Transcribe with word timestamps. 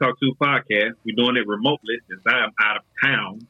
Talk 0.00 0.18
To 0.18 0.34
podcast. 0.40 0.94
We're 1.04 1.16
doing 1.16 1.36
it 1.36 1.46
remotely 1.46 1.98
since 2.08 2.22
I'm 2.26 2.50
out 2.58 2.78
of 2.78 2.82
town. 3.02 3.46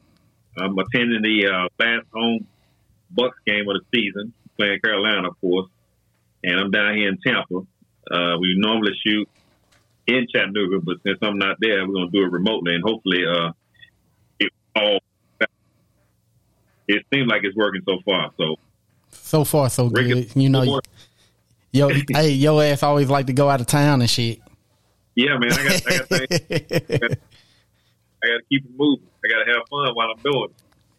I'm 0.57 0.77
attending 0.77 1.21
the 1.21 1.47
uh, 1.47 1.67
last 1.79 2.07
home 2.13 2.45
Bucs 3.17 3.31
game 3.45 3.69
of 3.69 3.77
the 3.79 3.83
season, 3.95 4.33
playing 4.57 4.79
Carolina, 4.83 5.29
of 5.29 5.39
course. 5.39 5.69
And 6.43 6.59
I'm 6.59 6.71
down 6.71 6.95
here 6.95 7.07
in 7.07 7.17
Tampa. 7.25 7.59
Uh, 8.11 8.37
we 8.39 8.55
normally 8.57 8.91
shoot 9.05 9.29
in 10.07 10.27
Chattanooga, 10.33 10.79
but 10.83 10.97
since 11.05 11.19
I'm 11.21 11.37
not 11.37 11.57
there, 11.59 11.87
we're 11.87 11.93
going 11.93 12.11
to 12.11 12.17
do 12.19 12.25
it 12.25 12.31
remotely. 12.31 12.75
And 12.75 12.83
hopefully, 12.83 13.23
uh, 13.25 13.51
it 14.39 14.51
all 14.75 14.99
it 16.87 17.05
seems 17.13 17.29
like 17.29 17.41
it's 17.43 17.55
working 17.55 17.81
so 17.87 17.99
far. 18.03 18.31
So, 18.37 18.55
so 19.11 19.43
far, 19.45 19.69
so 19.69 19.87
Rick 19.87 20.07
good. 20.07 20.35
You 20.35 20.49
know, 20.49 20.81
yo, 21.71 21.89
hey, 22.09 22.31
yo 22.31 22.59
ass 22.59 22.83
always 22.83 23.09
like 23.09 23.27
to 23.27 23.33
go 23.33 23.49
out 23.49 23.61
of 23.61 23.67
town 23.67 24.01
and 24.01 24.09
shit. 24.09 24.39
Yeah, 25.15 25.37
man, 25.37 25.51
I 25.51 25.63
got, 25.63 25.87
I 25.87 25.97
got, 25.97 26.11
I 26.11 26.97
got, 26.97 27.11
I 28.23 28.27
got 28.27 28.37
to 28.37 28.43
keep 28.49 28.65
it 28.65 28.71
moving. 28.77 29.07
I 29.23 29.27
got 29.27 29.43
to 29.43 29.51
have 29.53 29.67
fun 29.69 29.93
while 29.93 30.07
I'm 30.11 30.21
doing 30.23 30.49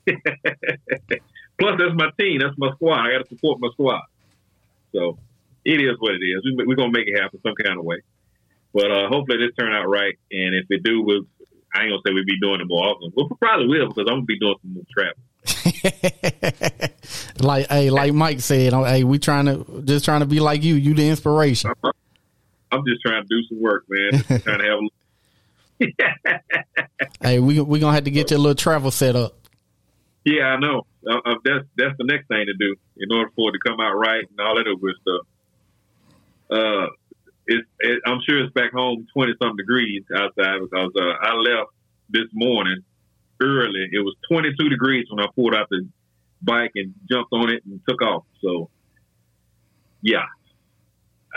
it. 0.07 1.23
Plus, 1.59 1.79
that's 1.79 1.95
my 1.95 2.11
team. 2.19 2.41
That's 2.41 2.57
my 2.59 2.73
squad. 2.75 3.07
I 3.07 3.13
got 3.13 3.29
to 3.29 3.29
support 3.29 3.61
my 3.61 3.69
squad. 3.73 4.03
So 4.93 5.19
it 5.65 5.81
is 5.81 5.97
what 5.99 6.15
it 6.15 6.23
is. 6.25 6.43
We, 6.45 6.73
are 6.73 6.77
gonna 6.77 6.93
make 6.93 7.07
it 7.07 7.21
happen 7.21 7.41
some 7.43 7.55
kind 7.55 7.79
of 7.79 7.85
way. 7.85 8.03
But 8.75 8.91
uh, 8.91 9.09
hopefully 9.09 9.39
this 9.39 9.55
turn 9.59 9.73
out 9.73 9.89
right. 9.89 10.19
And 10.31 10.55
if 10.55 10.67
it 10.71 10.83
do, 10.83 11.03
we'll, 11.03 11.23
I 11.75 11.83
ain't 11.83 11.91
gonna 11.91 12.03
say 12.07 12.13
we'll 12.13 12.25
be 12.25 12.39
doing 12.41 12.61
it 12.61 12.67
more 12.67 12.85
often. 12.85 13.13
Well, 13.15 13.29
we 13.31 13.37
probably 13.37 13.69
will 13.69 13.89
because 13.89 14.07
I'm 14.09 14.17
gonna 14.17 14.25
be 14.25 14.39
doing 14.39 14.57
some 14.63 14.75
more 14.75 14.85
travel. 14.93 15.23
like 17.41 17.69
hey, 17.69 17.91
like 17.91 18.13
Mike 18.13 18.41
said, 18.41 18.73
hey, 18.73 19.05
we 19.05 19.19
trying 19.19 19.47
to 19.47 19.83
just 19.85 20.05
trying 20.05 20.21
to 20.21 20.27
be 20.27 20.41
like 20.41 20.63
you. 20.63 20.75
You 20.75 20.95
the 20.95 21.09
inspiration. 21.09 21.73
I'm 22.73 22.85
just 22.87 23.03
trying 23.03 23.23
to 23.23 23.29
do 23.29 23.43
some 23.49 23.61
work, 23.61 23.85
man. 23.89 24.13
Just 24.13 24.29
trying 24.45 24.59
to 24.59 24.65
have. 24.65 24.81
A... 25.81 26.69
hey, 27.29 27.39
we 27.39 27.61
we 27.61 27.79
gonna 27.79 27.95
have 27.95 28.05
to 28.05 28.11
get 28.11 28.31
your 28.31 28.41
little 28.41 28.55
travel 28.55 28.91
set 28.91 29.17
up. 29.17 29.37
Yeah, 30.25 30.45
I 30.45 30.59
know. 30.59 30.87
Uh, 31.09 31.19
uh, 31.25 31.35
that's 31.45 31.65
that's 31.77 31.97
the 31.99 32.05
next 32.05 32.29
thing 32.29 32.47
to 32.47 32.55
do 32.55 32.77
in 32.97 33.13
order 33.13 33.31
for 33.35 33.51
it 33.51 33.53
to 33.53 33.59
come 33.69 33.81
out 33.81 33.95
right 33.95 34.25
and 34.29 34.41
all 34.41 34.55
that 34.57 34.63
other 34.63 34.77
good 34.77 34.95
stuff. 35.03 35.27
Uh, 36.51 36.87
it's 37.47 37.69
it, 37.81 38.03
I'm 38.07 38.21
sure 38.27 38.45
it's 38.45 38.53
back 38.53 38.73
home 38.73 39.07
twenty 39.13 39.35
something 39.41 39.57
degrees 39.57 40.05
outside 40.17 40.61
because 40.61 40.93
uh, 40.97 41.27
I 41.27 41.35
left 41.35 41.71
this 42.11 42.29
morning 42.33 42.85
early. 43.43 43.89
It 43.91 44.01
was 44.01 44.15
22 44.31 44.69
degrees 44.69 45.07
when 45.11 45.25
I 45.25 45.29
pulled 45.35 45.55
out 45.55 45.69
the 45.71 45.87
bike 46.43 46.73
and 46.75 46.95
jumped 47.11 47.33
on 47.33 47.51
it 47.51 47.65
and 47.65 47.81
took 47.89 48.03
off. 48.03 48.25
So, 48.41 48.71
yeah, 50.01 50.25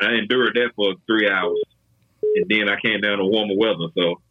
I 0.02 0.14
endured 0.14 0.56
that 0.56 0.72
for 0.76 0.94
three 1.08 1.30
hours, 1.30 1.64
and 2.22 2.46
then 2.50 2.70
I 2.70 2.80
came 2.80 3.02
down 3.02 3.18
to 3.20 3.26
warmer 3.26 3.56
weather. 3.58 3.92
So 3.96 4.22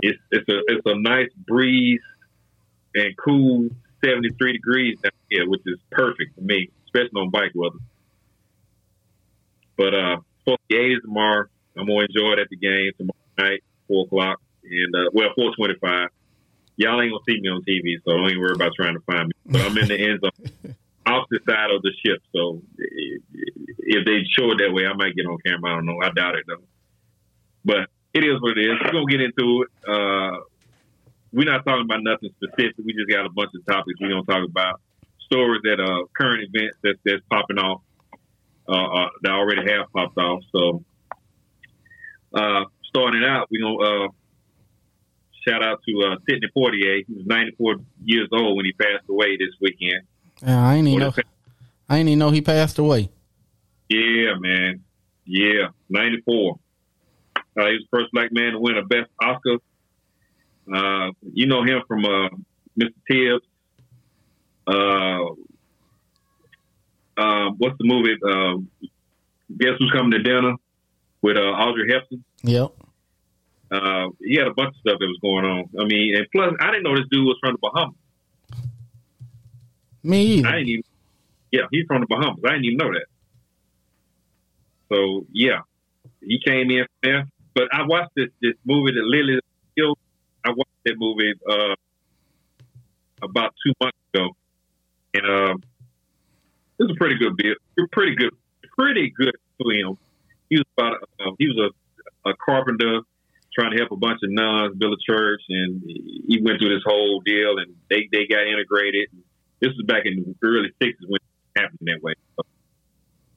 it's 0.00 0.18
it's 0.30 0.48
a 0.48 0.58
it's 0.68 0.86
a 0.86 0.98
nice 0.98 1.30
breeze 1.46 2.00
and 2.94 3.16
cool 3.16 3.68
73 4.04 4.52
degrees 4.52 4.98
down 5.02 5.12
here, 5.30 5.48
which 5.48 5.62
is 5.66 5.78
perfect 5.90 6.34
for 6.34 6.40
me, 6.40 6.70
especially 6.86 7.20
on 7.20 7.30
bike 7.30 7.52
weather. 7.54 7.78
But 9.76 9.94
uh, 9.94 10.16
48 10.44 10.98
tomorrow. 11.02 11.46
I'm 11.76 11.86
gonna 11.86 12.00
enjoy 12.00 12.32
it 12.32 12.38
at 12.38 12.48
the 12.50 12.56
game 12.56 12.92
tomorrow 12.98 13.50
night, 13.50 13.64
four 13.88 14.04
o'clock, 14.04 14.40
and 14.64 14.94
uh, 14.94 15.10
well, 15.12 15.30
4:25. 15.38 16.08
Y'all 16.76 17.00
ain't 17.00 17.12
gonna 17.12 17.24
see 17.26 17.40
me 17.40 17.48
on 17.48 17.62
TV, 17.62 17.96
so 18.04 18.12
don't 18.12 18.28
even 18.28 18.40
worry 18.40 18.54
about 18.54 18.72
trying 18.74 18.94
to 18.94 19.00
find 19.00 19.28
me. 19.28 19.32
But 19.46 19.62
I'm 19.62 19.78
in 19.78 19.88
the 19.88 19.98
end 19.98 20.20
zone, 20.20 20.74
opposite 21.06 21.44
side 21.48 21.70
of 21.70 21.82
the 21.82 21.92
ship. 22.04 22.22
So 22.34 22.62
if 22.78 24.04
they 24.06 24.24
show 24.30 24.50
it 24.52 24.58
that 24.58 24.72
way, 24.72 24.86
I 24.86 24.94
might 24.94 25.14
get 25.16 25.26
on 25.26 25.38
camera. 25.44 25.72
I 25.72 25.74
don't 25.76 25.86
know. 25.86 25.98
I 26.02 26.10
doubt 26.10 26.36
it 26.36 26.44
though. 26.46 26.64
But 27.64 27.88
it 28.14 28.24
is 28.24 28.40
what 28.40 28.58
it 28.58 28.62
is. 28.62 28.78
We're 28.84 28.92
gonna 28.92 29.06
get 29.06 29.20
into 29.20 29.64
it. 29.64 29.70
Uh, 29.88 30.38
we're 31.32 31.50
not 31.50 31.64
talking 31.64 31.84
about 31.84 32.02
nothing 32.02 32.30
specific. 32.36 32.76
We 32.84 32.92
just 32.92 33.08
got 33.08 33.26
a 33.26 33.30
bunch 33.30 33.50
of 33.54 33.64
topics 33.66 33.98
we're 34.00 34.10
gonna 34.10 34.24
talk 34.24 34.44
about. 34.48 34.80
Stories 35.20 35.62
that 35.64 35.80
uh 35.80 36.04
current 36.16 36.44
events 36.52 36.76
that 36.82 36.96
that's 37.04 37.22
popping 37.30 37.58
off, 37.58 37.80
uh, 38.68 38.72
uh, 38.72 39.08
that 39.22 39.32
already 39.32 39.70
have 39.72 39.90
popped 39.92 40.18
off. 40.18 40.42
So 40.52 40.84
uh 42.34 42.64
starting 42.84 43.24
out, 43.24 43.48
we're 43.50 43.62
gonna 43.62 44.04
uh 44.04 44.08
shout 45.46 45.62
out 45.62 45.80
to 45.88 46.02
uh 46.06 46.16
Sidney 46.28 46.48
Poitier. 46.54 47.04
He 47.06 47.14
was 47.14 47.26
ninety 47.26 47.52
four 47.56 47.76
years 48.04 48.28
old 48.30 48.56
when 48.56 48.66
he 48.66 48.72
passed 48.72 49.08
away 49.08 49.38
this 49.38 49.54
weekend. 49.60 50.02
Yeah, 50.42 50.66
I 50.66 50.74
ain't 50.76 50.88
even 50.88 51.00
know 51.00 51.12
I 51.88 51.98
ain't 51.98 52.08
even 52.08 52.18
know 52.18 52.30
he 52.30 52.40
passed 52.40 52.78
away. 52.78 53.10
Yeah, 53.88 54.34
man. 54.38 54.82
Yeah, 55.24 55.68
ninety 55.88 56.20
four. 56.22 56.58
Uh, 57.36 57.66
he 57.66 57.74
was 57.74 57.84
the 57.90 57.98
first 57.98 58.12
black 58.12 58.32
man 58.32 58.52
to 58.52 58.58
win 58.58 58.78
a 58.78 58.82
Best 58.82 59.10
Oscar 59.22 59.58
uh, 60.70 61.10
you 61.32 61.46
know 61.46 61.62
him 61.62 61.82
from 61.88 62.04
uh, 62.04 62.28
Mr. 62.80 62.92
Tibbs. 63.10 63.44
Uh, 64.66 65.24
um, 67.20 67.54
what's 67.58 67.76
the 67.78 67.84
movie? 67.84 68.16
Uh, 68.24 68.88
Guess 69.58 69.72
who's 69.78 69.90
coming 69.92 70.12
to 70.12 70.22
dinner 70.22 70.54
with 71.20 71.36
uh, 71.36 71.40
Audrey 71.40 71.92
Hepburn? 71.92 72.24
Yep. 72.42 72.72
Uh, 73.70 74.08
he 74.20 74.36
had 74.36 74.46
a 74.46 74.54
bunch 74.54 74.68
of 74.68 74.80
stuff 74.80 74.98
that 74.98 75.06
was 75.06 75.18
going 75.20 75.44
on. 75.44 75.68
I 75.78 75.84
mean, 75.84 76.16
and 76.16 76.26
plus, 76.32 76.54
I 76.60 76.70
didn't 76.70 76.84
know 76.84 76.96
this 76.96 77.06
dude 77.10 77.24
was 77.24 77.36
from 77.40 77.54
the 77.54 77.58
Bahamas. 77.58 77.96
Me 80.02 80.22
either. 80.22 80.48
I 80.48 80.52
didn't 80.52 80.68
even. 80.68 80.84
Yeah, 81.50 81.62
he's 81.70 81.84
from 81.86 82.00
the 82.00 82.06
Bahamas. 82.06 82.40
I 82.44 82.52
didn't 82.52 82.64
even 82.64 82.78
know 82.78 82.92
that. 82.92 83.06
So 84.90 85.26
yeah, 85.32 85.60
he 86.20 86.40
came 86.44 86.70
in 86.70 86.86
there. 87.02 87.26
But 87.54 87.64
I 87.72 87.82
watched 87.86 88.12
this 88.16 88.28
this 88.40 88.54
movie 88.64 88.92
that 88.92 89.04
Lily 89.04 89.40
killed 89.76 89.98
I 90.44 90.50
watched 90.50 90.70
that 90.84 90.94
movie 90.98 91.34
uh, 91.48 91.74
about 93.22 93.54
two 93.64 93.72
months 93.80 93.98
ago, 94.12 94.30
and 95.14 95.24
uh, 95.24 95.54
it 96.78 96.82
was 96.82 96.90
a 96.90 96.98
pretty 96.98 97.16
good 97.16 97.36
bit. 97.36 97.58
Pretty 97.92 98.16
good, 98.16 98.34
pretty 98.76 99.12
good 99.16 99.36
film. 99.58 99.98
He 100.50 100.56
was 100.56 100.64
about 100.76 100.96
uh, 101.20 101.30
he 101.38 101.46
was 101.46 101.72
a, 102.26 102.30
a 102.30 102.34
carpenter 102.44 103.00
trying 103.54 103.70
to 103.70 103.76
help 103.76 103.92
a 103.92 103.96
bunch 103.96 104.18
of 104.24 104.30
nuns 104.30 104.76
build 104.76 104.94
a 104.94 105.12
church, 105.12 105.42
and 105.48 105.82
he 105.84 106.40
went 106.42 106.58
through 106.58 106.74
this 106.74 106.82
whole 106.84 107.20
deal, 107.24 107.58
and 107.58 107.74
they 107.88 108.08
they 108.10 108.26
got 108.26 108.46
integrated. 108.46 109.08
This 109.62 109.70
was 109.78 109.86
back 109.86 110.02
in 110.04 110.16
the 110.16 110.34
early 110.42 110.70
'60s 110.82 111.06
when 111.06 111.20
it 111.22 111.60
happened 111.60 111.86
that 111.86 112.02
way. 112.02 112.14
So 112.36 112.42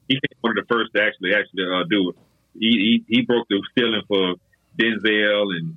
he 0.08 0.16
was 0.16 0.36
one 0.40 0.58
of 0.58 0.66
the 0.66 0.74
first 0.74 0.90
to 0.94 1.02
actually 1.02 1.34
actually 1.34 1.64
uh, 1.64 1.84
do 1.88 2.10
it. 2.10 2.16
He, 2.58 3.04
he 3.06 3.16
he 3.16 3.22
broke 3.22 3.46
the 3.48 3.62
ceiling 3.78 4.02
for 4.08 4.34
Denzel 4.76 5.54
and 5.54 5.76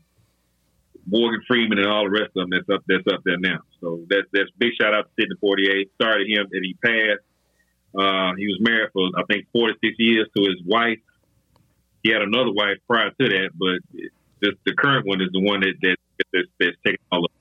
Morgan 1.05 1.41
Freeman 1.47 1.77
and 1.77 1.87
all 1.87 2.03
the 2.05 2.09
rest 2.09 2.33
of 2.35 2.49
them 2.49 2.49
that's 2.49 2.69
up 2.69 2.83
that's 2.87 3.05
up 3.13 3.21
there 3.23 3.37
now. 3.37 3.59
So 3.79 4.01
that's 4.09 4.25
that's 4.33 4.49
big 4.57 4.73
shout 4.81 4.93
out 4.93 5.05
to 5.05 5.11
Sidney 5.21 5.35
Poitier. 5.37 5.85
Sorry 6.01 6.25
to 6.25 6.31
him 6.33 6.47
that 6.49 6.61
he 6.63 6.73
passed. 6.81 7.25
Uh, 7.93 8.33
he 8.37 8.45
was 8.47 8.57
married 8.59 8.89
for 8.93 9.05
I 9.17 9.23
think 9.31 9.45
46 9.53 9.95
years 9.97 10.27
to 10.35 10.41
his 10.43 10.61
wife. 10.65 10.99
He 12.01 12.11
had 12.11 12.21
another 12.21 12.51
wife 12.51 12.77
prior 12.87 13.09
to 13.09 13.29
that, 13.29 13.49
but 13.53 14.01
the, 14.41 14.53
the 14.65 14.73
current 14.73 15.05
one 15.05 15.21
is 15.21 15.29
the 15.33 15.41
one 15.41 15.59
that, 15.61 15.73
that 15.81 15.97
that's, 16.31 16.47
that's 16.59 16.77
taking 16.85 16.99
all 17.11 17.25
uh, 17.25 17.38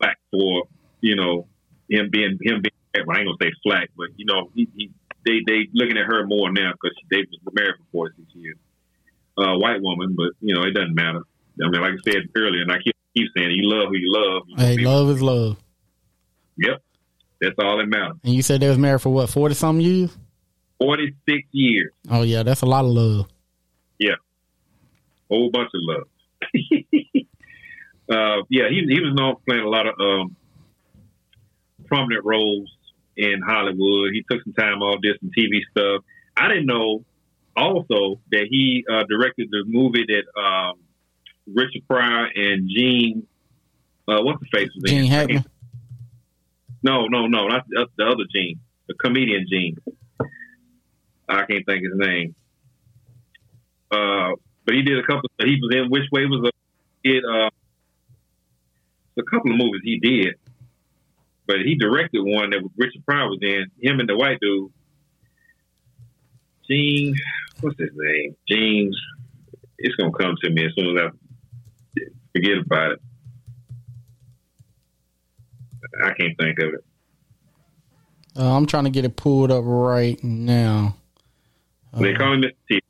slack 0.00 0.18
for 0.30 0.64
you 1.00 1.16
know 1.16 1.46
him 1.88 2.08
being 2.10 2.38
him 2.42 2.62
being. 2.62 3.06
Well, 3.06 3.16
I 3.16 3.20
ain't 3.20 3.28
gonna 3.28 3.38
say 3.40 3.52
slack, 3.62 3.90
but 3.96 4.08
you 4.16 4.26
know 4.26 4.50
he, 4.54 4.68
he 4.74 4.90
they 5.24 5.38
they 5.46 5.68
looking 5.72 5.98
at 5.98 6.06
her 6.06 6.26
more 6.26 6.50
now 6.50 6.72
because 6.72 6.96
they 7.10 7.18
was 7.18 7.54
married 7.54 7.76
for 7.92 8.08
46 8.08 8.34
years 8.34 8.56
uh, 9.40 9.56
white 9.58 9.80
woman, 9.80 10.14
but 10.16 10.30
you 10.40 10.54
know 10.54 10.62
it 10.62 10.72
doesn't 10.72 10.94
matter. 10.94 11.20
I 11.62 11.68
mean, 11.68 11.80
like 11.80 11.92
I 11.92 12.10
said 12.10 12.22
earlier, 12.36 12.62
and 12.62 12.72
I 12.72 12.78
keep, 12.78 12.94
keep 13.14 13.28
saying, 13.36 13.50
you 13.50 13.68
love 13.68 13.88
who 13.88 13.96
you 13.96 14.12
love. 14.12 14.42
You 14.48 14.56
hey, 14.56 14.78
love 14.78 15.10
is 15.10 15.22
love. 15.22 15.56
Yep, 16.56 16.82
that's 17.40 17.54
all 17.58 17.78
that 17.78 17.86
matters. 17.86 18.16
And 18.24 18.34
you 18.34 18.42
said 18.42 18.60
they 18.60 18.68
was 18.68 18.78
married 18.78 19.02
for 19.02 19.10
what 19.10 19.30
forty 19.30 19.54
something 19.54 19.84
years? 19.84 20.16
Forty 20.78 21.14
six 21.28 21.46
years. 21.52 21.92
Oh 22.10 22.22
yeah, 22.22 22.42
that's 22.42 22.62
a 22.62 22.66
lot 22.66 22.84
of 22.84 22.90
love. 22.90 23.28
Yeah, 23.98 24.16
whole 25.30 25.50
bunch 25.50 25.70
of 25.74 25.80
love. 25.82 26.06
uh, 28.10 28.42
yeah, 28.48 28.68
he 28.68 28.84
he 28.88 29.00
was 29.00 29.14
known 29.14 29.36
for 29.36 29.42
playing 29.46 29.64
a 29.64 29.68
lot 29.68 29.86
of 29.86 29.94
um, 29.98 30.36
prominent 31.86 32.24
roles 32.24 32.70
in 33.16 33.40
Hollywood. 33.46 34.12
He 34.12 34.24
took 34.30 34.42
some 34.44 34.54
time 34.54 34.82
off, 34.82 35.00
did 35.02 35.16
some 35.20 35.30
TV 35.36 35.60
stuff. 35.70 36.04
I 36.36 36.48
didn't 36.48 36.66
know 36.66 37.04
also 37.56 38.20
that 38.30 38.46
he 38.50 38.84
uh, 38.90 39.04
directed 39.08 39.48
the 39.50 39.64
movie 39.66 40.06
that 40.06 40.40
um, 40.40 40.78
Richard 41.46 41.86
Pryor 41.86 42.28
and 42.34 42.68
Gene, 42.68 43.26
uh, 44.08 44.22
what's 44.22 44.40
the 44.40 44.46
face 44.52 44.70
of 44.76 44.84
Gene 44.84 45.04
Hackman? 45.04 45.44
No, 46.82 47.06
no, 47.06 47.26
no, 47.26 47.50
that's, 47.50 47.66
that's 47.70 47.90
the 47.96 48.04
other 48.04 48.24
Gene, 48.34 48.58
the 48.88 48.94
comedian 48.94 49.46
Gene. 49.50 49.76
I 51.28 51.44
can't 51.44 51.64
think 51.66 51.84
his 51.84 51.92
name. 51.94 52.34
Uh, 53.90 54.30
but 54.64 54.74
he 54.74 54.82
did 54.82 54.98
a 54.98 55.02
couple. 55.02 55.28
He 55.38 55.58
was 55.60 55.74
in 55.74 55.90
Which 55.90 56.04
Way 56.12 56.26
Was 56.26 56.46
Up? 56.46 56.54
Did 57.04 57.24
uh, 57.24 57.50
a 59.20 59.30
couple 59.30 59.52
of 59.52 59.58
movies 59.58 59.80
he 59.84 59.98
did, 59.98 60.34
but 61.46 61.56
he 61.64 61.76
directed 61.76 62.22
one 62.22 62.50
that 62.50 62.68
Richard 62.76 63.04
Pryor 63.06 63.28
was 63.28 63.38
in. 63.42 63.66
Him 63.80 64.00
and 64.00 64.08
the 64.08 64.16
white 64.16 64.38
dude 64.40 64.72
Gene, 66.70 67.16
what's 67.60 67.78
his 67.80 67.90
name? 67.92 68.36
James. 68.48 68.96
it's 69.78 69.94
gonna 69.96 70.12
come 70.12 70.36
to 70.42 70.50
me 70.50 70.66
as 70.66 70.72
soon 70.76 70.96
as 70.96 71.04
I 71.04 72.00
forget 72.32 72.58
about 72.58 72.92
it. 72.92 73.00
I 76.04 76.12
can't 76.12 76.38
think 76.38 76.58
of 76.60 76.74
it. 76.74 76.84
Uh, 78.36 78.56
I'm 78.56 78.66
trying 78.66 78.84
to 78.84 78.90
get 78.90 79.04
it 79.04 79.16
pulled 79.16 79.50
up 79.50 79.64
right 79.66 80.22
now. 80.22 80.96
They 81.92 82.14
call 82.14 82.34
him 82.34 82.42
Mr. 82.42 82.52
T. 82.70 82.80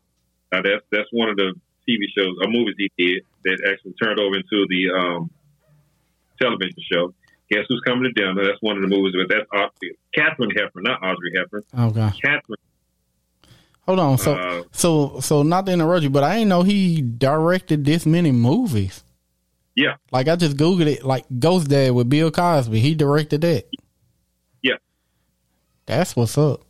Uh, 0.52 0.60
that's 0.62 0.84
that's 0.92 1.08
one 1.12 1.30
of 1.30 1.36
the 1.36 1.54
TV 1.88 2.04
shows 2.14 2.36
or 2.42 2.50
movies 2.50 2.74
he 2.76 2.92
did 2.98 3.22
that 3.44 3.72
actually 3.72 3.94
turned 3.94 4.20
over 4.20 4.36
into 4.36 4.66
the 4.68 4.90
um, 4.94 5.30
television 6.40 6.74
show. 6.92 7.14
Guess 7.50 7.64
who's 7.68 7.80
coming 7.86 8.04
to 8.04 8.12
dinner? 8.12 8.34
That's 8.44 8.58
one 8.60 8.76
of 8.76 8.82
the 8.82 8.88
movies, 8.88 9.14
but 9.18 9.28
that's 9.34 9.48
Audrey, 9.52 9.96
Katharine 10.14 10.50
Hepburn, 10.56 10.84
not 10.84 11.02
Audrey 11.02 11.32
Hepburn. 11.36 11.62
Okay. 11.76 12.16
Katharine. 12.22 12.58
Hold 13.86 13.98
on. 13.98 14.18
So, 14.18 14.34
Uh, 14.34 14.62
so, 14.72 15.20
so 15.20 15.42
not 15.42 15.66
to 15.66 15.72
interrupt 15.72 16.04
you, 16.04 16.10
but 16.10 16.22
I 16.22 16.34
didn't 16.36 16.48
know 16.50 16.62
he 16.62 17.02
directed 17.02 17.84
this 17.84 18.06
many 18.06 18.30
movies. 18.30 19.02
Yeah, 19.76 19.94
Like 20.12 20.28
I 20.28 20.36
just 20.36 20.56
googled 20.56 20.86
it. 20.86 21.04
Like 21.04 21.24
Ghost 21.38 21.68
Dad 21.70 21.92
with 21.92 22.08
Bill 22.10 22.30
Cosby, 22.30 22.80
he 22.80 22.94
directed 22.94 23.40
that. 23.42 23.64
yeah. 24.62 24.74
That's 25.86 26.14
what's 26.14 26.36
up. 26.38 26.60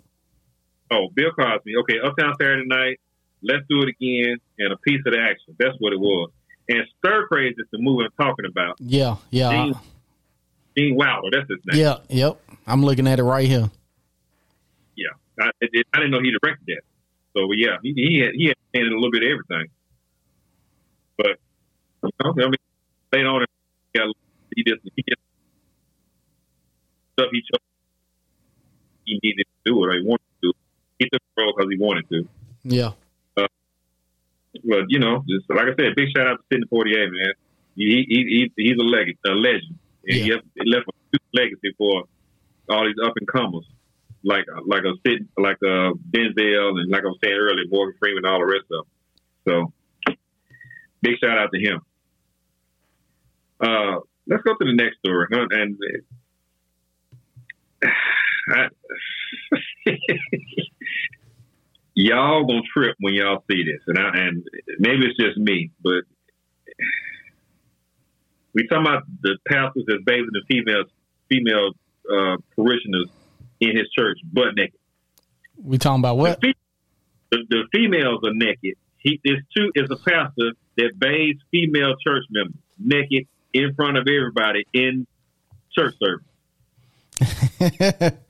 Oh, 0.91 1.09
Bill 1.15 1.31
Cosby. 1.33 1.77
Okay, 1.79 1.99
Uptown 2.05 2.35
Saturday 2.41 2.67
Night. 2.67 3.01
Let's 3.43 3.65
do 3.69 3.83
it 3.83 3.89
again, 3.89 4.37
and 4.59 4.73
a 4.73 4.77
piece 4.79 5.01
of 5.07 5.13
the 5.13 5.19
action. 5.19 5.57
That's 5.59 5.75
what 5.79 5.93
it 5.93 5.99
was. 6.01 6.31
And 6.71 6.87
Stir 6.99 7.27
Crazy 7.27 7.57
is 7.59 7.67
the 7.73 7.79
movie 7.79 8.05
I'm 8.05 8.27
talking 8.27 8.47
about. 8.47 8.77
Yeah, 8.79 9.17
yeah, 9.31 9.51
Gene, 9.51 9.75
Gene 10.79 10.97
Wilder. 10.97 11.29
That's 11.33 11.51
his 11.51 11.59
name. 11.67 11.81
yeah, 11.81 11.97
yep. 12.09 12.41
I'm 12.67 12.85
looking 12.85 13.09
at 13.09 13.19
it 13.19 13.25
right 13.25 13.47
here. 13.47 13.69
Yeah. 14.95 15.09
I, 15.41 15.51
it, 15.61 15.87
I 15.93 15.99
didn't 15.99 16.13
know 16.13 16.21
he 16.23 16.31
directed 16.41 16.67
that. 16.69 16.83
So 17.35 17.49
yeah, 17.57 17.79
he, 17.83 17.93
he 17.95 18.21
had 18.21 18.35
he 18.35 18.47
had 18.47 18.57
handed 18.75 18.93
a 18.93 18.97
little 18.97 19.11
bit 19.11 19.23
of 19.23 19.31
everything. 19.31 19.71
But 21.17 21.39
you 22.03 22.11
know, 22.23 22.45
I 22.45 22.47
mean, 22.47 22.55
later 23.13 23.29
on, 23.29 23.47
he 23.93 23.99
got 23.99 24.09
he 24.55 24.63
did 24.63 24.79
he 24.97 25.03
did 25.07 25.19
stuff 27.15 27.29
he 27.33 27.41
chose. 27.43 27.61
He 29.07 29.19
needed 29.23 29.45
to 29.45 29.73
do 29.73 29.85
it 29.85 29.89
or 29.89 29.95
he 29.95 30.07
wanted 30.07 30.23
to 30.43 30.53
He 30.99 31.09
took 31.09 31.23
the 31.37 31.43
role 31.43 31.55
because 31.57 31.71
he 31.71 31.79
wanted 31.79 32.09
to. 32.11 32.29
Yeah, 32.63 32.93
But 34.65 34.85
you 34.89 34.99
know, 34.99 35.25
just 35.29 35.49
like 35.51 35.67
I 35.67 35.75
said, 35.79 35.95
big 35.97 36.09
shout 36.17 36.27
out 36.27 36.39
to 36.39 36.45
Sidney 36.53 36.67
Poitier, 36.73 37.11
man. 37.11 37.33
He, 37.77 38.05
he, 38.09 38.51
he 38.57 38.63
he's 38.63 38.79
a 38.79 38.83
legend, 38.83 39.17
a 39.27 39.31
legend, 39.31 39.79
and 40.07 40.17
he, 40.17 40.29
Yeah. 40.29 40.35
left, 40.37 40.47
he 40.55 40.71
left 40.71 40.87
a 40.89 41.19
legacy 41.35 41.73
for 41.79 42.05
all 42.69 42.85
these 42.85 42.97
up 43.05 43.15
and 43.17 43.27
comers, 43.29 43.67
like 44.25 44.45
like 44.67 44.83
a 44.85 44.93
Sid, 45.07 45.29
like 45.39 45.57
uh 45.63 45.93
Denzel, 46.11 46.79
and 46.81 46.91
like 46.91 47.03
I 47.05 47.07
was 47.09 47.19
saying 47.23 47.37
earlier, 47.37 47.65
Morgan 47.71 47.97
Freeman, 47.99 48.25
and 48.25 48.33
all 48.33 48.41
the 48.41 48.47
rest 48.47 48.67
of 48.71 48.85
them. 49.47 49.73
So, 50.09 50.15
big 51.03 51.17
shout 51.23 51.39
out 51.39 51.51
to 51.55 51.61
him. 51.61 51.81
Uh, 53.61 54.01
let's 54.27 54.43
go 54.43 54.53
to 54.55 54.65
the 54.65 54.75
next 54.75 54.99
story, 54.99 55.27
huh? 55.33 55.47
and 55.51 55.79
I, 58.53 58.69
y'all 62.01 62.45
gonna 62.47 62.63
trip 62.73 62.97
when 63.01 63.15
y'all 63.15 63.45
see 63.51 63.65
this, 63.65 63.83
and 63.87 63.99
I, 63.99 64.11
and 64.15 64.47
maybe 64.79 65.07
it's 65.07 65.19
just 65.19 65.37
me, 65.37 65.71
but 65.83 66.05
we 68.53 68.67
talking 68.67 68.87
about 68.87 69.05
the 69.23 69.39
pastors 69.47 69.85
that's 69.87 70.03
bathing 70.05 70.31
the 70.33 70.43
female 70.49 70.85
female 71.29 71.73
uh, 72.11 72.37
parishioners 72.57 73.09
in 73.61 73.77
his 73.77 73.89
church 73.97 74.19
butt 74.25 74.55
naked. 74.57 74.79
we 75.63 75.79
talking 75.79 76.01
about 76.01 76.17
what? 76.17 76.41
The, 76.41 76.49
fe- 76.49 76.55
the, 77.31 77.39
the 77.49 77.69
females 77.73 78.21
are 78.25 78.35
naked. 78.35 78.77
He 78.99 79.21
is 79.25 79.39
two 79.57 79.71
is 79.75 79.91
a 79.91 79.97
pastor 79.97 80.53
that 80.77 80.99
bathes 80.99 81.41
female 81.51 81.95
church 82.05 82.25
members 82.31 82.61
naked 82.79 83.27
in 83.53 83.75
front 83.75 83.99
of 83.99 84.07
everybody 84.09 84.65
in 84.73 85.07
church 85.73 85.95
service. 86.01 86.27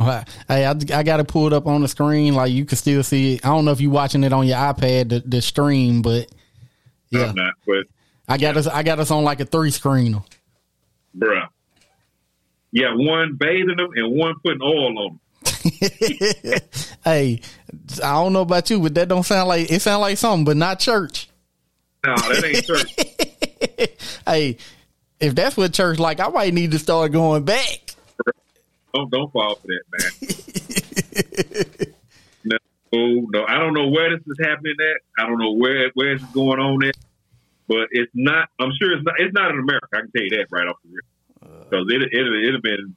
Hey, 0.00 0.64
I, 0.64 0.70
I 0.70 1.02
got 1.02 1.20
it 1.20 1.28
pulled 1.28 1.52
up 1.52 1.66
on 1.66 1.82
the 1.82 1.88
screen. 1.88 2.34
Like 2.34 2.52
you 2.52 2.64
can 2.64 2.78
still 2.78 3.02
see 3.02 3.34
it. 3.34 3.44
I 3.44 3.48
don't 3.48 3.64
know 3.64 3.72
if 3.72 3.80
you're 3.80 3.90
watching 3.90 4.24
it 4.24 4.32
on 4.32 4.46
your 4.46 4.56
iPad, 4.56 5.10
the, 5.10 5.20
the 5.20 5.42
stream, 5.42 6.00
but 6.02 6.30
yeah, 7.10 7.32
not, 7.32 7.54
but 7.66 7.86
I 8.28 8.38
got 8.38 8.56
us. 8.56 8.66
I 8.66 8.82
got 8.82 8.98
us 8.98 9.10
on 9.10 9.24
like 9.24 9.40
a 9.40 9.44
three 9.44 9.70
screener. 9.70 10.24
bruh, 11.16 11.48
yeah, 12.72 12.94
one 12.94 13.36
bathing 13.38 13.76
them 13.76 13.90
and 13.94 14.16
one 14.16 14.34
putting 14.44 14.62
oil 14.62 14.86
on 14.86 14.94
them. 14.94 15.20
hey, 17.04 17.40
I 18.02 18.12
don't 18.12 18.32
know 18.32 18.42
about 18.42 18.70
you, 18.70 18.80
but 18.80 18.94
that 18.94 19.08
don't 19.08 19.24
sound 19.24 19.48
like 19.48 19.70
it. 19.70 19.82
Sound 19.82 20.00
like 20.00 20.16
something, 20.16 20.44
but 20.44 20.56
not 20.56 20.78
church. 20.78 21.28
No, 22.06 22.14
that 22.16 22.44
ain't 22.44 22.64
church. 22.64 22.94
Hey, 24.26 24.56
if 25.18 25.34
that's 25.34 25.56
what 25.56 25.72
church 25.74 25.98
like, 25.98 26.20
I 26.20 26.28
might 26.28 26.54
need 26.54 26.70
to 26.70 26.78
start 26.78 27.12
going 27.12 27.44
back. 27.44 27.89
Don't 28.94 29.10
don't 29.10 29.32
fall 29.32 29.56
for 29.56 29.66
that, 29.66 29.82
man. 29.92 30.10
no, 32.92 33.26
no, 33.32 33.44
I 33.46 33.58
don't 33.58 33.74
know 33.74 33.88
where 33.88 34.10
this 34.16 34.26
is 34.26 34.38
happening 34.40 34.74
at. 34.78 35.22
I 35.22 35.26
don't 35.28 35.38
know 35.38 35.52
where 35.52 35.90
where 35.94 36.12
it's 36.12 36.24
going 36.32 36.58
on 36.60 36.84
at, 36.84 36.96
but 37.68 37.88
it's 37.90 38.10
not. 38.14 38.48
I'm 38.58 38.72
sure 38.80 38.92
it's 38.92 39.04
not. 39.04 39.14
It's 39.18 39.34
not 39.34 39.50
in 39.50 39.58
America. 39.58 39.86
I 39.92 40.00
can 40.00 40.10
tell 40.10 40.22
you 40.24 40.30
that 40.30 40.46
right 40.50 40.66
off 40.66 40.76
the 40.84 40.90
rip, 40.92 41.04
uh. 41.42 41.64
because 41.64 41.86
it 41.88 42.02
it 42.02 42.26
it 42.46 42.52
have 42.54 42.62
been 42.62 42.94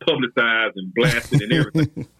publicized 0.00 0.76
and 0.76 0.94
blasted 0.94 1.42
and 1.42 1.52
everything. 1.52 2.06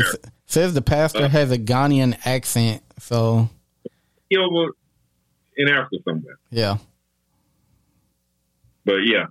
It 0.00 0.06
says 0.46 0.74
the 0.74 0.82
pastor 0.82 1.24
uh. 1.24 1.28
has 1.28 1.50
a 1.50 1.58
Ghanaian 1.58 2.16
accent, 2.24 2.82
so 3.00 3.48
He 4.30 4.36
over 4.36 4.70
in 5.56 5.68
Africa 5.68 5.96
somewhere. 6.04 6.38
yeah. 6.50 6.78
But 8.84 8.98
yeah, 9.04 9.26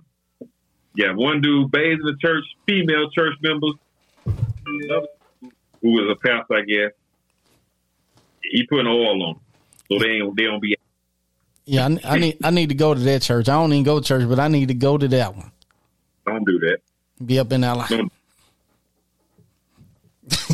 yeah, 0.98 1.12
one 1.14 1.40
dude 1.40 1.70
bathed 1.70 2.00
in 2.00 2.06
the 2.06 2.16
church, 2.20 2.42
female 2.66 3.08
church 3.10 3.34
members, 3.40 3.74
who 5.80 5.90
was 5.92 6.10
a 6.10 6.16
pastor, 6.26 6.56
I 6.56 6.62
guess. 6.62 6.90
He 8.42 8.66
putting 8.66 8.88
oil 8.88 9.10
on, 9.10 9.18
them, 9.20 9.40
so 9.88 9.98
they 10.04 10.14
ain't 10.14 10.36
they 10.36 10.42
don't 10.42 10.60
be. 10.60 10.76
Yeah, 11.66 11.86
I, 11.86 12.14
I 12.14 12.18
need 12.18 12.38
I 12.42 12.50
need 12.50 12.70
to 12.70 12.74
go 12.74 12.94
to 12.94 13.00
that 13.00 13.22
church. 13.22 13.48
I 13.48 13.52
don't 13.52 13.72
even 13.72 13.84
go 13.84 14.00
to 14.00 14.04
church, 14.04 14.28
but 14.28 14.40
I 14.40 14.48
need 14.48 14.68
to 14.68 14.74
go 14.74 14.98
to 14.98 15.06
that 15.06 15.36
one. 15.36 15.52
Don't 16.26 16.44
do 16.44 16.58
that. 16.58 16.78
Be 17.24 17.38
up 17.38 17.52
in 17.52 17.60
that 17.60 17.76
line. 17.76 17.88
Don't 17.90 18.12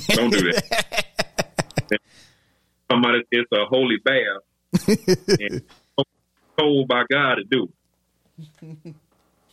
don't 0.08 0.30
do 0.30 0.52
that. 0.52 1.04
Somebody, 2.90 3.22
it's 3.30 3.50
a 3.50 3.64
holy 3.64 3.96
bath, 4.04 4.88
and 5.40 5.62
told 6.58 6.86
by 6.86 7.04
God 7.10 7.36
to 7.36 7.44
do. 7.44 8.94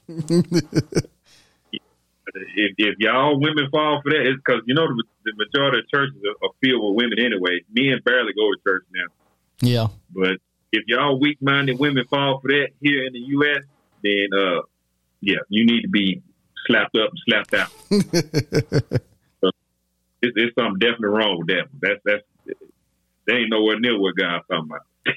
it. 0.08 1.10
if, 1.72 2.76
if 2.78 2.96
y'all 3.00 3.40
women 3.40 3.70
fall 3.72 4.02
for 4.04 4.10
that, 4.12 4.22
it's 4.22 4.38
because 4.38 4.62
you 4.66 4.74
know 4.74 4.88
the, 4.88 5.04
the 5.26 5.34
majority 5.36 5.80
of 5.80 5.90
churches 5.90 6.22
are, 6.24 6.48
are 6.48 6.54
filled 6.62 6.84
with 6.84 7.04
women 7.04 7.20
anyway. 7.20 7.62
Men 7.72 8.00
barely 8.06 8.34
go 8.34 8.52
to 8.52 8.58
church 8.66 8.84
now, 8.94 9.08
Yeah, 9.62 9.88
but 10.14 10.38
if 10.72 10.84
y'all 10.88 11.20
weak-minded 11.20 11.80
women 11.80 12.06
fall 12.10 12.40
for 12.40 12.48
that 12.50 12.70
here 12.82 13.06
in 13.06 13.14
the 13.14 13.20
U.S., 13.20 13.64
then 14.04 14.28
uh, 14.38 14.62
yeah, 15.22 15.40
you 15.50 15.66
need 15.66 15.82
to 15.82 15.90
be 15.90 16.22
slapped 16.68 16.96
up 16.96 17.12
and 17.12 17.20
slapped 17.28 17.54
out. 17.54 17.70
so 19.42 19.52
it's, 20.22 20.34
it's 20.36 20.56
something 20.56 20.80
definitely 20.80 21.10
wrong 21.10 21.38
with 21.40 21.48
that. 21.48 21.68
That's 21.82 22.02
that's 22.06 22.24
they 23.28 23.34
ain't 23.34 23.50
nowhere 23.50 23.80
near 23.80 24.00
what 24.00 24.16
God's 24.16 24.46
talking 24.48 24.70
about. 24.70 24.86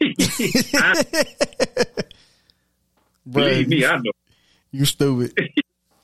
I, 0.75 1.05
believe 3.31 3.69
me, 3.69 3.85
I 3.85 3.97
know. 3.97 4.13
You 4.75 4.85
stupid. 4.85 5.33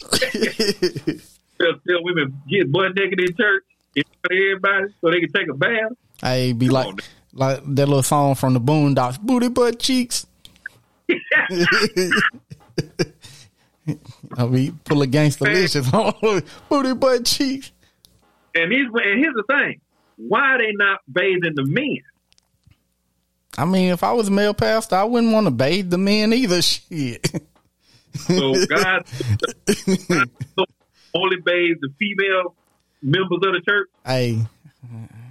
Tell, 1.61 1.75
tell 1.87 2.03
women 2.05 2.41
get 2.49 2.73
butt 2.73 2.95
naked 2.95 3.21
in 3.21 3.37
church 3.37 3.65
in 3.95 4.03
front 4.03 4.33
of 4.33 4.39
everybody 4.39 4.95
so 4.99 5.11
they 5.11 5.21
can 5.21 5.31
take 5.31 5.51
a 5.51 5.55
bath. 5.55 5.93
I 6.23 6.55
be 6.57 6.71
like 6.71 6.87
on. 6.87 6.99
like 7.35 7.61
that 7.63 7.87
little 7.87 8.03
song 8.03 8.35
from 8.35 8.55
the 8.55 8.61
Boondocks, 8.61 9.21
booty 9.21 9.49
butt 9.49 9.79
cheeks. 9.79 10.27
I 14.39 14.47
mean, 14.47 14.81
pull 14.85 15.03
a 15.03 15.07
gangster 15.07 15.45
licious 15.45 15.93
on 15.93 16.43
booty 16.71 16.95
butt 16.95 17.27
cheeks. 17.27 17.73
And 18.55 18.73
he's 18.73 18.87
and 18.87 19.21
here's 19.21 19.35
the 19.35 19.45
thing: 19.47 19.83
why 20.17 20.55
are 20.55 20.59
they 20.59 20.73
not 20.73 21.01
bathing 21.13 21.53
the 21.57 21.67
men? 21.67 21.99
I 23.59 23.67
mean, 23.67 23.93
if 23.93 24.03
I 24.03 24.13
was 24.13 24.29
a 24.29 24.31
male 24.31 24.55
pastor, 24.55 24.97
I 24.97 25.05
wouldn't 25.05 25.35
want 25.35 25.47
to 25.47 25.51
bathe 25.51 25.91
the 25.91 25.99
men 25.99 26.33
either. 26.33 26.63
Shit. 26.63 27.43
So 28.15 28.55
God, 28.69 29.05
God 30.09 30.67
only 31.15 31.37
bathes 31.45 31.81
the 31.81 31.89
female 31.99 32.55
members 33.03 33.39
of 33.43 33.53
the 33.53 33.63
church. 33.67 33.89
hey, 34.05 34.39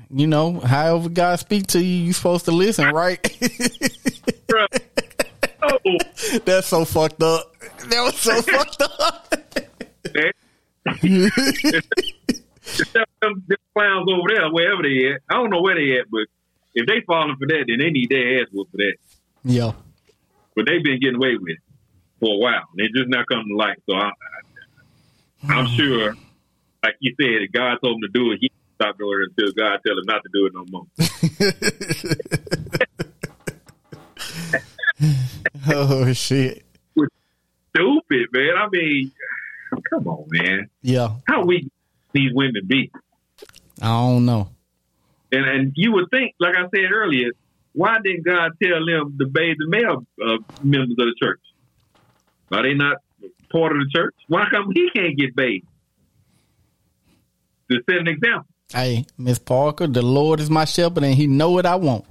you 0.09 0.27
know, 0.27 0.59
however 0.59 1.09
God 1.09 1.39
speak 1.39 1.67
to 1.67 1.79
you, 1.79 2.05
you 2.05 2.13
supposed 2.13 2.45
to 2.45 2.51
listen, 2.51 2.89
right? 2.89 3.19
Oh, 5.61 5.77
That's 6.45 6.67
so 6.67 6.85
fucked 6.85 7.21
up. 7.21 7.53
That 7.89 8.01
was 8.01 8.15
so 8.15 8.41
fucked 8.41 8.81
up. 8.81 9.29
them, 12.93 13.43
them 13.47 13.57
clowns 13.75 14.09
over 14.09 14.27
there, 14.29 14.49
wherever 14.49 14.83
they 14.83 15.13
at. 15.13 15.21
I 15.29 15.35
don't 15.35 15.49
know 15.49 15.61
where 15.61 15.75
they 15.75 15.99
at, 15.99 16.09
but 16.09 16.25
if 16.73 16.87
they 16.87 17.01
falling 17.05 17.35
for 17.37 17.47
that, 17.47 17.65
then 17.67 17.79
they 17.79 17.89
need 17.91 18.09
their 18.09 18.41
ass 18.41 18.47
whooped 18.51 18.71
for 18.71 18.77
that. 18.77 18.95
Yeah. 19.43 19.73
But 20.55 20.65
they've 20.67 20.83
been 20.83 20.99
getting 20.99 21.15
away 21.15 21.35
with 21.39 21.51
it 21.51 21.57
for 22.19 22.33
a 22.33 22.37
while. 22.37 22.63
They 22.77 22.85
just 22.95 23.09
not 23.09 23.27
coming 23.27 23.47
to 23.49 23.55
light. 23.55 23.77
So 23.89 23.95
I, 23.95 24.11
I, 25.47 25.53
I'm 25.53 25.67
sure, 25.67 26.15
like 26.83 26.95
you 26.99 27.15
said, 27.19 27.41
if 27.41 27.51
God 27.51 27.77
told 27.83 27.95
him 27.95 28.01
to 28.01 28.09
do 28.13 28.31
it, 28.31 28.39
he 28.41 28.51
stop 28.75 28.97
doing 28.97 29.19
it 29.21 29.31
until 29.37 29.53
God 29.53 29.79
tell 29.85 29.97
him 29.97 30.05
not 30.05 30.23
to 30.23 30.29
do 30.33 30.45
it 30.45 30.53
no 30.53 30.65
more. 30.71 30.85
oh 35.75 36.13
shit! 36.13 36.65
Stupid 36.95 38.27
man. 38.33 38.57
I 38.57 38.67
mean, 38.71 39.11
come 39.89 40.07
on, 40.07 40.25
man. 40.29 40.69
Yeah. 40.81 41.15
How 41.27 41.45
weak 41.45 41.71
these 42.13 42.31
women 42.33 42.65
be? 42.67 42.91
I 43.81 43.87
don't 43.87 44.25
know. 44.25 44.49
And 45.31 45.45
and 45.45 45.73
you 45.75 45.93
would 45.93 46.09
think, 46.09 46.35
like 46.39 46.55
I 46.55 46.63
said 46.69 46.91
earlier, 46.91 47.31
why 47.73 47.97
didn't 48.03 48.25
God 48.25 48.51
tell 48.61 48.85
them 48.85 49.17
to 49.19 49.25
bathe 49.27 49.57
the 49.59 49.67
male 49.67 50.05
uh, 50.21 50.37
members 50.63 50.91
of 50.91 50.97
the 50.97 51.15
church? 51.21 51.39
Are 52.51 52.63
they 52.63 52.73
not 52.73 52.97
part 53.51 53.71
of 53.71 53.77
the 53.79 53.89
church? 53.93 54.15
Why 54.27 54.45
come 54.51 54.71
he 54.73 54.89
can't 54.95 55.17
get 55.17 55.35
bathed? 55.35 55.65
To 57.69 57.77
set 57.87 57.99
an 57.99 58.07
example. 58.07 58.47
Hey, 58.71 59.05
Miss 59.17 59.39
Parker, 59.39 59.87
the 59.87 60.01
Lord 60.01 60.39
is 60.39 60.49
my 60.49 60.65
shepherd, 60.65 61.03
and 61.03 61.15
He 61.15 61.27
know 61.27 61.51
what 61.51 61.65
I 61.65 61.75
want. 61.75 62.05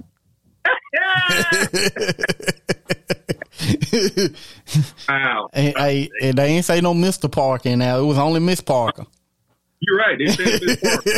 wow. 5.09 5.49
And, 5.53 5.77
hey, 5.77 6.09
and 6.21 6.37
they 6.37 6.45
ain't 6.47 6.65
say 6.65 6.81
no 6.81 6.93
Mister 6.93 7.27
Parker 7.27 7.75
now. 7.75 7.99
It 7.99 8.03
was 8.03 8.17
only 8.17 8.39
Miss 8.39 8.61
Parker. 8.61 9.05
You're 9.79 9.97
right. 9.97 10.17
They 10.17 10.27
said 10.27 10.61
Miss 10.61 10.77
Parker. 10.77 11.11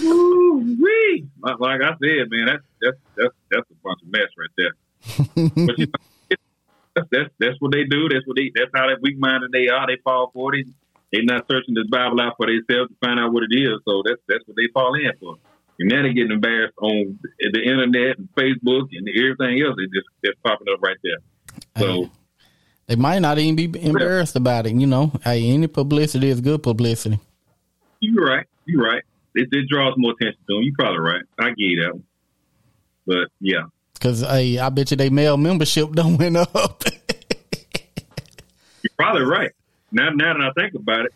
Woo-wee. 0.00 1.26
Like, 1.40 1.60
like 1.60 1.80
I 1.82 1.90
said, 1.90 2.30
man, 2.30 2.46
that's 2.46 2.64
that's 2.80 2.96
that's 3.16 3.34
that's 3.50 3.70
a 3.70 3.74
bunch 3.82 4.00
of 4.02 4.08
mess 4.12 4.28
right 4.36 4.50
there. 4.56 4.72
but 5.66 5.78
you 5.78 5.86
know, 5.86 5.92
that's, 7.10 7.30
that's 7.38 7.60
what 7.60 7.72
they 7.72 7.84
do. 7.84 8.08
That's 8.08 8.26
what 8.26 8.36
they. 8.36 8.50
That's 8.54 8.70
how 8.74 8.88
that 8.88 9.00
weak 9.02 9.18
minded 9.18 9.52
they 9.52 9.68
are. 9.68 9.86
They 9.86 9.96
fall 10.02 10.30
for 10.32 10.54
it. 10.54 10.66
They're 11.12 11.22
not 11.24 11.46
searching 11.50 11.74
this 11.74 11.86
Bible 11.90 12.20
out 12.20 12.34
for 12.36 12.46
themselves 12.46 12.90
to 12.90 12.96
find 13.00 13.18
out 13.18 13.32
what 13.32 13.44
it 13.48 13.54
is. 13.56 13.80
So 13.86 14.02
that's 14.04 14.20
that's 14.28 14.46
what 14.46 14.56
they 14.56 14.68
fall 14.72 14.94
in 14.94 15.10
for. 15.20 15.36
And 15.78 15.88
now 15.88 16.02
they're 16.02 16.12
getting 16.12 16.32
embarrassed 16.32 16.74
on 16.82 17.18
the 17.38 17.62
internet 17.62 18.18
and 18.18 18.28
Facebook 18.36 18.88
and 18.92 19.08
everything 19.08 19.62
else. 19.64 19.76
They 19.76 19.86
just 19.86 20.08
that's 20.22 20.38
popping 20.44 20.66
up 20.72 20.82
right 20.82 20.96
there. 21.02 21.18
So 21.78 22.10
they 22.86 22.96
might 22.96 23.20
not 23.20 23.38
even 23.38 23.56
be 23.56 23.82
embarrassed 23.82 24.36
about 24.36 24.66
it. 24.66 24.74
You 24.74 24.86
know, 24.86 25.12
hey, 25.24 25.48
any 25.48 25.66
publicity 25.66 26.28
is 26.28 26.40
good 26.40 26.62
publicity. 26.62 27.20
You're 28.00 28.24
right. 28.24 28.46
You're 28.66 28.82
right. 28.82 29.02
It, 29.34 29.48
it 29.52 29.68
draws 29.68 29.94
more 29.96 30.12
attention 30.12 30.40
to 30.48 30.54
them. 30.54 30.62
You're 30.62 30.74
probably 30.78 31.00
right. 31.00 31.22
I 31.38 31.50
get 31.50 31.82
that 31.82 31.92
one. 31.94 32.04
But 33.06 33.28
yeah. 33.40 33.64
Because 33.98 34.20
hey, 34.20 34.58
I 34.58 34.68
bet 34.68 34.90
you 34.90 34.96
they 34.96 35.10
male 35.10 35.36
membership 35.36 35.92
don't 35.94 36.16
went 36.16 36.36
up. 36.36 36.82
You're 38.82 38.90
probably 38.96 39.22
right. 39.24 39.50
Now, 39.90 40.10
now 40.10 40.34
that 40.34 40.42
I 40.42 40.52
think 40.52 40.74
about 40.74 41.06
it, 41.06 41.14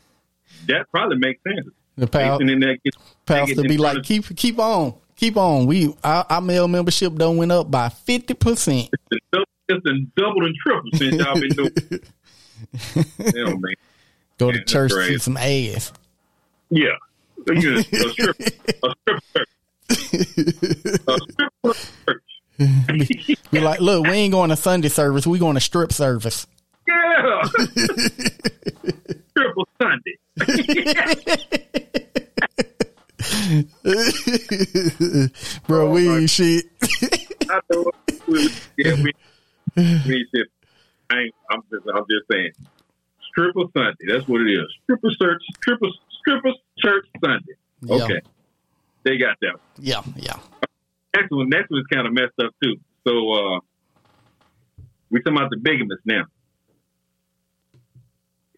that 0.69 0.91
probably 0.91 1.19
makes 1.19 1.43
sense. 1.43 1.69
The 1.97 2.07
pal, 2.07 2.41
pastor 3.27 3.63
be 3.63 3.77
like, 3.77 4.03
keep 4.03 4.35
keep 4.35 4.59
on, 4.59 4.95
keep 5.15 5.37
on. 5.37 5.67
We 5.67 5.95
our, 6.03 6.25
our 6.29 6.41
male 6.41 6.67
membership 6.67 7.15
don't 7.15 7.37
went 7.37 7.53
up 7.53 7.71
by 7.71 7.91
fifty 7.91 8.35
percent. 8.35 8.89
It's 9.69 9.83
been 9.85 10.11
doubled 10.17 10.45
and 10.45 10.55
tripled 10.57 10.97
since 10.97 11.15
y'all 11.17 11.39
been 11.39 11.51
doing. 11.51 11.71
Hell, 13.35 13.59
man. 13.59 13.75
Go 14.39 14.47
man, 14.47 14.55
to 14.55 14.65
church 14.65 14.93
see 14.93 15.19
some 15.19 15.37
ass. 15.37 15.93
Yeah, 16.71 16.97
a 17.49 17.61
strip, 17.61 17.87
a 17.93 18.11
strip 18.11 18.39
a 21.65 21.75
strip 21.75 22.23
be 22.59 23.61
like, 23.61 23.81
look, 23.81 24.07
we 24.07 24.13
ain't 24.13 24.33
going 24.33 24.51
to 24.51 24.57
Sunday 24.57 24.89
service. 24.89 25.27
We 25.27 25.39
going 25.39 25.55
to 25.55 25.61
strip 25.61 25.93
service. 25.93 26.47
Yeah. 26.87 27.43
Triple 29.37 29.69
Sunday. 29.81 30.19
Bro, 35.67 35.89
oh, 35.89 35.91
we 35.91 36.09
ain't 36.09 36.31
shit. 36.31 36.67
I 37.49 37.61
know. 37.71 37.91
Yeah, 38.77 38.95
we, 39.03 39.13
we 39.77 40.27
just, 40.35 40.51
I 41.11 41.21
ain't, 41.21 41.35
I'm 41.51 41.63
just, 41.71 41.85
I'm 41.95 42.05
just 42.11 42.27
saying. 42.31 42.53
Triple 43.35 43.71
Sunday. 43.75 44.05
That's 44.09 44.29
what 44.29 44.43
it 44.43 44.53
is. 44.53 44.67
Triple 44.87 45.11
church. 45.15 45.43
triple, 45.63 45.91
stripper 46.21 46.53
church 46.79 47.07
Sunday. 47.25 47.55
Okay. 47.89 48.15
Yeah. 48.15 48.21
They 49.05 49.17
got 49.17 49.39
that. 49.41 49.55
One. 49.55 49.61
Yeah, 49.79 50.03
yeah. 50.17 50.37
Next 51.15 51.31
one, 51.31 51.49
next 51.49 51.71
one's 51.71 51.87
kind 51.93 52.07
of 52.07 52.13
messed 52.13 52.39
up 52.43 52.53
too. 52.63 52.77
So, 53.07 53.33
uh, 53.33 53.61
we 55.11 55.21
talking 55.21 55.37
about 55.37 55.51
the 55.51 55.59
bigamist 55.59 56.01
now. 56.07 56.25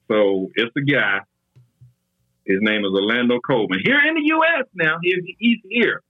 So 0.09 0.51
it's 0.55 0.73
a 0.77 0.81
guy. 0.81 1.21
His 2.47 2.59
name 2.61 2.85
is 2.85 2.93
Orlando 2.93 3.41
Coleman. 3.41 3.81
Here 3.83 3.99
in 4.07 4.15
the 4.15 4.23
U.S. 4.27 4.67
now, 4.75 4.99
he's, 5.03 5.17
he's 5.39 5.59
here. 5.69 6.03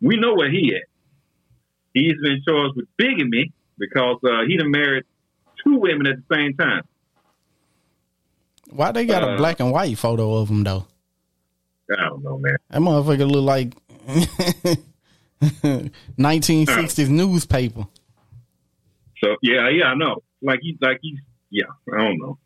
We 0.00 0.16
know 0.16 0.34
where 0.34 0.50
he 0.50 0.74
at. 0.76 0.82
He's 1.94 2.14
been 2.22 2.42
charged 2.46 2.76
with 2.76 2.86
bigamy 2.96 3.52
because 3.78 4.18
uh, 4.24 4.44
he 4.46 4.56
done 4.56 4.70
married 4.70 5.04
two 5.64 5.78
women 5.78 6.06
at 6.06 6.16
the 6.16 6.34
same 6.34 6.54
time. 6.56 6.82
Why 8.70 8.92
they 8.92 9.04
got 9.04 9.24
uh, 9.24 9.34
a 9.34 9.36
black 9.36 9.60
and 9.60 9.72
white 9.72 9.98
photo 9.98 10.34
of 10.36 10.48
him 10.48 10.62
though? 10.62 10.86
I 11.90 12.08
don't 12.08 12.22
know, 12.22 12.38
man. 12.38 12.56
That 12.70 12.80
motherfucker 12.80 13.30
look 13.30 13.44
like 13.44 13.74
1960s 16.18 17.08
newspaper. 17.08 17.86
So 19.22 19.36
yeah, 19.42 19.68
yeah, 19.70 19.86
I 19.86 19.94
know. 19.94 20.22
Like 20.40 20.60
he's 20.62 20.76
like 20.80 20.98
he's 21.02 21.18
yeah, 21.50 21.66
I 21.92 21.98
don't 21.98 22.18
know. 22.18 22.38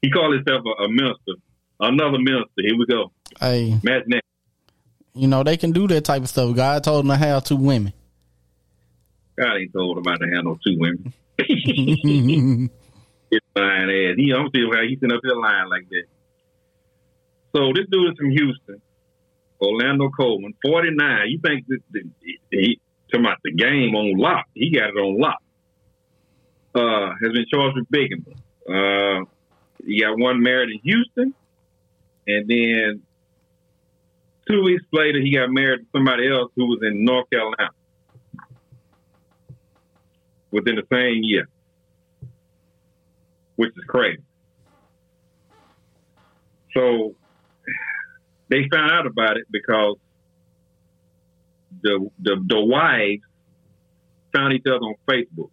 He 0.00 0.10
called 0.10 0.34
himself 0.34 0.62
a, 0.64 0.84
a 0.84 0.88
minister. 0.88 1.32
Another 1.80 2.18
minister. 2.18 2.52
Here 2.56 2.78
we 2.78 2.86
go. 2.86 3.10
Hey. 3.40 3.78
Matt 3.82 4.04
Imagine 4.06 4.20
You 5.14 5.28
know, 5.28 5.42
they 5.42 5.56
can 5.56 5.72
do 5.72 5.86
that 5.88 6.04
type 6.04 6.22
of 6.22 6.28
stuff. 6.28 6.54
God 6.54 6.84
told 6.84 7.04
them 7.04 7.10
to 7.10 7.16
have 7.16 7.44
two 7.44 7.56
women. 7.56 7.92
God 9.36 9.56
ain't 9.56 9.72
told 9.72 9.98
him 9.98 10.02
about 10.02 10.20
to 10.20 10.26
no 10.26 10.58
two 10.64 10.78
women. 10.78 11.12
His 13.30 13.40
lying 13.56 13.90
ass. 13.90 14.16
He 14.16 14.30
don't 14.30 14.54
see 14.54 14.64
how 14.72 14.82
he's 14.82 15.00
sitting 15.00 15.14
up 15.14 15.20
there 15.22 15.36
lying 15.36 15.68
like 15.68 15.88
that. 15.90 16.04
So 17.54 17.72
this 17.74 17.86
dude 17.90 18.12
is 18.12 18.18
from 18.18 18.30
Houston, 18.30 18.80
Orlando 19.60 20.10
Coleman, 20.10 20.54
49. 20.64 21.28
You 21.28 21.40
think 21.44 21.66
this 21.66 21.80
he 22.50 22.80
talking 23.10 23.24
about 23.24 23.38
the 23.44 23.52
game 23.52 23.94
on 23.94 24.18
lock. 24.18 24.46
He 24.54 24.70
got 24.70 24.90
it 24.90 24.96
on 24.96 25.20
lock. 25.20 25.38
Uh, 26.74 27.14
has 27.22 27.32
been 27.32 27.46
charged 27.50 27.76
with 27.76 27.88
bigamy. 27.90 28.36
Uh, 28.68 29.24
he 29.84 30.00
got 30.00 30.18
one 30.18 30.42
married 30.42 30.70
in 30.70 30.80
Houston, 30.82 31.34
and 32.26 32.48
then 32.48 33.02
two 34.48 34.62
weeks 34.62 34.84
later, 34.92 35.20
he 35.20 35.34
got 35.34 35.50
married 35.50 35.80
to 35.80 35.86
somebody 35.92 36.28
else 36.28 36.50
who 36.56 36.66
was 36.66 36.80
in 36.82 37.04
North 37.04 37.30
Carolina 37.30 37.70
within 40.50 40.76
the 40.76 40.86
same 40.92 41.22
year, 41.22 41.48
which 43.56 43.70
is 43.70 43.84
crazy. 43.86 44.22
So 46.74 47.14
they 48.48 48.68
found 48.70 48.90
out 48.92 49.06
about 49.06 49.36
it 49.36 49.46
because 49.50 49.96
the 51.82 52.08
the, 52.18 52.36
the 52.46 52.64
wives 52.64 53.22
found 54.34 54.52
each 54.52 54.66
other 54.66 54.76
on 54.76 54.94
Facebook. 55.08 55.50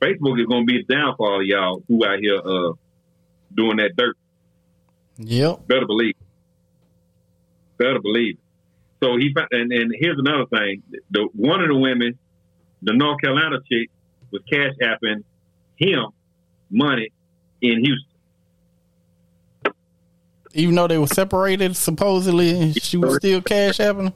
Facebook 0.00 0.40
is 0.40 0.46
going 0.46 0.66
to 0.66 0.72
be 0.72 0.84
the 0.86 0.94
downfall 0.94 1.40
of 1.40 1.46
y'all 1.46 1.82
who 1.88 2.04
out 2.04 2.18
here 2.20 2.38
uh, 2.38 2.72
doing 3.54 3.76
that 3.78 3.92
dirt. 3.96 4.16
Yep. 5.18 5.66
Better 5.66 5.86
believe. 5.86 6.10
It. 6.10 6.26
Better 7.78 8.00
believe. 8.00 8.34
It. 8.34 8.40
So 9.02 9.16
he 9.16 9.32
found, 9.34 9.48
and 9.50 9.72
and 9.72 9.94
here's 9.98 10.18
another 10.18 10.46
thing: 10.46 10.82
the 11.10 11.28
one 11.34 11.60
of 11.60 11.68
the 11.68 11.76
women, 11.76 12.18
the 12.82 12.94
North 12.94 13.20
Carolina 13.20 13.56
chick, 13.70 13.90
was 14.30 14.42
cash 14.50 14.72
apping 14.82 15.24
him 15.76 16.06
money 16.70 17.10
in 17.60 17.84
Houston. 17.84 18.13
Even 20.54 20.74
though 20.74 20.86
they 20.86 20.98
were 20.98 21.06
separated, 21.06 21.76
supposedly 21.76 22.72
she 22.74 22.96
was 22.96 23.16
still 23.16 23.42
cash 23.42 23.78
apping. 23.78 24.12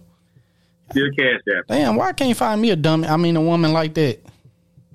Still 0.90 1.10
cash 1.10 1.40
apping. 1.48 1.66
Damn, 1.66 1.96
why 1.96 2.12
can't 2.12 2.36
find 2.36 2.60
me 2.62 2.70
a 2.70 2.76
dummy? 2.76 3.06
I 3.08 3.16
mean, 3.16 3.36
a 3.36 3.40
woman 3.40 3.72
like 3.72 3.94
that. 3.94 4.20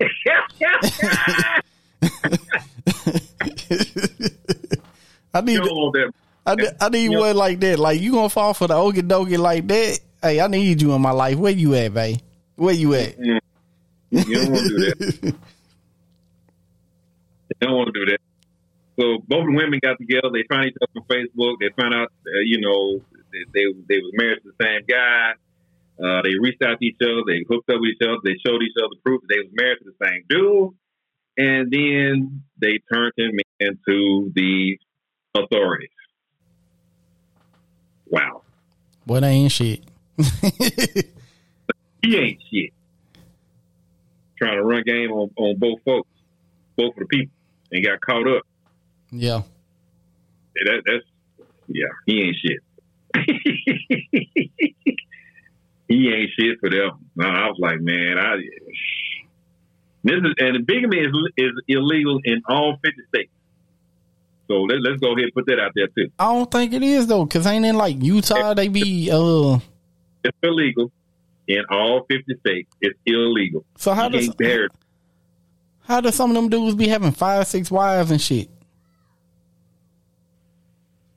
I 5.34 5.40
need 5.40 5.60
I, 6.46 6.56
I 6.80 6.88
need 6.90 7.10
you 7.10 7.18
one 7.18 7.36
like 7.36 7.60
that. 7.60 7.78
Like 7.78 8.00
you 8.00 8.12
gonna 8.12 8.28
fall 8.28 8.54
for 8.54 8.66
the 8.66 8.74
okie 8.74 9.00
dokie 9.00 9.38
like 9.38 9.66
that? 9.68 10.00
Hey, 10.22 10.40
I 10.40 10.46
need 10.46 10.80
you 10.80 10.92
in 10.92 11.02
my 11.02 11.10
life. 11.10 11.36
Where 11.36 11.52
you 11.52 11.74
at, 11.74 11.94
babe? 11.94 12.18
Where 12.56 12.74
you 12.74 12.94
at? 12.94 13.18
Mm-hmm. 13.18 14.30
You 14.30 14.34
don't 14.34 14.52
want 14.52 14.62
to 14.62 14.68
do 14.68 14.78
that. 14.78 15.24
you 15.24 15.32
don't 17.60 17.72
want 17.72 17.94
to 17.94 18.00
do 18.06 18.06
that. 18.12 18.18
So 18.98 19.18
both 19.26 19.46
women 19.48 19.80
got 19.82 19.98
together. 19.98 20.30
They 20.32 20.44
found 20.48 20.66
each 20.66 20.76
other 20.80 20.92
on 20.96 21.04
Facebook. 21.10 21.56
They 21.60 21.70
found 21.80 21.94
out, 21.94 22.12
uh, 22.26 22.40
you 22.44 22.60
know, 22.60 23.00
they, 23.32 23.44
they 23.52 23.64
they 23.88 23.98
was 23.98 24.12
married 24.14 24.38
to 24.42 24.52
the 24.56 24.64
same 24.64 24.82
guy. 24.88 25.32
Uh, 26.02 26.22
they 26.22 26.34
reached 26.40 26.62
out 26.62 26.78
to 26.78 26.86
each 26.86 26.96
other. 27.02 27.22
They 27.26 27.44
hooked 27.48 27.70
up 27.70 27.80
with 27.80 27.90
each 27.90 28.02
other. 28.02 28.18
They 28.22 28.36
showed 28.44 28.62
each 28.62 28.76
other 28.78 28.94
proof 29.04 29.20
that 29.22 29.28
they 29.30 29.40
was 29.40 29.52
married 29.54 29.78
to 29.78 29.84
the 29.84 30.06
same 30.06 30.24
dude. 30.28 30.70
And 31.36 31.70
then 31.70 32.42
they 32.60 32.78
turned 32.92 33.12
him 33.16 33.38
into 33.60 34.32
the 34.34 34.78
authorities. 35.34 35.90
Wow. 38.06 38.42
They 39.06 39.28
ain't 39.28 39.52
shit. 39.52 39.82
he 42.02 42.16
ain't 42.16 42.40
shit. 42.52 42.70
Trying 44.38 44.56
to 44.56 44.62
run 44.62 44.82
game 44.84 45.10
on, 45.10 45.30
on 45.36 45.58
both 45.58 45.80
folks, 45.84 46.08
both 46.76 46.94
of 46.94 47.00
the 47.00 47.06
people, 47.06 47.34
and 47.72 47.84
got 47.84 48.00
caught 48.00 48.28
up. 48.28 48.42
Yeah. 49.10 49.42
That, 50.54 50.82
that's 50.86 51.04
yeah. 51.68 51.86
He 52.06 52.22
ain't 52.22 52.36
shit. 52.36 52.60
he 55.88 56.12
ain't 56.12 56.30
shit 56.38 56.58
for 56.60 56.70
them. 56.70 57.06
No, 57.16 57.26
I 57.26 57.46
was 57.48 57.56
like, 57.58 57.80
man, 57.80 58.18
I 58.18 58.36
this 60.04 60.16
is 60.16 60.34
and 60.38 60.66
bigamy 60.66 60.98
is 60.98 61.12
is 61.36 61.52
illegal 61.66 62.20
in 62.24 62.42
all 62.48 62.76
fifty 62.84 63.02
states. 63.08 63.32
So 64.48 64.62
let, 64.62 64.80
let's 64.82 65.00
go 65.00 65.12
ahead 65.12 65.24
and 65.24 65.32
put 65.34 65.46
that 65.46 65.58
out 65.58 65.72
there 65.74 65.86
too. 65.88 66.10
I 66.18 66.32
don't 66.34 66.50
think 66.50 66.74
it 66.74 66.82
is 66.82 67.06
though, 67.06 67.24
because 67.24 67.46
ain't 67.46 67.64
in 67.64 67.76
like 67.76 67.96
Utah 68.02 68.54
they 68.54 68.68
be 68.68 69.10
uh. 69.10 69.58
It's 70.22 70.36
illegal 70.42 70.92
in 71.48 71.62
all 71.70 72.04
fifty 72.08 72.36
states. 72.40 72.70
It's 72.80 72.98
illegal. 73.06 73.64
So 73.76 73.94
how 73.94 74.08
does 74.08 74.30
how 75.86 76.00
does 76.00 76.14
some 76.14 76.30
of 76.30 76.36
them 76.36 76.48
dudes 76.48 76.74
be 76.74 76.88
having 76.88 77.12
five, 77.12 77.46
six 77.46 77.70
wives 77.70 78.10
and 78.10 78.20
shit? 78.20 78.48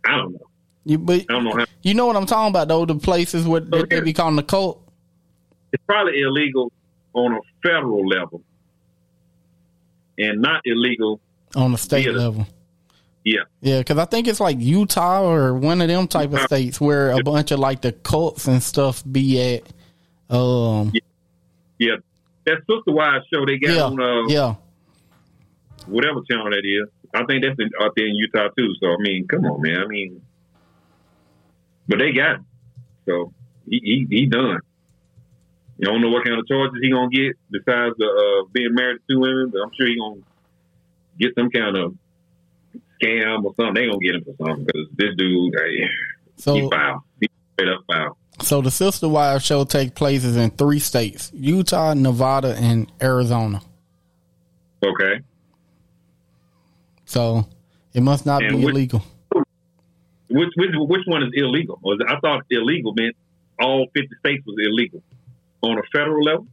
I 0.07 0.17
don't 0.17 0.33
know. 0.33 0.47
You, 0.85 0.97
but 0.97 1.21
I 1.21 1.33
don't 1.33 1.43
know 1.43 1.55
how. 1.55 1.65
You 1.81 1.93
know 1.93 2.05
what 2.05 2.15
I'm 2.15 2.25
talking 2.25 2.49
about 2.49 2.69
though? 2.69 2.85
The 2.85 2.95
places 2.95 3.45
where 3.45 3.61
so 3.61 3.83
they 3.83 3.99
be 3.99 4.13
calling 4.13 4.37
the 4.37 4.43
cult. 4.43 4.81
It's 5.73 5.83
probably 5.85 6.21
illegal 6.21 6.71
on 7.13 7.33
a 7.33 7.39
federal 7.61 8.07
level, 8.07 8.41
and 10.17 10.41
not 10.41 10.61
illegal 10.65 11.19
on 11.55 11.73
the 11.73 11.77
state 11.77 12.09
level. 12.09 12.47
Yeah, 13.25 13.41
yeah, 13.59 13.79
because 13.79 13.97
I 13.97 14.05
think 14.05 14.29
it's 14.29 14.39
like 14.39 14.57
Utah 14.61 15.29
or 15.29 15.53
one 15.53 15.81
of 15.81 15.89
them 15.89 16.07
type 16.07 16.31
of 16.31 16.39
states 16.43 16.79
where 16.79 17.11
a 17.11 17.21
bunch 17.21 17.51
of 17.51 17.59
like 17.59 17.81
the 17.81 17.91
cults 17.91 18.47
and 18.47 18.63
stuff 18.63 19.03
be 19.09 19.55
at. 19.55 19.63
Um, 20.33 20.91
yeah, 20.93 21.01
yeah. 21.79 21.95
that 22.45 22.59
Sister 22.59 22.93
Wives 22.93 23.25
show 23.33 23.45
they 23.45 23.57
got 23.57 23.75
yeah, 23.75 23.83
on 23.83 24.01
uh, 24.01 24.27
yeah, 24.29 24.55
whatever 25.85 26.21
channel 26.29 26.49
that 26.49 26.63
is. 26.63 26.89
I 27.13 27.23
think 27.25 27.43
that's 27.43 27.59
in, 27.59 27.69
out 27.81 27.93
there 27.95 28.07
in 28.07 28.15
Utah 28.15 28.49
too. 28.57 28.73
So 28.79 28.87
I 28.87 28.97
mean, 28.99 29.27
come 29.27 29.45
on, 29.45 29.61
man. 29.61 29.77
I 29.77 29.87
mean, 29.87 30.21
but 31.87 31.99
they 31.99 32.11
got 32.11 32.37
him. 32.37 32.45
So 33.05 33.33
he 33.69 33.79
he, 33.83 34.07
he 34.09 34.25
done. 34.25 34.59
You 35.77 35.85
don't 35.85 36.01
know 36.01 36.09
what 36.09 36.25
kind 36.25 36.39
of 36.39 36.47
charges 36.47 36.79
he 36.81 36.91
gonna 36.91 37.09
get 37.09 37.37
besides 37.51 37.95
the, 37.97 38.05
uh, 38.05 38.49
being 38.51 38.73
married 38.73 38.97
to 38.97 39.13
two 39.13 39.19
women, 39.19 39.51
but 39.51 39.61
I'm 39.61 39.71
sure 39.77 39.87
he 39.87 39.97
gonna 39.97 40.21
get 41.19 41.33
some 41.37 41.51
kind 41.51 41.77
of 41.77 41.95
scam 43.01 43.43
or 43.43 43.53
something. 43.55 43.75
They 43.75 43.85
gonna 43.87 43.99
get 43.99 44.15
him 44.15 44.23
for 44.23 44.35
something 44.43 44.65
because 44.65 44.87
this 44.95 45.15
dude, 45.15 45.53
hey, 45.55 45.87
so, 46.37 46.55
he 46.55 46.69
foul. 46.69 47.03
He 47.21 47.29
straight 47.53 47.71
up 47.71 47.81
foul. 47.91 48.17
So 48.41 48.61
the 48.61 48.71
Sister 48.71 49.07
Wives 49.07 49.45
show 49.45 49.63
takes 49.65 49.91
places 49.91 50.35
in 50.35 50.49
three 50.51 50.79
states: 50.79 51.31
Utah, 51.33 51.93
Nevada, 51.93 52.55
and 52.55 52.91
Arizona. 53.01 53.61
Okay. 54.83 55.21
So 57.07 57.47
it 57.93 58.01
must 58.01 58.25
not 58.25 58.43
and 58.43 58.57
be 58.57 58.65
which, 58.65 58.73
illegal. 58.73 59.03
Which, 60.29 60.49
which 60.55 60.71
which 60.75 61.01
one 61.07 61.23
is 61.23 61.29
illegal? 61.33 61.79
I 62.07 62.19
thought 62.19 62.43
illegal 62.51 62.93
meant 62.93 63.15
all 63.59 63.87
fifty 63.95 64.13
states 64.19 64.45
was 64.45 64.57
illegal 64.59 65.01
on 65.63 65.79
a 65.79 65.83
federal 65.91 66.21
level. 66.21 66.47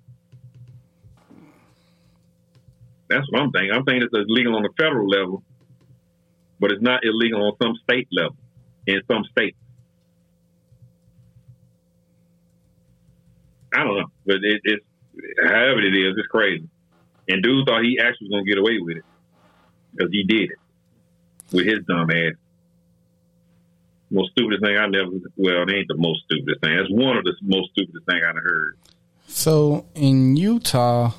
That's 3.11 3.27
what 3.31 3.43
I'm 3.43 3.51
thinking. 3.51 3.73
I'm 3.73 3.85
thinking 3.85 4.03
it's 4.03 4.14
illegal 4.14 4.57
on 4.57 4.64
a 4.64 4.73
federal 4.79 5.09
level, 5.09 5.43
but 6.61 6.71
it's 6.71 6.83
not 6.83 7.05
illegal 7.05 7.45
on 7.47 7.53
some 7.61 7.75
state 7.83 8.09
level 8.12 8.37
in 8.87 9.03
some 9.11 9.25
states. 9.33 9.59
I 13.75 13.83
don't 13.83 13.99
know, 13.99 14.07
but 14.25 14.37
it, 14.37 14.61
it's 14.62 14.85
however 15.43 15.81
it 15.81 15.97
is, 15.97 16.14
it's 16.17 16.29
crazy. 16.29 16.69
And 17.29 17.43
dude 17.43 17.67
thought 17.67 17.83
he 17.83 17.99
actually 17.99 18.29
was 18.29 18.38
gonna 18.38 18.45
get 18.45 18.59
away 18.59 18.79
with 18.79 18.99
it 18.99 19.05
because 19.94 20.12
he 20.12 20.24
did 20.24 20.50
it 20.50 20.59
with 21.52 21.66
his 21.66 21.78
dumb 21.87 22.11
ass. 22.11 22.35
Most 24.11 24.33
stupidest 24.33 24.62
thing 24.62 24.76
I 24.76 24.87
never. 24.87 25.11
Well, 25.37 25.62
it 25.62 25.74
ain't 25.74 25.88
the 25.88 25.96
most 25.96 26.22
stupidest 26.24 26.61
thing. 26.61 26.72
It's 26.72 26.90
one 26.90 27.16
of 27.16 27.24
the 27.24 27.35
most 27.42 27.70
stupidest 27.72 28.07
thing 28.07 28.20
I've 28.26 28.37
heard. 28.37 28.78
So 29.26 29.87
in 29.94 30.37
Utah, 30.37 31.12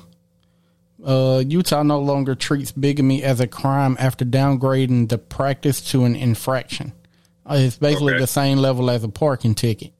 uh, 1.04 1.42
Utah 1.46 1.82
no 1.82 2.00
longer 2.00 2.34
treats 2.34 2.72
bigamy 2.72 3.22
as 3.22 3.40
a 3.40 3.46
crime 3.46 3.96
after 3.98 4.24
downgrading 4.24 5.08
the 5.08 5.18
practice 5.18 5.80
to 5.90 6.04
an 6.04 6.16
infraction. 6.16 6.92
Uh, 7.44 7.56
it's 7.58 7.76
basically 7.76 8.14
okay. 8.14 8.20
the 8.20 8.26
same 8.26 8.58
level 8.58 8.90
as 8.90 9.04
a 9.04 9.08
parking 9.08 9.54
ticket. 9.54 9.92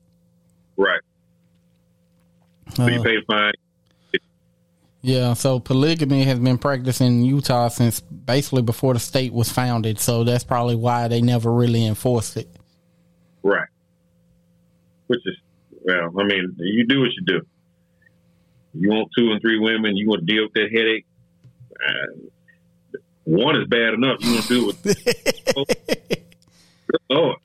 Right. 0.76 1.00
So 2.74 2.86
you 2.86 3.00
uh, 3.00 3.04
pay 3.04 3.16
a 3.16 3.22
fine. 3.26 3.52
Yeah, 5.02 5.34
so 5.34 5.60
polygamy 5.60 6.24
has 6.24 6.38
been 6.38 6.58
practiced 6.58 7.00
in 7.00 7.24
Utah 7.24 7.68
since 7.68 8.00
basically 8.00 8.62
before 8.62 8.94
the 8.94 9.00
state 9.00 9.32
was 9.32 9.50
founded. 9.50 10.00
So 10.00 10.24
that's 10.24 10.42
probably 10.42 10.74
why 10.74 11.08
they 11.08 11.20
never 11.20 11.52
really 11.52 11.86
enforced 11.86 12.36
it. 12.36 12.48
Right. 13.42 13.68
Which 15.06 15.20
is, 15.24 15.36
well, 15.84 16.12
I 16.18 16.24
mean, 16.24 16.56
you 16.58 16.86
do 16.86 17.00
what 17.00 17.10
you 17.12 17.24
do. 17.24 17.40
You 18.74 18.90
want 18.90 19.10
two 19.16 19.30
and 19.30 19.40
three 19.40 19.58
women, 19.58 19.96
you 19.96 20.08
want 20.08 20.26
to 20.26 20.34
deal 20.34 20.44
with 20.44 20.52
that 20.54 20.70
headache. 20.72 21.06
Uh, 21.72 22.98
one 23.24 23.56
is 23.60 23.66
bad 23.68 23.94
enough. 23.94 24.18
You 24.20 24.32
want 24.32 24.46
to 24.46 24.48
do 24.48 24.72
it. 24.90 26.36
Lord, 27.10 27.36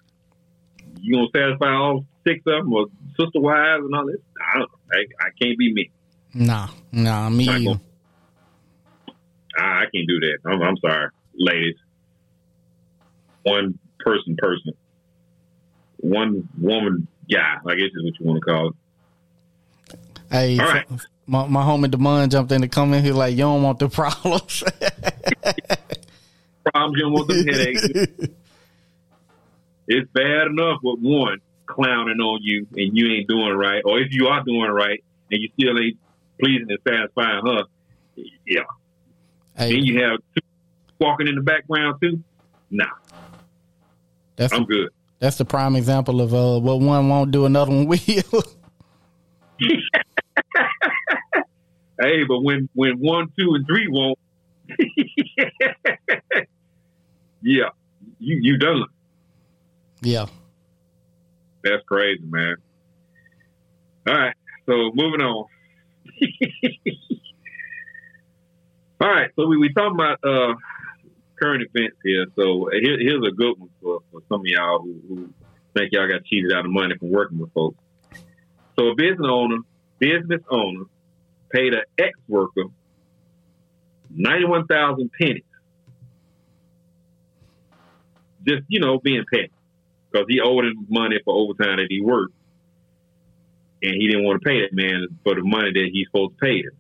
you 1.00 1.16
gonna 1.16 1.28
satisfy 1.34 1.74
all 1.74 2.06
six 2.26 2.42
of 2.48 2.64
them 2.64 2.74
or 2.74 2.88
sister 3.20 3.40
wives 3.40 3.84
and 3.86 3.96
all 3.96 4.06
this? 4.06 4.22
I, 4.54 4.60
don't, 4.60 4.72
I, 4.92 4.98
I 5.20 5.30
can't 5.42 5.58
be 5.58 5.74
me. 5.74 5.92
Nah, 6.34 6.70
nah, 6.92 7.30
me 7.30 7.50
either. 7.50 7.80
I, 9.58 9.64
I 9.64 9.86
can't 9.94 10.08
do 10.08 10.20
that. 10.20 10.38
I'm, 10.46 10.62
I'm 10.62 10.78
sorry, 10.78 11.10
ladies. 11.36 11.76
One 13.44 13.78
person, 14.00 14.36
person, 14.38 14.74
one 15.98 16.48
woman, 16.58 17.08
guy. 17.30 17.58
I 17.68 17.76
guess 17.76 17.90
is 17.94 18.04
what 18.04 18.14
you 18.20 18.26
want 18.26 18.42
to 18.44 18.52
call 18.52 18.68
it. 18.70 18.76
Hey, 20.30 20.60
All 20.60 20.68
right 20.68 20.88
my, 21.32 21.48
my 21.48 21.64
homie 21.64 21.86
Demond 21.86 22.30
jumped 22.30 22.52
in 22.52 22.62
to 22.62 22.68
come 22.68 22.94
in 22.94 23.04
He's 23.04 23.14
like, 23.14 23.32
"You 23.32 23.44
don't 23.44 23.64
want 23.64 23.80
the 23.80 23.88
problems." 23.88 24.64
problems. 26.66 26.98
You 26.98 27.04
don't 27.04 27.14
want 27.14 27.28
the 27.30 27.44
headaches. 27.50 27.88
it's 29.88 30.12
bad 30.12 30.48
enough 30.48 30.80
with 30.84 31.00
one 31.00 31.40
clowning 31.68 32.20
on 32.20 32.40
you 32.42 32.68
and 32.76 32.98
you 32.98 33.14
ain't 33.14 33.30
doing 33.30 33.54
right, 33.54 33.82
or 33.86 34.00
if 34.00 34.10
you 34.12 34.28
are 34.28 34.44
doing 34.44 34.70
right 34.70 35.02
and 35.32 35.42
you 35.42 35.48
still 35.58 35.80
ain't 35.80 35.98
pleasing 36.42 36.68
and 36.70 36.80
satisfying 36.88 37.46
her. 37.46 37.64
Yeah. 38.46 38.62
Hey. 39.56 39.74
Then 39.74 39.84
you 39.84 40.04
have 40.04 40.20
two 40.36 40.42
walking 41.00 41.28
in 41.28 41.36
the 41.36 41.42
background 41.42 42.00
too. 42.02 42.24
Nah. 42.70 42.86
That's 44.36 44.54
I'm 44.54 44.66
good. 44.66 44.90
That's 45.20 45.38
the 45.38 45.46
prime 45.46 45.76
example 45.76 46.22
of 46.22 46.34
uh, 46.34 46.60
what 46.60 46.80
one 46.80 47.10
won't 47.10 47.32
do, 47.32 47.46
another 47.46 47.72
one 47.72 47.86
will. 47.88 48.44
Hey, 52.02 52.24
but 52.28 52.40
when 52.40 52.68
when 52.74 52.98
one, 52.98 53.32
two, 53.38 53.54
and 53.54 53.66
three 53.68 53.88
won't, 53.88 54.18
yeah, 57.44 57.70
you 58.18 58.40
you 58.42 58.58
done. 58.58 58.86
Yeah, 60.02 60.26
that's 61.64 61.84
crazy, 61.86 62.24
man. 62.24 62.56
All 64.08 64.16
right, 64.16 64.34
so 64.66 64.92
moving 64.96 65.22
on. 65.22 65.46
All 69.02 69.10
right, 69.10 69.32
so 69.36 69.48
we 69.48 69.58
we 69.58 69.74
talking 69.74 69.96
about 69.96 70.20
uh, 70.24 70.54
current 71.42 71.64
events 71.74 71.98
here. 72.04 72.26
So 72.36 72.70
here, 72.72 73.00
here's 73.00 73.26
a 73.28 73.32
good 73.32 73.58
one 73.58 73.70
for, 73.82 74.02
for 74.12 74.22
some 74.30 74.42
of 74.42 74.46
y'all 74.46 74.80
who, 74.82 75.02
who 75.08 75.34
think 75.76 75.92
y'all 75.92 76.08
got 76.08 76.24
cheated 76.26 76.52
out 76.54 76.66
of 76.66 76.72
money 76.72 76.96
from 76.98 77.12
working 77.12 77.40
with 77.40 77.52
folks. 77.54 77.78
So 78.78 78.90
a 78.90 78.96
business 78.96 79.28
owner, 79.28 79.58
business 80.00 80.42
owner 80.50 80.86
paid 81.52 81.74
an 81.74 81.84
ex 81.98 82.12
worker 82.28 82.66
91,000 84.16 85.10
pennies. 85.20 85.44
Just, 88.46 88.64
you 88.68 88.80
know, 88.80 89.00
being 89.00 89.24
petty. 89.32 89.52
Because 90.12 90.26
he 90.30 90.42
owed 90.42 90.66
him 90.66 90.88
money 90.90 91.20
for 91.24 91.34
overtime 91.34 91.78
that 91.78 91.88
he 91.90 92.02
worked. 92.02 92.34
And 93.84 93.96
he 93.96 94.08
didn't 94.08 94.24
want 94.24 94.42
to 94.42 94.48
pay 94.48 94.62
that 94.62 94.74
man 94.74 95.08
for 95.24 95.36
the 95.36 95.44
money 95.44 95.72
that 95.74 95.90
he's 95.92 96.08
supposed 96.08 96.34
to 96.34 96.46
pay 96.46 96.58
him. 96.58 96.72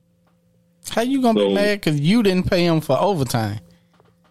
How 0.89 1.01
you 1.01 1.21
gonna 1.21 1.39
so, 1.39 1.47
be 1.47 1.53
mad 1.53 1.81
because 1.81 1.99
you 1.99 2.23
didn't 2.23 2.49
pay 2.49 2.65
him 2.65 2.81
for 2.81 2.99
overtime? 2.99 3.59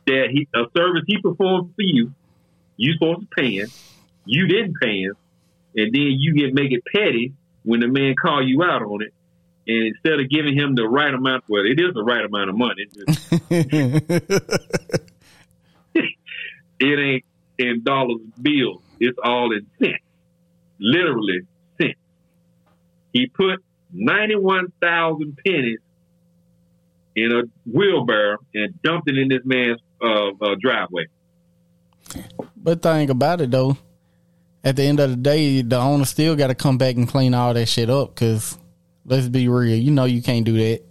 That 0.06 0.28
he 0.30 0.48
a 0.54 0.64
service 0.76 1.02
he 1.06 1.18
performed 1.20 1.74
for 1.74 1.83
you, 1.83 2.12
you 2.76 2.92
supposed 2.94 3.20
to 3.20 3.26
pay 3.37 3.56
him. 3.56 3.68
You 4.24 4.46
didn't 4.46 4.74
pay 4.80 5.00
him, 5.00 5.14
and 5.76 5.92
then 5.92 6.02
you 6.18 6.35
get 6.35 6.54
make 6.54 6.72
it 6.72 6.83
petty 6.94 7.33
when 7.64 7.80
the 7.80 7.88
man 7.88 8.14
call 8.20 8.46
you 8.46 8.62
out 8.62 8.83
on 8.83 9.02
it, 9.02 9.12
and 9.66 9.87
instead 9.87 10.20
of 10.20 10.28
giving 10.28 10.56
him 10.56 10.74
the 10.74 10.88
right 10.88 11.12
amount, 11.12 11.44
well, 11.48 11.64
it 11.64 11.78
is 11.80 11.94
the 11.94 12.02
right 12.02 12.24
amount 12.24 12.50
of 12.50 12.56
money. 12.56 12.87
it 16.80 16.98
ain't 16.98 17.24
in 17.59 17.83
dollars 17.85 18.20
bills. 18.40 18.83
It's 18.98 19.18
all 19.22 19.52
in 19.52 19.66
cents, 19.78 20.02
literally. 20.78 21.42
He 23.12 23.27
put 23.27 23.62
ninety-one 23.92 24.73
thousand 24.81 25.38
pennies 25.44 25.79
in 27.16 27.33
a 27.33 27.42
wheelbarrow 27.70 28.38
and 28.55 28.81
dumped 28.83 29.09
it 29.11 29.18
in 29.18 29.29
this 29.29 29.42
man's 29.44 29.81
uh, 30.01 30.31
uh, 30.40 30.55
driveway. 30.61 31.07
But 32.57 32.83
think 32.83 33.11
about 33.11 33.40
it 33.40 33.51
though. 33.51 33.77
At 34.62 34.77
the 34.77 34.83
end 34.83 35.01
of 35.01 35.11
the 35.11 35.16
day, 35.16 35.62
the 35.62 35.79
owner 35.79 36.05
still 36.05 36.37
got 36.37 36.49
to 36.49 36.55
come 36.55 36.77
back 36.77 36.96
and 36.96 37.09
clean 37.09 37.33
all 37.33 37.55
that 37.55 37.66
shit 37.66 37.88
up. 37.88 38.14
Cause 38.14 38.59
let's 39.05 39.29
be 39.29 39.49
real, 39.49 39.77
you 39.77 39.90
know 39.90 40.05
you 40.05 40.23
can't 40.23 40.44
do 40.44 40.57
that. 40.59 40.83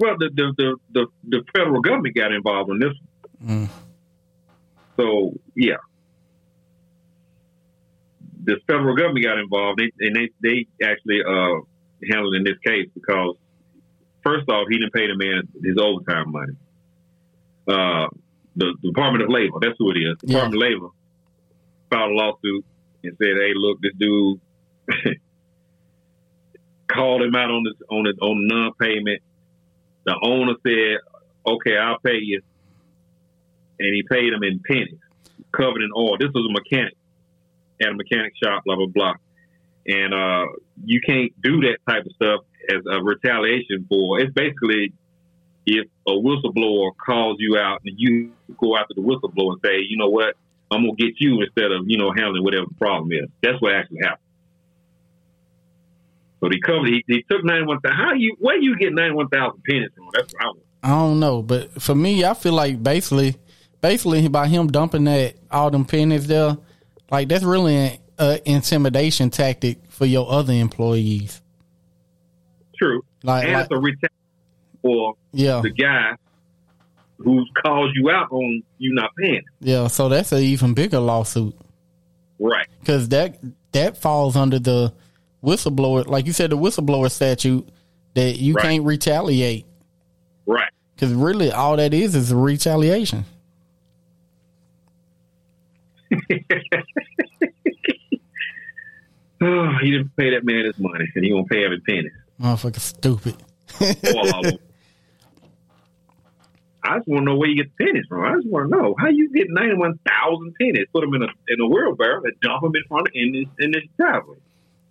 Well, 0.00 0.16
the 0.18 0.30
the 0.34 0.54
the 0.56 0.76
the, 0.92 1.06
the 1.28 1.44
federal 1.56 1.80
government 1.80 2.14
got 2.14 2.32
involved 2.32 2.70
in 2.70 2.78
this. 2.78 2.94
Mm. 3.44 3.68
So 4.96 5.32
yeah, 5.54 5.76
the 8.44 8.56
federal 8.66 8.96
government 8.96 9.24
got 9.24 9.38
involved, 9.38 9.80
and 9.80 10.16
they 10.16 10.30
they 10.42 10.66
actually 10.82 11.20
uh, 11.22 11.60
handled 12.10 12.34
in 12.34 12.44
this 12.44 12.58
case 12.64 12.88
because 12.94 13.36
first 14.24 14.48
off, 14.48 14.66
he 14.70 14.78
didn't 14.78 14.92
pay 14.92 15.06
the 15.06 15.16
man 15.16 15.48
his 15.62 15.76
overtime 15.80 16.30
money. 16.32 16.54
Uh, 17.66 18.08
the 18.56 18.74
Department 18.82 19.24
of 19.24 19.30
Labor, 19.30 19.58
that's 19.60 19.76
who 19.78 19.90
it 19.90 19.98
is. 19.98 20.18
The 20.20 20.28
Department 20.28 20.54
of 20.54 20.60
Labor 20.60 20.88
filed 21.90 22.10
a 22.10 22.14
lawsuit 22.14 22.64
and 23.04 23.16
said, 23.18 23.36
"Hey, 23.36 23.52
look, 23.54 23.80
this 23.80 23.92
dude 23.98 24.40
called 26.88 27.22
him 27.22 27.34
out 27.34 27.50
on 27.50 27.64
this 27.64 27.74
on 27.90 28.04
the 28.04 28.14
on 28.20 28.46
non-payment." 28.46 29.22
The 30.04 30.14
owner 30.22 30.54
said, 30.62 30.98
"Okay, 31.46 31.76
I'll 31.76 32.00
pay 32.00 32.18
you," 32.20 32.42
and 33.78 33.94
he 33.94 34.02
paid 34.02 34.32
him 34.32 34.42
in 34.42 34.60
pennies, 34.60 34.98
covered 35.52 35.82
in 35.82 35.90
oil. 35.96 36.16
This 36.18 36.30
was 36.34 36.46
a 36.48 36.52
mechanic 36.52 36.97
at 37.82 37.88
a 37.88 37.94
mechanic 37.94 38.32
shop, 38.42 38.64
blah 38.64 38.76
blah 38.76 38.86
blah, 38.86 39.14
and 39.86 40.14
uh, 40.14 40.46
you 40.84 41.00
can't 41.00 41.32
do 41.42 41.60
that 41.62 41.78
type 41.88 42.04
of 42.04 42.12
stuff 42.12 42.40
as 42.68 42.82
a 42.90 43.02
retaliation 43.02 43.86
for. 43.88 44.20
It's 44.20 44.32
basically 44.32 44.92
if 45.66 45.86
a 46.06 46.12
whistleblower 46.12 46.90
calls 47.04 47.36
you 47.38 47.58
out 47.58 47.80
and 47.84 47.94
you 47.98 48.32
go 48.58 48.76
after 48.76 48.94
the 48.94 49.02
whistleblower 49.02 49.52
and 49.52 49.60
say, 49.64 49.78
you 49.86 49.96
know 49.98 50.08
what, 50.08 50.34
I'm 50.70 50.82
gonna 50.82 50.96
get 50.96 51.14
you 51.18 51.40
instead 51.42 51.72
of 51.72 51.84
you 51.86 51.98
know 51.98 52.12
handling 52.16 52.44
whatever 52.44 52.66
the 52.66 52.74
problem 52.74 53.12
is. 53.12 53.28
That's 53.42 53.60
what 53.60 53.74
actually 53.74 53.98
happened. 54.02 54.22
So 56.40 56.48
he 56.50 56.60
covered. 56.60 56.88
He, 56.88 57.04
he 57.06 57.24
took 57.30 57.44
ninety 57.44 57.66
one 57.66 57.80
thousand. 57.80 57.96
How 57.96 58.12
you? 58.14 58.36
Where 58.38 58.60
you 58.60 58.76
get 58.76 58.92
ninety 58.92 59.14
one 59.14 59.28
thousand 59.28 59.62
pennies 59.64 59.90
from? 59.96 60.08
That's 60.12 60.32
what 60.32 60.42
I 60.42 60.46
want. 60.46 60.58
I 60.82 60.88
don't 60.90 61.18
know, 61.18 61.42
but 61.42 61.82
for 61.82 61.94
me, 61.94 62.24
I 62.24 62.34
feel 62.34 62.52
like 62.52 62.80
basically, 62.80 63.36
basically 63.80 64.28
by 64.28 64.46
him 64.46 64.68
dumping 64.68 65.04
that 65.04 65.34
all 65.50 65.70
them 65.70 65.84
pennies 65.84 66.28
there, 66.28 66.56
like 67.10 67.28
that's 67.28 67.44
really 67.44 68.00
an 68.18 68.38
intimidation 68.44 69.30
tactic 69.30 69.78
for 69.88 70.06
your 70.06 70.30
other 70.30 70.52
employees. 70.52 71.40
True. 72.76 73.02
Like, 73.22 73.44
and 73.44 73.52
like, 73.54 73.64
it's 73.64 73.72
a 73.72 73.78
retaliation 73.78 74.08
for 74.82 75.14
yeah. 75.32 75.60
the 75.60 75.70
guy 75.70 76.14
who 77.18 77.44
calls 77.64 77.90
you 77.94 78.10
out 78.10 78.30
on 78.30 78.62
you 78.78 78.94
not 78.94 79.10
paying. 79.16 79.42
Yeah, 79.60 79.88
so 79.88 80.08
that's 80.08 80.32
an 80.32 80.38
even 80.38 80.74
bigger 80.74 81.00
lawsuit. 81.00 81.56
Right. 82.38 82.68
Because 82.80 83.08
that 83.08 83.38
that 83.72 83.96
falls 83.96 84.36
under 84.36 84.58
the 84.58 84.92
whistleblower, 85.42 86.06
like 86.06 86.26
you 86.26 86.32
said, 86.32 86.50
the 86.50 86.56
whistleblower 86.56 87.10
statute 87.10 87.68
that 88.14 88.36
you 88.38 88.54
right. 88.54 88.62
can't 88.62 88.84
retaliate. 88.84 89.66
Right. 90.46 90.70
Because 90.94 91.12
really, 91.12 91.50
all 91.50 91.76
that 91.76 91.92
is 91.92 92.14
is 92.14 92.32
retaliation. 92.32 93.24
oh, 99.40 99.70
he 99.82 99.90
didn't 99.90 100.14
pay 100.16 100.30
that 100.30 100.44
man 100.44 100.64
his 100.64 100.78
money, 100.78 101.06
and 101.14 101.24
he 101.24 101.32
won't 101.32 101.48
pay 101.48 101.64
every 101.64 101.80
penny. 101.80 102.10
Motherfucker, 102.40 102.80
stupid. 102.80 103.36
I 106.84 106.98
just 106.98 107.08
want 107.08 107.22
to 107.22 107.24
know 107.24 107.36
where 107.36 107.48
you 107.48 107.56
get 107.56 107.76
the 107.76 107.84
pennies 107.84 108.04
from. 108.08 108.24
I 108.24 108.36
just 108.36 108.48
want 108.48 108.70
to 108.70 108.76
know 108.76 108.94
how 108.98 109.08
you 109.08 109.30
get 109.32 109.48
ninety 109.50 109.76
one 109.76 109.98
thousand 110.06 110.54
pennies, 110.60 110.86
put 110.92 111.02
them 111.02 111.14
in 111.14 111.22
a 111.22 111.28
in 111.48 111.60
a 111.60 111.66
wheelbarrow, 111.66 112.22
and 112.24 112.34
dump 112.40 112.62
them 112.62 112.72
in 112.74 112.82
front 112.88 113.08
of 113.08 113.12
in 113.14 113.32
this 113.32 113.46
in 113.58 113.72
this 113.72 113.82
driveway. 113.98 114.36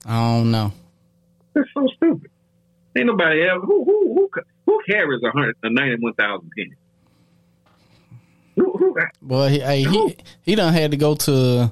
I 0.05 0.37
don't 0.37 0.51
know. 0.51 0.71
That's 1.53 1.69
so 1.73 1.87
stupid. 1.95 2.29
Ain't 2.95 3.07
nobody 3.07 3.41
ever 3.41 3.61
who 3.61 3.83
who 3.83 4.13
who 4.13 4.29
who 4.65 4.81
carries 4.87 5.21
a 5.23 5.31
hundred 5.31 5.55
a 5.63 5.69
ninety 5.69 6.01
one 6.01 6.13
thousand 6.13 6.51
pennies. 6.55 6.75
Who, 8.57 8.71
who, 8.77 8.97
well, 9.21 9.47
he, 9.47 9.59
hey, 9.59 9.83
he 9.83 10.17
he 10.41 10.55
done 10.55 10.73
had 10.73 10.91
to 10.91 10.97
go 10.97 11.15
to 11.15 11.71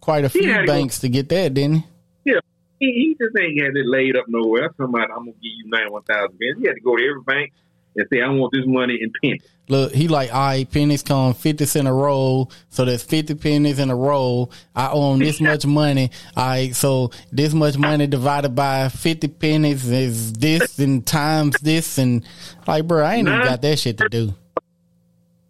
quite 0.00 0.24
a 0.24 0.28
few 0.28 0.42
banks 0.66 0.96
to, 0.96 1.00
to, 1.02 1.08
get 1.08 1.28
that, 1.30 1.54
didn't 1.54 1.76
he? 1.76 1.84
Yeah, 2.24 2.40
he, 2.78 2.86
he 2.86 3.16
just 3.18 3.36
ain't 3.38 3.60
had 3.60 3.76
it 3.76 3.86
laid 3.86 4.16
up 4.16 4.26
nowhere. 4.28 4.70
Somebody, 4.76 5.10
I'm 5.10 5.20
gonna 5.20 5.32
give 5.32 5.40
you 5.42 5.64
ninety 5.68 5.90
one 5.90 6.02
thousand 6.02 6.38
pennies. 6.38 6.56
He 6.60 6.66
had 6.66 6.74
to 6.74 6.80
go 6.80 6.96
to 6.96 7.02
every 7.02 7.22
bank 7.22 7.52
and 7.96 8.06
say, 8.12 8.20
I 8.20 8.28
want 8.28 8.52
this 8.52 8.64
money 8.66 8.98
in 9.00 9.12
pennies. 9.22 9.42
Look, 9.68 9.92
he 9.92 10.08
like, 10.08 10.32
all 10.32 10.46
right, 10.46 10.70
pennies 10.70 11.02
come 11.02 11.34
50 11.34 11.66
cent 11.66 11.88
a 11.88 11.92
roll. 11.92 12.50
So 12.70 12.84
there's 12.84 13.02
50 13.02 13.34
pennies 13.34 13.78
in 13.78 13.90
a 13.90 13.96
roll. 13.96 14.50
I 14.74 14.90
own 14.90 15.18
this 15.18 15.40
much 15.42 15.66
money. 15.66 16.10
All 16.36 16.46
right. 16.46 16.74
So 16.74 17.10
this 17.32 17.52
much 17.52 17.76
money 17.76 18.06
divided 18.06 18.54
by 18.54 18.88
50 18.88 19.28
pennies 19.28 19.88
is 19.90 20.32
this 20.32 20.78
and 20.78 21.06
times 21.06 21.56
this. 21.60 21.98
And 21.98 22.24
like, 22.66 22.86
bro, 22.86 23.04
I 23.04 23.16
ain't 23.16 23.28
even 23.28 23.40
got 23.42 23.60
that 23.62 23.78
shit 23.78 23.98
to 23.98 24.08
do. 24.08 24.34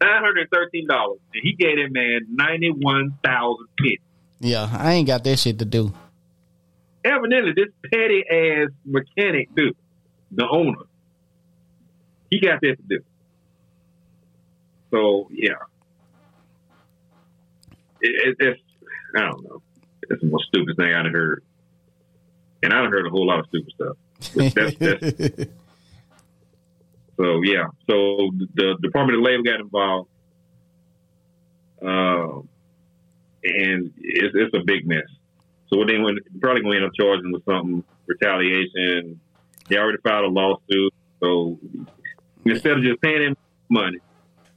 $913. 0.00 1.18
And 1.34 1.42
he 1.42 1.54
gave 1.54 1.76
that 1.76 1.88
man 1.90 2.20
91,000 2.30 3.66
pennies. 3.78 3.98
Yeah. 4.40 4.68
I 4.72 4.92
ain't 4.94 5.06
got 5.06 5.24
that 5.24 5.38
shit 5.38 5.58
to 5.58 5.64
do. 5.64 5.92
Evidently, 7.04 7.52
this 7.54 7.68
petty 7.90 8.24
ass 8.30 8.68
mechanic 8.84 9.54
dude, 9.54 9.76
the 10.32 10.46
owner, 10.50 10.82
he 12.30 12.40
got 12.40 12.60
that 12.60 12.76
to 12.76 12.82
do. 12.88 13.04
So 14.90 15.28
yeah, 15.30 15.52
it, 18.00 18.28
it, 18.28 18.36
it's 18.40 18.60
I 19.16 19.20
don't 19.20 19.44
know. 19.44 19.62
It's 20.02 20.20
the 20.20 20.28
most 20.28 20.46
stupid 20.48 20.76
thing 20.76 20.92
I've 20.92 21.12
heard, 21.12 21.42
and 22.62 22.72
I've 22.72 22.90
heard 22.90 23.06
a 23.06 23.10
whole 23.10 23.26
lot 23.26 23.40
of 23.40 23.46
stupid 23.48 23.72
stuff. 23.74 23.96
That's, 24.34 24.76
that's, 24.76 25.50
so 27.18 27.42
yeah, 27.42 27.66
so 27.90 28.30
the 28.54 28.76
Department 28.80 29.18
of 29.18 29.24
Labor 29.24 29.42
got 29.42 29.60
involved, 29.60 30.08
uh, 31.82 32.38
and 33.42 33.92
it's, 33.98 34.34
it's 34.34 34.54
a 34.54 34.64
big 34.64 34.86
mess. 34.86 35.02
So 35.68 35.84
they 35.84 35.98
went, 35.98 36.20
probably 36.40 36.62
going 36.62 36.78
to 36.78 36.84
end 36.84 36.86
up 36.86 36.92
charging 36.94 37.32
with 37.32 37.44
something 37.44 37.82
retaliation. 38.06 39.20
They 39.68 39.76
already 39.76 39.98
filed 39.98 40.26
a 40.26 40.28
lawsuit, 40.28 40.94
so 41.20 41.58
instead 42.44 42.78
of 42.78 42.84
just 42.84 43.00
paying 43.02 43.22
him 43.22 43.36
money 43.68 43.98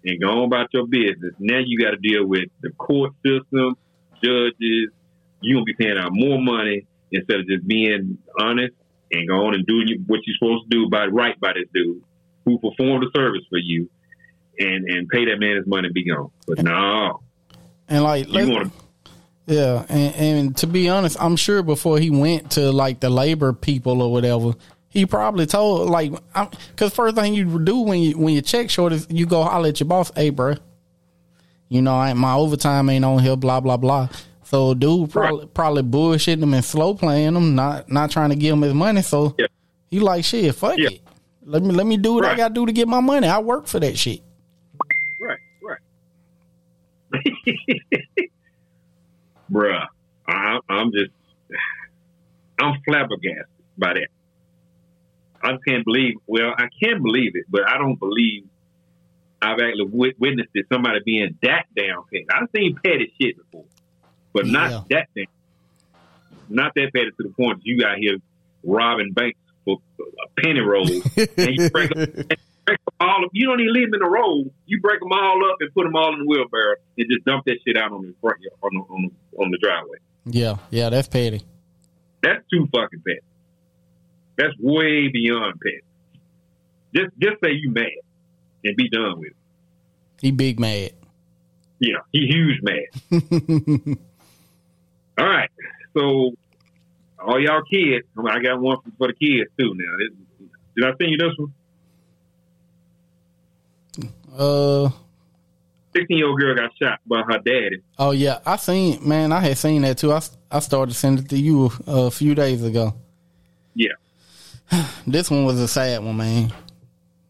and 0.06 0.22
going 0.22 0.46
about 0.46 0.68
your 0.72 0.86
business, 0.86 1.34
now 1.40 1.60
you 1.66 1.80
got 1.80 1.92
to 1.92 1.98
deal 1.98 2.28
with 2.28 2.46
the 2.62 2.70
court 2.72 3.14
system, 3.26 3.76
judges. 4.24 4.92
You're 5.42 5.56
going 5.56 5.66
to 5.66 5.74
be 5.74 5.84
paying 5.84 5.98
out 5.98 6.12
more 6.12 6.40
money 6.40 6.86
instead 7.12 7.40
of 7.40 7.48
just 7.48 7.68
being 7.68 8.20
honest 8.40 8.76
and 9.12 9.28
go 9.28 9.48
on 9.48 9.56
and 9.56 9.66
doing 9.66 9.88
what 10.06 10.20
you're 10.28 10.36
supposed 10.38 10.70
to 10.70 10.78
do 10.78 10.90
by 10.90 11.08
right 11.08 11.38
by 11.40 11.54
this 11.54 11.68
dude 11.74 12.04
who 12.46 12.58
performed 12.60 13.04
the 13.04 13.12
service 13.16 13.44
for 13.50 13.58
you 13.58 13.90
and 14.58 14.86
and 14.86 15.10
pay 15.10 15.26
that 15.26 15.38
man 15.40 15.58
his 15.58 15.68
money 15.68 15.88
and 15.88 15.94
be 15.94 16.06
gone. 16.06 16.32
But 16.48 16.64
no. 16.64 17.22
And 17.88 18.04
like, 18.04 18.28
you 18.30 18.50
want 18.50 18.74
to. 18.74 18.82
Yeah, 19.48 19.86
and, 19.90 20.16
and 20.16 20.58
to 20.58 20.68
be 20.68 20.88
honest, 20.88 21.18
I'm 21.20 21.36
sure 21.36 21.62
before 21.64 22.00
he 22.00 22.10
went 22.10 22.52
to 22.52 22.72
like 22.72 23.00
the 23.02 23.10
labor 23.10 23.52
people 23.52 24.02
or 24.02 24.12
whatever, 24.12 24.54
he 24.88 25.06
probably 25.06 25.46
told 25.46 25.90
like, 25.90 26.14
because 26.70 26.94
first 26.94 27.16
thing 27.16 27.34
you 27.34 27.60
do 27.60 27.82
when 27.82 28.00
you 28.00 28.18
when 28.18 28.34
your 28.34 28.44
check 28.44 28.70
short 28.70 28.94
is 28.94 29.08
you 29.10 29.26
go 29.26 29.44
holler 29.44 29.70
at 29.70 29.80
your 29.80 29.88
boss, 29.88 30.12
hey, 30.16 30.30
bro, 30.30 30.56
you 31.70 31.82
know, 31.82 31.96
I, 31.96 32.14
my 32.14 32.34
overtime 32.36 32.90
ain't 32.90 33.04
on 33.04 33.20
here, 33.20 33.36
blah 33.36 33.60
blah 33.60 33.78
blah. 33.78 34.10
So 34.44 34.74
dude 34.74 35.12
probably 35.12 35.40
right. 35.40 35.54
probably 35.54 35.84
bullshitting 35.84 36.44
him 36.44 36.54
and 36.54 36.64
slow 36.64 36.94
playing 36.94 37.36
him, 37.36 37.56
not 37.56 37.92
not 37.92 38.12
trying 38.12 38.30
to 38.30 38.36
give 38.36 38.54
him 38.54 38.62
his 38.62 38.74
money. 38.74 39.02
So 39.02 39.36
yeah. 39.38 39.48
he 39.90 40.00
like 40.00 40.24
shit, 40.24 40.54
fuck 40.56 40.78
yeah. 40.78 40.90
it. 40.90 41.02
Let 41.52 41.64
me 41.64 41.74
let 41.74 41.86
me 41.86 41.98
do 41.98 42.14
what 42.14 42.24
right. 42.24 42.34
I 42.34 42.38
gotta 42.38 42.54
do 42.54 42.66
to 42.66 42.72
get 42.72 42.88
my 42.88 43.02
money. 43.02 43.28
I 43.28 43.40
work 43.40 43.68
for 43.68 43.82
that 43.82 43.98
shit. 43.98 44.22
Right, 45.20 45.40
right. 45.62 45.80
Bruh, 49.52 49.86
I, 50.30 50.60
I'm 50.70 50.94
just 50.94 51.12
I'm 52.58 52.82
flabbergasted 52.86 53.48
by 53.78 53.96
that. 53.96 54.08
I 55.44 55.58
can't 55.68 55.84
believe. 55.84 56.16
Well, 56.26 56.54
I 56.58 56.70
can't 56.82 57.04
believe 57.04 57.36
it, 57.36 57.44
but 57.50 57.68
I 57.68 57.78
don't 57.78 58.00
believe 58.00 58.46
I've 59.42 59.60
actually 59.60 60.14
witnessed 60.18 60.52
it. 60.54 60.68
Somebody 60.72 61.02
being 61.04 61.38
that 61.44 61.66
damn 61.76 62.04
petty. 62.04 62.28
I've 62.34 62.48
seen 62.56 62.80
petty 62.82 63.14
shit 63.20 63.36
before, 63.36 63.66
but 64.32 64.46
yeah. 64.46 64.52
not 64.54 64.90
that 64.90 65.10
damn. 65.14 65.26
not 66.48 66.74
that 66.76 66.94
petty 66.94 67.12
to 67.12 67.24
the 67.24 67.30
point 67.30 67.58
that 67.58 67.66
you 67.66 67.78
got 67.78 67.98
here 67.98 68.20
robbing 68.64 69.12
banks 69.12 69.38
for 69.66 69.78
a 70.00 70.42
penny 70.42 70.60
roll, 70.60 70.88
and 70.88 71.58
you 71.58 71.70
break, 71.70 71.90
them, 71.94 72.06
break 72.66 72.80
them 72.80 72.96
all 73.00 73.26
up. 73.26 73.32
You 73.34 73.48
don't 73.48 73.60
even 73.60 73.74
leave 73.74 73.92
them 73.92 74.02
in 74.02 74.08
a 74.08 74.10
roll. 74.10 74.52
You 74.66 74.80
break 74.82 75.00
them 75.00 75.12
all 75.12 75.50
up 75.50 75.58
and 75.60 75.74
put 75.74 75.84
them 75.84 75.96
all 75.96 76.14
in 76.14 76.20
the 76.20 76.26
wheelbarrow 76.26 76.76
and 76.98 77.08
just 77.10 77.26
dump 77.26 77.46
that 77.46 77.58
shit 77.66 77.78
out 77.78 77.92
on 77.92 78.02
the 78.02 78.14
front 78.22 78.38
on 78.62 78.72
the, 78.74 78.80
on 78.80 79.10
the, 79.10 79.44
on 79.44 79.52
the 79.52 79.58
driveway. 79.58 79.98
Yeah, 80.26 80.58
yeah, 80.70 80.90
that's 80.90 81.08
petty. 81.08 81.44
That's 82.22 82.44
too 82.52 82.68
fucking 82.74 83.02
petty. 83.06 83.22
That's 84.38 84.54
way 84.60 85.08
beyond 85.10 85.60
petty. 85.62 85.82
Just 86.94 87.12
just 87.20 87.42
say 87.44 87.52
you 87.52 87.72
mad 87.72 87.88
and 88.64 88.76
be 88.76 88.90
done 88.90 89.20
with 89.20 89.30
it. 89.30 89.36
He 90.22 90.32
big 90.32 90.60
mad. 90.60 90.92
Yeah, 91.80 91.98
he 92.12 92.28
huge 92.28 92.62
mad. 92.62 93.98
all 95.18 95.26
right, 95.26 95.50
so 95.96 96.34
all 97.26 97.40
y'all 97.40 97.62
kids, 97.64 98.06
I 98.18 98.42
got 98.42 98.60
one 98.60 98.78
for 98.98 99.08
the 99.08 99.14
kids 99.14 99.50
too. 99.58 99.74
Now, 99.76 99.98
this, 100.00 100.10
did 100.76 100.86
I 100.86 100.92
send 100.98 101.12
you 101.12 101.18
this 101.18 101.38
one? 101.38 101.54
Uh, 104.38 104.90
sixteen 105.94 106.18
year 106.20 106.28
old 106.28 106.40
girl 106.40 106.56
got 106.56 106.72
shot 106.82 107.00
by 107.06 107.22
her 107.22 107.40
daddy. 107.40 107.82
Oh 108.00 108.12
yeah, 108.12 108.40
I 108.46 108.56
seen 108.56 109.08
man, 109.08 109.32
I 109.32 109.40
had 109.42 109.58
seen 109.58 109.82
that 109.82 109.98
too. 109.98 110.14
I 110.14 110.22
I 110.50 110.60
started 110.60 110.94
sending 110.94 111.26
it 111.26 111.30
to 111.30 111.38
you 111.38 111.72
a 111.86 112.10
few 112.10 112.34
days 112.34 112.64
ago. 112.64 112.96
Yeah, 113.76 113.94
this 115.08 115.30
one 115.30 115.46
was 115.46 115.60
a 115.60 115.68
sad 115.68 116.04
one, 116.04 116.18
man. 116.18 116.54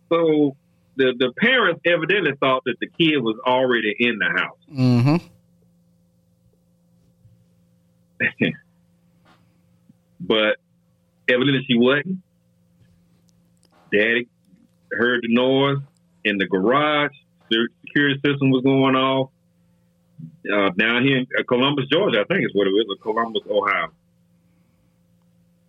So 0.09 0.55
the 0.95 1.13
the 1.17 1.31
parents 1.37 1.81
evidently 1.85 2.33
thought 2.39 2.63
that 2.65 2.79
the 2.79 2.87
kid 2.87 3.17
was 3.17 3.37
already 3.45 3.95
in 3.97 4.19
the 4.19 4.29
house. 4.29 4.57
Mm-hmm. 4.71 5.17
but 10.31 10.55
evidently 11.27 11.65
she 11.67 11.77
wasn't. 11.77 12.19
Daddy 13.91 14.29
heard 14.93 15.19
the 15.23 15.33
noise 15.33 15.79
in 16.23 16.37
the 16.37 16.45
garage. 16.45 17.11
The 17.49 17.67
security 17.81 18.15
system 18.25 18.49
was 18.49 18.63
going 18.63 18.95
off. 18.95 19.29
Uh, 20.45 20.69
down 20.77 21.03
here 21.03 21.17
in 21.17 21.27
uh, 21.37 21.43
Columbus, 21.47 21.85
Georgia, 21.91 22.21
I 22.21 22.23
think 22.31 22.45
is 22.45 22.51
what 22.53 22.67
it 22.67 22.71
is, 22.71 22.85
or 22.89 22.95
Columbus, 23.01 23.41
Ohio. 23.49 23.91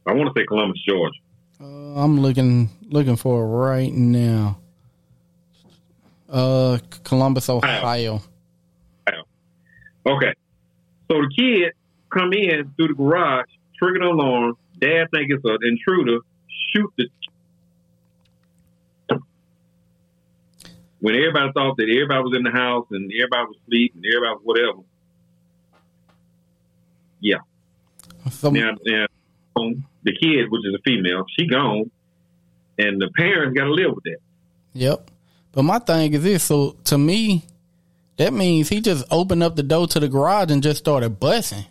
I 0.07 0.13
want 0.13 0.33
to 0.33 0.41
say 0.41 0.47
Columbus, 0.47 0.79
Georgia. 0.87 1.19
Uh, 1.61 2.01
I'm 2.01 2.21
looking 2.21 2.69
looking 2.89 3.17
for 3.17 3.43
it 3.43 3.47
right 3.47 3.93
now. 3.93 4.61
Uh, 6.29 6.79
Columbus, 7.03 7.49
Ohio. 7.49 8.23
Ohio. 9.09 9.25
Okay, 10.05 10.35
so 11.11 11.19
the 11.23 11.31
kid 11.37 11.73
come 12.11 12.33
in 12.35 12.73
through 12.77 12.89
the 12.89 12.95
garage, 12.95 13.49
trigger 13.83 14.01
the 14.01 14.07
alarm. 14.07 14.57
Dad 14.81 15.09
think 15.13 15.31
it's 15.31 15.45
an 15.45 15.59
intruder. 15.63 16.19
Shoot 16.73 16.93
the. 16.97 17.09
When 21.01 21.17
everybody 21.17 21.51
thought 21.53 21.77
that 21.79 21.89
everybody 21.91 22.23
was 22.23 22.37
in 22.37 22.45
the 22.45 22.53
house 22.53 22.87
and 22.91 23.11
everybody 23.13 23.47
was 23.49 23.57
asleep 23.65 23.93
and 23.97 24.05
everybody 24.07 24.35
was 24.35 24.43
whatever. 24.45 24.79
Yeah. 27.21 27.39
Some, 28.31 28.55
now, 28.55 28.77
now, 28.87 29.07
um, 29.57 29.85
the 30.05 30.13
kid, 30.13 30.49
which 30.49 30.65
is 30.65 30.75
a 30.75 30.79
female, 30.85 31.25
she 31.37 31.49
gone, 31.49 31.91
and 32.79 33.01
the 33.01 33.11
parents 33.17 33.57
got 33.57 33.65
to 33.65 33.73
live 33.73 33.95
with 33.95 34.05
that. 34.05 34.19
Yep. 34.75 35.11
But 35.51 35.65
my 35.65 35.81
thing 35.81 36.13
is 36.15 36.23
this: 36.23 36.45
so 36.45 36.77
to 36.85 36.97
me, 36.97 37.45
that 38.17 38.33
means 38.33 38.69
he 38.69 38.81
just 38.81 39.05
opened 39.11 39.43
up 39.43 39.57
the 39.57 39.65
door 39.65 39.89
to 39.89 39.99
the 39.99 40.09
garage 40.09 40.53
and 40.53 40.63
just 40.63 40.79
started 40.79 41.19
busting. 41.19 41.67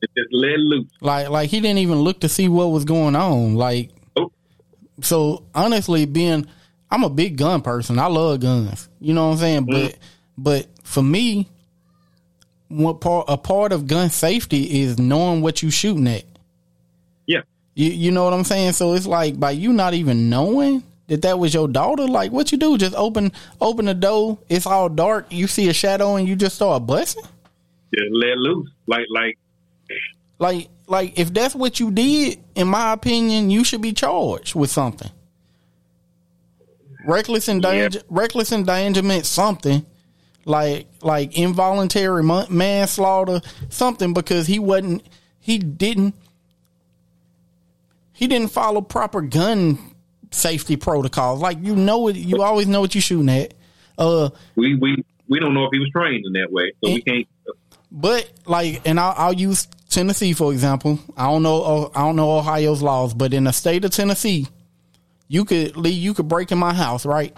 It 0.00 0.10
just 0.16 0.32
let 0.32 0.58
loose. 0.58 0.90
Like, 1.00 1.28
like 1.28 1.50
he 1.50 1.60
didn't 1.60 1.78
even 1.78 1.98
look 1.98 2.20
to 2.20 2.28
see 2.28 2.48
what 2.48 2.66
was 2.66 2.84
going 2.84 3.16
on. 3.16 3.54
Like, 3.54 3.90
oh. 4.16 4.30
so 5.00 5.44
honestly, 5.54 6.06
being, 6.06 6.46
I'm 6.90 7.04
a 7.04 7.10
big 7.10 7.36
gun 7.36 7.62
person. 7.62 7.98
I 7.98 8.06
love 8.06 8.40
guns. 8.40 8.88
You 9.00 9.14
know 9.14 9.26
what 9.26 9.32
I'm 9.32 9.38
saying? 9.38 9.66
Mm. 9.66 9.72
But, 9.72 9.98
but 10.36 10.66
for 10.86 11.02
me, 11.02 11.48
what 12.68 13.00
part 13.00 13.26
a 13.28 13.36
part 13.36 13.72
of 13.72 13.86
gun 13.86 14.10
safety 14.10 14.82
is 14.82 14.98
knowing 14.98 15.40
what 15.40 15.62
you 15.62 15.70
shooting 15.70 16.06
at. 16.06 16.24
Yeah. 17.26 17.40
You 17.74 17.90
you 17.90 18.10
know 18.10 18.24
what 18.24 18.34
I'm 18.34 18.44
saying? 18.44 18.72
So 18.72 18.94
it's 18.94 19.06
like 19.06 19.40
by 19.40 19.52
you 19.52 19.72
not 19.72 19.94
even 19.94 20.30
knowing 20.30 20.82
that 21.08 21.22
that 21.22 21.38
was 21.38 21.54
your 21.54 21.68
daughter, 21.68 22.06
like 22.06 22.30
what 22.30 22.52
you 22.52 22.58
do? 22.58 22.76
Just 22.76 22.94
open 22.94 23.32
open 23.60 23.86
the 23.86 23.94
door. 23.94 24.38
It's 24.48 24.66
all 24.66 24.88
dark. 24.88 25.32
You 25.32 25.46
see 25.46 25.68
a 25.68 25.72
shadow 25.72 26.16
and 26.16 26.28
you 26.28 26.36
just 26.36 26.56
start 26.56 26.86
busting. 26.86 27.24
Just 27.94 28.12
let 28.12 28.36
loose, 28.36 28.70
like 28.86 29.06
like 29.10 29.38
like 30.38 30.68
like 30.86 31.18
if 31.18 31.32
that's 31.32 31.54
what 31.54 31.80
you 31.80 31.90
did. 31.90 32.42
In 32.54 32.68
my 32.68 32.92
opinion, 32.92 33.50
you 33.50 33.64
should 33.64 33.82
be 33.82 33.92
charged 33.92 34.54
with 34.54 34.70
something. 34.70 35.10
Reckless 37.06 37.48
endanger, 37.48 38.02
reckless 38.08 38.52
endangerment, 38.52 39.26
something 39.26 39.86
like 40.44 40.86
like 41.02 41.36
involuntary 41.36 42.22
manslaughter, 42.22 43.40
something 43.68 44.12
because 44.12 44.46
he 44.46 44.58
wasn't 44.58 45.02
he 45.38 45.58
didn't 45.58 46.14
he 48.12 48.26
didn't 48.26 48.50
follow 48.50 48.80
proper 48.80 49.20
gun 49.20 49.78
safety 50.30 50.76
protocols. 50.76 51.40
Like 51.40 51.58
you 51.60 51.76
know 51.76 52.08
it, 52.08 52.16
you 52.16 52.42
always 52.42 52.66
know 52.66 52.80
what 52.80 52.94
you're 52.94 53.02
shooting 53.02 53.28
at. 53.28 53.54
Uh, 53.96 54.30
we 54.56 54.74
we 54.74 55.04
we 55.28 55.38
don't 55.38 55.54
know 55.54 55.64
if 55.64 55.70
he 55.72 55.78
was 55.78 55.90
trained 55.90 56.24
in 56.26 56.32
that 56.32 56.50
way, 56.50 56.72
so 56.82 56.90
and, 56.90 56.94
we 56.94 57.02
can't. 57.02 57.28
But 57.90 58.30
like, 58.46 58.82
and 58.86 58.98
I'll, 59.00 59.14
I'll, 59.16 59.32
use 59.32 59.66
Tennessee 59.88 60.32
for 60.32 60.52
example. 60.52 60.98
I 61.16 61.26
don't 61.26 61.42
know 61.42 61.90
I 61.94 62.00
don't 62.00 62.16
know 62.16 62.38
Ohio's 62.38 62.82
laws, 62.82 63.14
but 63.14 63.32
in 63.32 63.44
the 63.44 63.52
state 63.52 63.84
of 63.84 63.90
Tennessee, 63.90 64.46
you 65.28 65.44
could 65.44 65.76
leave, 65.76 65.96
you 65.96 66.14
could 66.14 66.28
break 66.28 66.52
in 66.52 66.58
my 66.58 66.74
house, 66.74 67.06
right? 67.06 67.36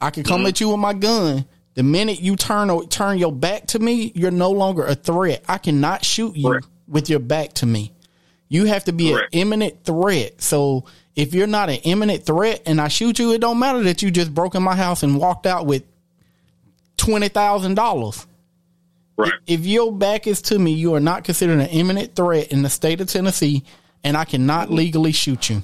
I 0.00 0.10
could 0.10 0.24
come 0.24 0.40
mm-hmm. 0.40 0.48
at 0.48 0.60
you 0.60 0.70
with 0.70 0.78
my 0.78 0.94
gun. 0.94 1.44
The 1.74 1.82
minute 1.82 2.20
you 2.20 2.36
turn 2.36 2.88
turn 2.88 3.18
your 3.18 3.32
back 3.32 3.68
to 3.68 3.78
me, 3.78 4.12
you're 4.14 4.30
no 4.30 4.50
longer 4.50 4.84
a 4.84 4.94
threat. 4.94 5.44
I 5.48 5.58
cannot 5.58 6.04
shoot 6.04 6.36
you 6.36 6.48
Correct. 6.48 6.66
with 6.88 7.08
your 7.08 7.20
back 7.20 7.52
to 7.54 7.66
me. 7.66 7.92
You 8.48 8.64
have 8.64 8.84
to 8.84 8.92
be 8.92 9.12
Correct. 9.12 9.34
an 9.34 9.40
imminent 9.40 9.84
threat. 9.84 10.42
So 10.42 10.86
if 11.14 11.34
you're 11.34 11.46
not 11.46 11.68
an 11.68 11.76
imminent 11.76 12.24
threat 12.24 12.62
and 12.66 12.80
I 12.80 12.88
shoot 12.88 13.18
you, 13.18 13.32
it 13.32 13.40
don't 13.40 13.58
matter 13.58 13.82
that 13.84 14.02
you 14.02 14.10
just 14.10 14.34
broke 14.34 14.54
in 14.54 14.62
my 14.62 14.74
house 14.74 15.02
and 15.02 15.18
walked 15.18 15.46
out 15.46 15.66
with 15.66 15.84
twenty 16.96 17.28
thousand 17.28 17.74
dollars. 17.74 18.26
Right. 19.20 19.32
If 19.46 19.66
your 19.66 19.92
back 19.92 20.26
is 20.26 20.42
to 20.42 20.58
me, 20.58 20.72
you 20.72 20.94
are 20.94 21.00
not 21.00 21.24
considered 21.24 21.60
an 21.60 21.68
imminent 21.68 22.14
threat 22.14 22.48
in 22.48 22.62
the 22.62 22.70
state 22.70 23.00
of 23.00 23.08
Tennessee, 23.08 23.64
and 24.02 24.16
I 24.16 24.24
cannot 24.24 24.70
legally 24.70 25.12
shoot 25.12 25.50
you. 25.50 25.62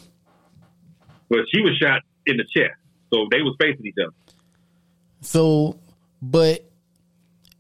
But 1.29 1.41
she 1.53 1.61
was 1.61 1.77
shot 1.77 2.03
in 2.27 2.37
the 2.37 2.45
chest, 2.45 2.75
so 3.13 3.27
they 3.31 3.43
was 3.43 3.57
facing 3.61 3.87
each 3.87 3.95
other. 4.01 4.15
So, 5.23 5.79
but 6.21 6.65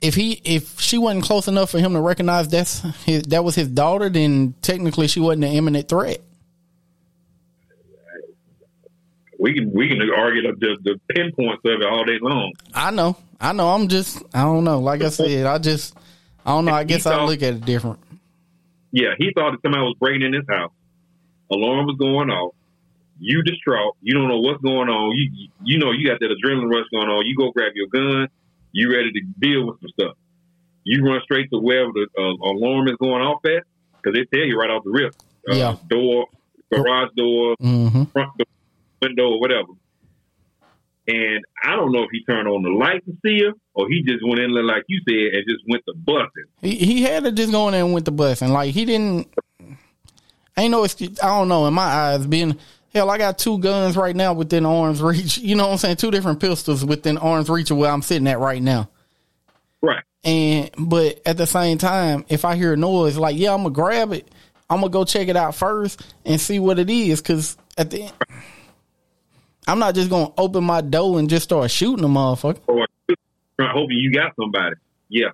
if 0.00 0.14
he 0.14 0.40
if 0.44 0.78
she 0.80 0.98
wasn't 0.98 1.24
close 1.24 1.48
enough 1.48 1.70
for 1.70 1.78
him 1.78 1.94
to 1.94 2.00
recognize 2.00 2.48
that's 2.48 2.80
his, 3.04 3.22
that 3.24 3.42
was 3.42 3.54
his 3.54 3.68
daughter, 3.68 4.08
then 4.08 4.54
technically 4.62 5.08
she 5.08 5.20
wasn't 5.20 5.44
an 5.44 5.52
imminent 5.52 5.88
threat 5.88 6.20
we 9.38 9.54
can 9.54 9.72
we 9.72 9.88
can 9.88 10.00
argue 10.16 10.42
the, 10.42 10.76
the 10.82 11.00
pinpoints 11.08 11.62
of 11.64 11.80
it 11.80 11.86
all 11.86 12.04
day 12.04 12.18
long. 12.20 12.52
I 12.74 12.90
know, 12.90 13.16
I 13.40 13.52
know. 13.52 13.68
I'm 13.68 13.88
just, 13.88 14.22
I 14.34 14.42
don't 14.42 14.64
know. 14.64 14.80
Like 14.80 15.02
I 15.02 15.08
said, 15.08 15.46
I 15.46 15.58
just, 15.58 15.96
I 16.44 16.50
don't 16.50 16.64
know. 16.64 16.74
I 16.74 16.84
guess 16.84 17.06
I 17.06 17.22
look 17.24 17.42
at 17.42 17.54
it 17.54 17.64
different. 17.64 17.98
Yeah, 18.92 19.10
he 19.18 19.32
thought 19.34 19.52
that 19.52 19.62
somebody 19.62 19.82
was 19.82 19.96
breaking 19.98 20.22
in 20.22 20.32
his 20.32 20.46
house. 20.48 20.72
Alarm 21.50 21.86
was 21.86 21.96
going 21.98 22.30
off. 22.30 22.54
You 23.18 23.42
distraught. 23.42 23.96
You 24.00 24.14
don't 24.14 24.28
know 24.28 24.40
what's 24.40 24.62
going 24.62 24.88
on. 24.88 25.16
You 25.16 25.48
you 25.64 25.78
know 25.78 25.92
you 25.92 26.06
got 26.06 26.20
that 26.20 26.30
adrenaline 26.30 26.70
rush 26.70 26.86
going 26.90 27.08
on. 27.08 27.26
You 27.26 27.36
go 27.36 27.50
grab 27.52 27.72
your 27.74 27.88
gun. 27.88 28.28
You 28.72 28.92
ready 28.92 29.12
to 29.12 29.20
deal 29.38 29.66
with 29.66 29.80
some 29.80 29.90
stuff. 29.90 30.16
You 30.84 31.04
run 31.04 31.20
straight 31.24 31.50
to 31.50 31.58
wherever 31.58 31.90
the 31.92 32.06
uh, 32.16 32.22
alarm 32.22 32.88
is 32.88 32.96
going 33.00 33.22
off 33.22 33.44
at 33.44 33.64
because 33.96 34.14
they 34.14 34.24
tell 34.36 34.46
you 34.46 34.58
right 34.58 34.70
off 34.70 34.84
the 34.84 34.90
rip. 34.90 35.14
Uh, 35.48 35.54
yeah. 35.54 35.76
Door, 35.88 36.26
garage 36.70 37.10
door, 37.16 37.56
mm-hmm. 37.60 38.04
front 38.04 38.36
door 38.36 38.46
window 39.00 39.30
or 39.30 39.40
whatever. 39.40 39.72
And 41.08 41.44
I 41.62 41.76
don't 41.76 41.92
know 41.92 42.02
if 42.02 42.10
he 42.10 42.24
turned 42.24 42.48
on 42.48 42.62
the 42.62 42.70
light 42.70 43.04
to 43.06 43.16
see 43.24 43.44
her 43.44 43.52
or 43.74 43.88
he 43.88 44.02
just 44.02 44.26
went 44.26 44.40
in 44.40 44.52
there, 44.52 44.64
like 44.64 44.84
you 44.88 45.00
said, 45.08 45.36
and 45.36 45.44
just 45.48 45.62
went 45.68 45.84
to 45.86 45.94
busting. 45.94 46.44
He, 46.62 46.74
he 46.74 47.02
had 47.02 47.22
to 47.24 47.32
just 47.32 47.52
go 47.52 47.68
in 47.68 47.72
there 47.72 47.84
and 47.84 47.92
went 47.92 48.06
to 48.06 48.10
busting. 48.10 48.48
Like 48.48 48.74
he 48.74 48.84
didn't. 48.84 49.28
Ain't 50.56 50.70
no 50.70 50.84
excuse. 50.84 51.20
I 51.20 51.28
don't 51.28 51.48
know. 51.48 51.66
In 51.66 51.74
my 51.74 51.82
eyes, 51.82 52.26
being 52.26 52.58
hell, 52.92 53.10
I 53.10 53.18
got 53.18 53.38
two 53.38 53.58
guns 53.58 53.96
right 53.96 54.16
now 54.16 54.32
within 54.32 54.66
arm's 54.66 55.02
reach. 55.02 55.38
You 55.46 55.54
know 55.54 55.66
what 55.66 55.72
I'm 55.72 55.78
saying? 55.78 55.96
Two 55.96 56.10
different 56.10 56.40
pistols 56.40 56.84
within 56.84 57.18
arm's 57.18 57.48
reach 57.48 57.70
of 57.70 57.76
where 57.76 57.90
I'm 57.90 58.02
sitting 58.02 58.26
at 58.26 58.40
right 58.40 58.62
now. 58.62 58.88
Right. 59.82 60.02
And 60.24 60.70
but 60.76 61.20
at 61.24 61.36
the 61.36 61.46
same 61.46 61.78
time, 61.78 62.24
if 62.28 62.44
I 62.44 62.56
hear 62.56 62.72
a 62.72 62.76
noise, 62.76 63.16
like 63.16 63.36
yeah, 63.36 63.54
I'm 63.54 63.62
gonna 63.62 63.74
grab 63.74 64.12
it. 64.12 64.28
I'm 64.68 64.80
gonna 64.80 64.90
go 64.90 65.04
check 65.04 65.28
it 65.28 65.36
out 65.36 65.54
first 65.54 66.02
and 66.24 66.40
see 66.40 66.58
what 66.58 66.80
it 66.80 66.90
is. 66.90 67.22
Because 67.22 67.56
at 67.78 67.90
the 67.90 68.02
end. 68.04 68.12
I'm 69.66 69.78
not 69.78 69.94
just 69.94 70.10
gonna 70.10 70.32
open 70.38 70.64
my 70.64 70.80
door 70.80 71.18
and 71.18 71.28
just 71.28 71.44
start 71.44 71.70
shooting 71.70 72.04
a 72.04 72.08
motherfucker. 72.08 72.60
Or 72.68 72.86
hoping 73.58 73.96
you 73.96 74.12
got 74.12 74.34
somebody. 74.36 74.76
Yeah. 75.08 75.30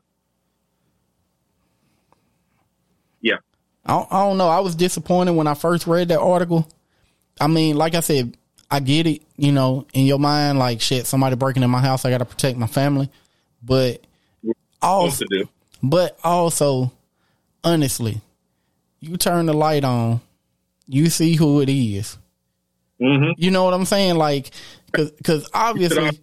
Yeah. 3.20 3.36
I 3.84 3.92
don't, 3.94 4.12
I 4.12 4.28
don't 4.28 4.38
know. 4.38 4.48
I 4.48 4.60
was 4.60 4.74
disappointed 4.74 5.32
when 5.32 5.46
I 5.46 5.54
first 5.54 5.86
read 5.86 6.08
that 6.08 6.20
article. 6.20 6.68
I 7.40 7.46
mean, 7.46 7.76
like 7.76 7.94
I 7.94 8.00
said, 8.00 8.36
I 8.70 8.80
get 8.80 9.06
it. 9.06 9.22
You 9.36 9.52
know, 9.52 9.86
in 9.92 10.06
your 10.06 10.18
mind, 10.18 10.58
like 10.58 10.80
shit, 10.80 11.06
somebody 11.06 11.36
breaking 11.36 11.62
in 11.62 11.70
my 11.70 11.80
house, 11.80 12.04
I 12.04 12.10
got 12.10 12.18
to 12.18 12.24
protect 12.24 12.56
my 12.58 12.66
family. 12.66 13.10
But 13.62 14.02
also, 14.80 15.24
but 15.82 16.18
also, 16.22 16.92
honestly, 17.64 18.20
you 19.00 19.16
turn 19.16 19.46
the 19.46 19.52
light 19.52 19.84
on, 19.84 20.20
you 20.86 21.10
see 21.10 21.34
who 21.34 21.60
it 21.60 21.68
is. 21.68 22.18
Mm-hmm. 23.02 23.32
You 23.36 23.50
know 23.50 23.64
what 23.64 23.74
I'm 23.74 23.84
saying? 23.84 24.16
Like, 24.16 24.50
cause, 24.92 25.12
cause 25.24 25.50
obviously, 25.52 26.20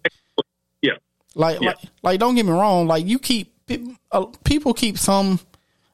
yeah. 0.82 0.94
Like, 1.36 1.60
yeah. 1.60 1.70
like, 1.70 1.78
like, 2.02 2.20
don't 2.20 2.36
get 2.36 2.46
me 2.46 2.52
wrong. 2.52 2.88
Like, 2.88 3.06
you 3.06 3.20
keep 3.20 3.54
uh, 4.12 4.26
people 4.44 4.74
keep 4.74 4.98
some. 4.98 5.40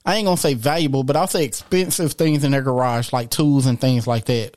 I 0.06 0.16
ain't 0.16 0.26
gonna 0.26 0.38
say 0.38 0.54
valuable, 0.54 1.04
but 1.04 1.16
I'll 1.16 1.28
say 1.28 1.44
expensive 1.44 2.14
things 2.14 2.44
in 2.44 2.52
their 2.52 2.62
garage, 2.62 3.12
like 3.12 3.32
tools 3.32 3.66
and 3.66 3.82
things 3.82 4.06
like 4.06 4.26
that. 4.26 4.56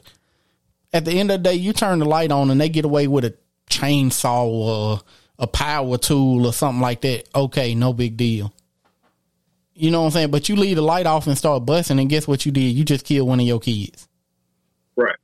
At 0.92 1.04
the 1.04 1.12
end 1.12 1.30
of 1.30 1.42
the 1.42 1.50
day, 1.50 1.54
you 1.54 1.72
turn 1.72 1.98
the 1.98 2.04
light 2.04 2.30
on 2.30 2.50
and 2.50 2.60
they 2.60 2.68
get 2.68 2.84
away 2.84 3.08
with 3.08 3.24
a 3.24 3.34
chainsaw 3.70 4.44
or 4.44 5.00
a 5.38 5.46
power 5.46 5.96
tool 5.96 6.46
or 6.46 6.52
something 6.52 6.80
like 6.80 7.00
that. 7.02 7.28
Okay, 7.34 7.74
no 7.74 7.92
big 7.92 8.16
deal. 8.16 8.52
You 9.74 9.90
know 9.90 10.00
what 10.00 10.06
I'm 10.06 10.12
saying? 10.12 10.30
But 10.30 10.48
you 10.48 10.56
leave 10.56 10.76
the 10.76 10.82
light 10.82 11.06
off 11.06 11.26
and 11.26 11.38
start 11.38 11.64
busting, 11.64 11.98
and 11.98 12.10
guess 12.10 12.26
what 12.26 12.44
you 12.44 12.52
did? 12.52 12.74
You 12.74 12.84
just 12.84 13.04
killed 13.04 13.28
one 13.28 13.40
of 13.40 13.46
your 13.46 13.60
kids. 13.60 14.08
Right. 14.96 15.16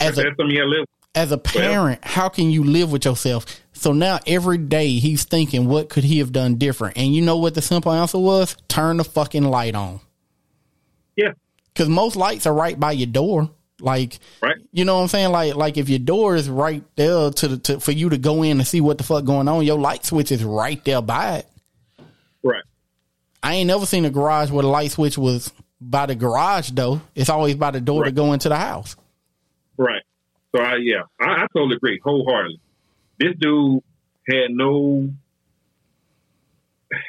As 0.00 0.18
a, 0.18 0.24
as 1.14 1.32
a 1.32 1.38
parent, 1.38 2.00
well, 2.02 2.12
how 2.12 2.28
can 2.28 2.50
you 2.50 2.64
live 2.64 2.92
with 2.92 3.04
yourself? 3.04 3.44
So 3.72 3.92
now 3.92 4.18
every 4.26 4.58
day 4.58 4.98
he's 4.98 5.24
thinking, 5.24 5.66
what 5.66 5.88
could 5.88 6.04
he 6.04 6.18
have 6.18 6.32
done 6.32 6.56
different? 6.56 6.96
And 6.96 7.14
you 7.14 7.22
know 7.22 7.38
what 7.38 7.54
the 7.54 7.62
simple 7.62 7.92
answer 7.92 8.18
was? 8.18 8.56
Turn 8.68 8.98
the 8.98 9.04
fucking 9.04 9.44
light 9.44 9.74
on. 9.74 10.00
Yeah. 11.16 11.32
Because 11.72 11.88
most 11.88 12.16
lights 12.16 12.46
are 12.46 12.54
right 12.54 12.78
by 12.78 12.92
your 12.92 13.06
door. 13.06 13.50
Like, 13.80 14.18
right. 14.42 14.56
you 14.72 14.84
know 14.84 14.96
what 14.96 15.02
I'm 15.02 15.08
saying? 15.08 15.30
Like, 15.30 15.54
like 15.54 15.76
if 15.78 15.88
your 15.88 15.98
door 15.98 16.36
is 16.36 16.48
right 16.48 16.84
there 16.96 17.30
to 17.30 17.48
the 17.48 17.56
to, 17.58 17.80
for 17.80 17.92
you 17.92 18.10
to 18.10 18.18
go 18.18 18.42
in 18.42 18.58
and 18.58 18.66
see 18.66 18.80
what 18.80 18.98
the 18.98 19.04
fuck 19.04 19.24
going 19.24 19.48
on, 19.48 19.64
your 19.64 19.78
light 19.78 20.04
switch 20.04 20.30
is 20.30 20.44
right 20.44 20.84
there 20.84 21.00
by 21.00 21.38
it. 21.38 21.46
Right. 22.42 22.62
I 23.42 23.54
ain't 23.54 23.68
never 23.68 23.86
seen 23.86 24.04
a 24.04 24.10
garage 24.10 24.50
where 24.50 24.62
the 24.62 24.68
light 24.68 24.90
switch 24.90 25.16
was 25.16 25.52
by 25.80 26.06
the 26.06 26.14
garage 26.14 26.70
though. 26.70 27.00
It's 27.14 27.30
always 27.30 27.54
by 27.54 27.70
the 27.70 27.80
door 27.80 28.02
right. 28.02 28.08
to 28.08 28.12
go 28.12 28.32
into 28.32 28.50
the 28.50 28.56
house. 28.56 28.96
Right. 29.80 30.02
So 30.54 30.62
I 30.62 30.76
yeah, 30.76 31.02
I, 31.18 31.42
I 31.42 31.46
totally 31.54 31.76
agree 31.76 31.98
wholeheartedly. 32.04 32.60
This 33.18 33.34
dude 33.38 33.82
had 34.28 34.50
no 34.50 35.10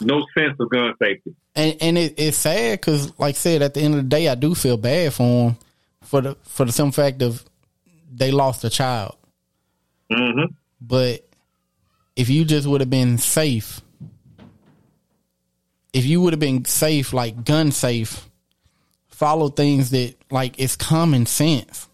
no 0.00 0.26
sense 0.36 0.56
of 0.60 0.68
gun 0.68 0.92
safety. 1.02 1.34
And 1.54 1.76
and 1.80 1.96
it, 1.96 2.14
it's 2.18 2.36
sad 2.36 2.80
because, 2.80 3.18
like 3.18 3.34
I 3.34 3.38
said, 3.38 3.62
at 3.62 3.72
the 3.72 3.80
end 3.80 3.94
of 3.94 4.02
the 4.02 4.08
day, 4.08 4.28
I 4.28 4.34
do 4.34 4.54
feel 4.54 4.76
bad 4.76 5.14
for 5.14 5.50
him 5.50 5.56
for 6.02 6.20
the 6.20 6.36
for 6.42 6.66
the 6.66 6.72
simple 6.72 6.92
fact 6.92 7.22
of 7.22 7.42
they 8.12 8.30
lost 8.30 8.62
a 8.64 8.70
child. 8.70 9.16
Mm-hmm. 10.12 10.52
But 10.82 11.26
if 12.14 12.28
you 12.28 12.44
just 12.44 12.66
would 12.66 12.82
have 12.82 12.90
been 12.90 13.16
safe 13.16 13.80
if 15.96 16.04
you 16.04 16.20
would 16.20 16.34
have 16.34 16.40
been 16.40 16.66
safe, 16.66 17.14
like 17.14 17.42
gun 17.42 17.72
safe, 17.72 18.28
follow 19.16 19.48
things 19.48 19.90
that 19.90 20.14
like 20.30 20.54
it's 20.58 20.76
common 20.76 21.24
sense. 21.24 21.88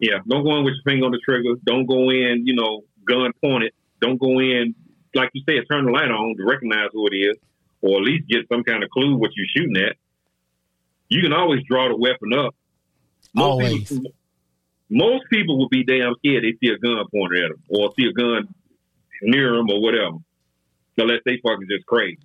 Yeah, 0.00 0.18
don't 0.28 0.42
go 0.42 0.56
in 0.58 0.64
with 0.64 0.74
your 0.74 0.92
finger 0.92 1.06
on 1.06 1.12
the 1.12 1.20
trigger. 1.24 1.54
Don't 1.64 1.86
go 1.86 2.10
in, 2.10 2.44
you 2.44 2.56
know, 2.56 2.82
gun 3.06 3.30
pointed. 3.40 3.72
Don't 4.00 4.18
go 4.18 4.40
in, 4.40 4.74
like 5.14 5.30
you 5.34 5.42
said, 5.48 5.62
turn 5.70 5.86
the 5.86 5.92
light 5.92 6.10
on 6.10 6.36
to 6.36 6.44
recognize 6.44 6.88
who 6.92 7.06
it 7.06 7.14
is, 7.14 7.36
or 7.80 7.98
at 7.98 8.02
least 8.02 8.28
get 8.28 8.48
some 8.48 8.64
kind 8.64 8.82
of 8.82 8.90
clue 8.90 9.14
what 9.14 9.30
you're 9.36 9.46
shooting 9.56 9.76
at. 9.76 9.94
You 11.08 11.22
can 11.22 11.32
always 11.32 11.60
draw 11.68 11.88
the 11.88 11.96
weapon 11.96 12.32
up. 12.36 12.56
Most 13.34 13.44
always. 13.44 13.88
People, 13.88 14.12
most 14.90 15.24
people 15.30 15.60
would 15.60 15.70
be 15.70 15.84
damn 15.84 16.14
scared 16.16 16.42
they 16.42 16.54
see 16.60 16.72
a 16.72 16.78
gun 16.78 17.04
pointed 17.14 17.44
at 17.44 17.50
them 17.50 17.62
or 17.68 17.92
see 17.96 18.06
a 18.06 18.12
gun 18.12 18.52
near 19.22 19.54
them 19.54 19.70
or 19.70 19.80
whatever, 19.80 20.16
unless 20.98 21.20
they 21.24 21.38
fucking 21.40 21.68
just 21.70 21.86
crazy. 21.86 22.18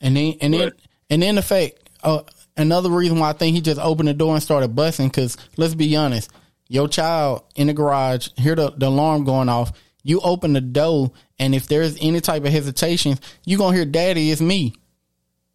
And 0.00 0.16
then 0.16 0.36
and 0.40 0.54
then 0.54 0.72
and 1.10 1.22
then 1.22 1.34
the 1.34 1.42
fact 1.42 1.90
uh, 2.02 2.22
another 2.58 2.90
reason 2.90 3.18
why 3.18 3.30
I 3.30 3.32
think 3.32 3.54
he 3.54 3.62
just 3.62 3.80
opened 3.80 4.08
the 4.08 4.14
door 4.14 4.34
and 4.34 4.42
started 4.42 4.74
busting 4.74 5.08
because 5.08 5.36
let's 5.56 5.74
be 5.74 5.96
honest, 5.96 6.30
your 6.68 6.88
child 6.88 7.44
in 7.54 7.68
the 7.68 7.72
garage 7.72 8.28
hear 8.36 8.54
the, 8.54 8.70
the 8.70 8.88
alarm 8.88 9.24
going 9.24 9.48
off. 9.48 9.72
You 10.04 10.20
open 10.20 10.52
the 10.52 10.60
door, 10.60 11.12
and 11.38 11.54
if 11.54 11.66
there's 11.66 11.96
any 12.00 12.20
type 12.20 12.44
of 12.44 12.52
hesitation, 12.52 13.18
you 13.44 13.58
gonna 13.58 13.76
hear 13.76 13.84
"Daddy, 13.84 14.30
it's 14.30 14.40
me." 14.40 14.74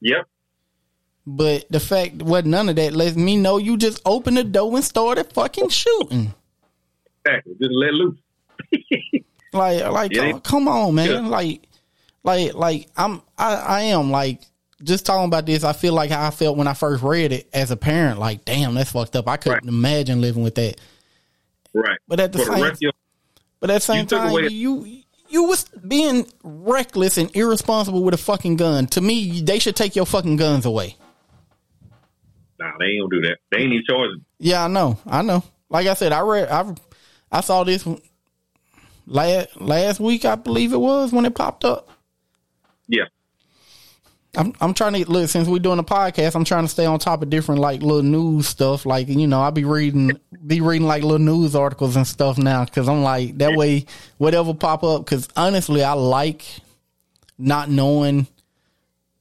Yep. 0.02 0.28
But 1.26 1.66
the 1.70 1.80
fact 1.80 2.22
what 2.22 2.46
none 2.46 2.70
of 2.70 2.76
that 2.76 2.94
lets 2.94 3.16
me 3.16 3.38
know 3.38 3.58
you 3.58 3.78
just 3.78 4.02
opened 4.06 4.38
the 4.38 4.44
door 4.44 4.76
and 4.76 4.84
started 4.84 5.32
fucking 5.34 5.70
shooting. 5.70 6.34
Exactly. 7.26 7.54
Just 7.60 7.72
let 7.72 7.94
loose. 7.94 8.18
like, 9.54 9.86
like, 9.88 10.14
yeah. 10.14 10.34
oh, 10.36 10.40
come 10.40 10.68
on, 10.68 10.96
man. 10.96 11.10
Yeah. 11.10 11.20
Like, 11.22 11.62
like 12.24 12.54
like 12.54 12.90
I'm 12.98 13.22
I, 13.38 13.56
I 13.56 13.82
am 13.84 14.12
like 14.12 14.42
just 14.84 15.06
talking 15.06 15.26
about 15.26 15.46
this, 15.46 15.64
I 15.64 15.74
feel 15.74 15.94
like 15.94 16.12
how 16.12 16.28
I 16.28 16.30
felt 16.30 16.58
when 16.58 16.68
I 16.68 16.74
first 16.74 17.04
read 17.04 17.32
it 17.32 17.50
as 17.54 17.72
a 17.72 17.78
parent. 17.78 18.20
Like, 18.20 18.46
damn, 18.46 18.74
that's 18.74 18.92
fucked 18.92 19.16
up. 19.16 19.28
I 19.28 19.38
couldn't 19.38 19.66
right. 19.66 19.68
imagine 19.68 20.22
living 20.22 20.44
with 20.44 20.56
that. 20.56 20.80
Right. 21.74 21.98
But 22.08 22.20
at 22.20 22.32
the 22.34 22.40
For 22.40 22.46
same, 22.46 22.60
the 22.60 22.94
but 23.60 23.70
at 23.70 23.76
the 23.76 23.80
same 23.80 24.06
time, 24.06 24.30
away- 24.30 24.48
you 24.50 25.04
you 25.30 25.44
was 25.46 25.64
being 25.88 26.28
reckless 26.44 27.18
and 27.18 27.36
irresponsible 27.36 28.04
with 28.04 28.14
a 28.14 28.18
fucking 28.18 28.58
gun. 28.58 28.86
To 28.88 29.02
me, 29.02 29.42
they 29.42 29.58
should 29.58 29.76
take 29.76 29.96
your 29.96 30.06
fucking 30.06 30.36
guns 30.36 30.66
away. 30.66 30.96
Nah, 32.60 32.72
they 32.78 32.86
ain't 32.86 33.10
gonna 33.10 33.22
do 33.22 33.28
that. 33.28 33.38
They 33.52 33.60
ain't 33.60 33.74
even 33.74 33.84
charging. 33.90 34.24
Yeah, 34.38 34.66
I 34.66 34.68
know. 34.68 35.00
I 35.08 35.22
know. 35.24 35.44
Like 35.70 35.88
I 35.88 35.96
said, 35.96 36.12
I 36.12 36.22
read. 36.22 36.50
I 36.50 36.76
I 37.32 37.42
saw 37.42 37.64
this 37.64 37.88
last 39.08 39.60
last 39.60 40.00
week. 40.00 40.24
I 40.26 40.36
believe 40.36 40.72
it 40.72 40.78
was 40.78 41.12
when 41.12 41.26
it 41.26 41.34
popped 41.34 41.66
up. 41.66 41.90
Yeah. 42.88 43.06
I'm 44.36 44.54
I'm 44.60 44.74
trying 44.74 44.94
to 44.94 45.10
look 45.10 45.30
since 45.30 45.48
we're 45.48 45.60
doing 45.60 45.80
a 45.80 45.84
podcast. 45.84 46.36
I'm 46.36 46.44
trying 46.44 46.64
to 46.64 46.70
stay 46.70 46.86
on 46.86 46.98
top 46.98 47.22
of 47.22 47.30
different 47.30 47.62
like 47.62 47.82
little 47.82 48.02
news 48.02 48.48
stuff. 48.48 48.86
Like 48.86 49.08
you 49.08 49.28
know, 49.28 49.42
I'll 49.42 49.52
be 49.52 49.64
reading 49.64 50.20
be 50.46 50.60
reading 50.60 50.88
like 50.88 51.04
little 51.04 51.20
news 51.20 51.56
articles 51.56 51.96
and 51.96 52.08
stuff 52.08 52.38
now 52.38 52.66
because 52.66 52.90
I'm 52.90 53.04
like 53.04 53.38
that 53.38 53.56
way 53.56 53.86
whatever 54.18 54.54
pop 54.54 54.84
up. 54.84 55.06
Because 55.06 55.28
honestly, 55.36 55.84
I 55.84 55.94
like 55.94 56.44
not 57.38 57.70
knowing 57.70 58.26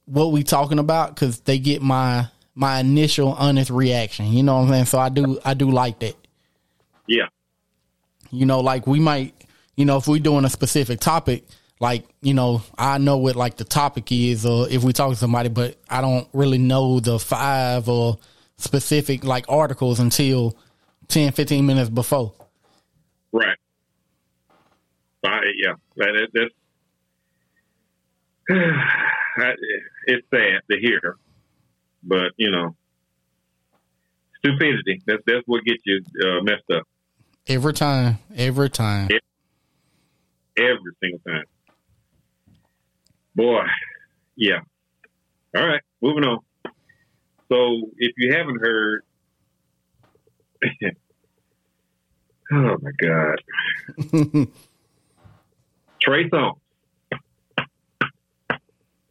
what 0.05 0.31
we 0.31 0.43
talking 0.43 0.79
about 0.79 1.13
because 1.13 1.41
they 1.41 1.59
get 1.59 1.81
my 1.81 2.27
my 2.55 2.79
initial 2.79 3.33
honest 3.33 3.69
reaction. 3.69 4.27
You 4.27 4.41
know 4.41 4.55
what 4.55 4.63
I'm 4.63 4.69
saying? 4.69 4.85
So 4.85 4.97
I 4.97 5.09
do 5.09 5.39
I 5.45 5.53
do 5.53 5.69
like 5.69 5.99
that. 5.99 6.15
Yeah. 7.07 7.27
You 8.31 8.47
know, 8.47 8.61
like 8.61 8.87
we 8.87 8.99
might 8.99 9.35
you 9.75 9.85
know 9.85 9.97
if 9.97 10.07
we're 10.07 10.17
doing 10.17 10.43
a 10.43 10.49
specific 10.49 10.99
topic 10.99 11.43
like 11.83 12.05
you 12.21 12.33
know 12.33 12.61
i 12.77 12.97
know 12.97 13.17
what 13.17 13.35
like 13.35 13.57
the 13.57 13.65
topic 13.65 14.09
is 14.09 14.45
or 14.45 14.69
if 14.69 14.85
we 14.85 14.93
talk 14.93 15.09
to 15.09 15.17
somebody 15.17 15.49
but 15.49 15.75
i 15.89 15.99
don't 15.99 16.29
really 16.31 16.57
know 16.57 17.01
the 17.01 17.19
five 17.19 17.89
or 17.89 18.17
specific 18.55 19.25
like 19.25 19.43
articles 19.49 19.99
until 19.99 20.55
10 21.09 21.33
15 21.33 21.65
minutes 21.65 21.89
before. 21.89 22.31
Right. 23.33 23.57
Uh, 25.25 25.41
yeah 25.57 25.73
that, 25.97 26.29
that's 26.33 26.53
it's 30.07 30.25
sad 30.33 30.61
to 30.71 30.79
hear 30.79 31.17
but 32.01 32.31
you 32.37 32.49
know 32.49 32.77
stupidity 34.37 35.01
that's 35.05 35.21
that's 35.27 35.43
what 35.47 35.65
gets 35.65 35.83
you 35.85 36.01
uh, 36.23 36.41
messed 36.43 36.69
up. 36.73 36.87
Every 37.45 37.73
time 37.73 38.19
every 38.33 38.69
time. 38.69 39.09
Every 40.55 40.93
single 41.01 41.19
time 41.27 41.43
Boy, 43.35 43.63
yeah. 44.35 44.59
All 45.55 45.65
right, 45.65 45.81
moving 46.01 46.23
on. 46.23 46.39
So, 47.51 47.89
if 47.97 48.13
you 48.17 48.33
haven't 48.33 48.59
heard, 48.59 49.03
oh 52.51 52.77
my 52.81 52.91
God, 53.01 53.41
Trey 56.01 56.29
Songz. 56.29 56.57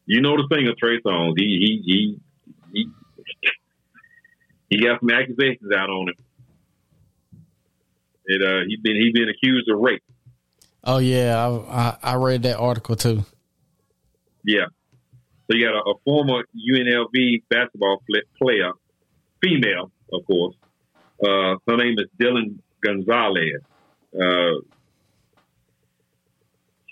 You 0.07 0.21
know 0.21 0.37
the 0.37 0.47
singer 0.53 0.75
Trey 0.79 1.01
Songz. 1.01 1.35
He 1.37 1.45
he 1.45 1.83
he 1.85 2.21
he 2.73 2.91
he 4.69 4.81
got 4.83 5.01
some 5.01 5.11
accusations 5.11 5.73
out 5.75 5.91
on 5.91 6.09
him. 6.09 6.15
It 8.27 8.43
uh 8.43 8.65
he 8.67 8.77
been 8.77 8.97
he 8.97 9.11
been 9.13 9.29
accused 9.29 9.69
of 9.69 9.79
rape. 9.79 10.03
Oh 10.85 10.99
yeah, 10.99 11.37
I 11.37 11.97
I, 12.05 12.13
I 12.13 12.15
read 12.17 12.43
that 12.43 12.59
article 12.59 12.97
too. 12.97 13.25
Yeah. 14.45 14.67
So 15.51 15.57
you 15.57 15.67
got 15.67 15.75
a, 15.75 15.91
a 15.91 15.95
former 16.05 16.45
UNLV 16.57 17.43
basketball 17.49 18.03
player, 18.41 18.73
female, 19.43 19.91
of 20.13 20.27
course. 20.27 20.55
Uh, 21.23 21.57
her 21.69 21.77
name 21.77 21.97
is 21.99 22.07
Dylan 22.21 22.59
Gonzalez. 22.83 23.61
Uh, 24.15 24.61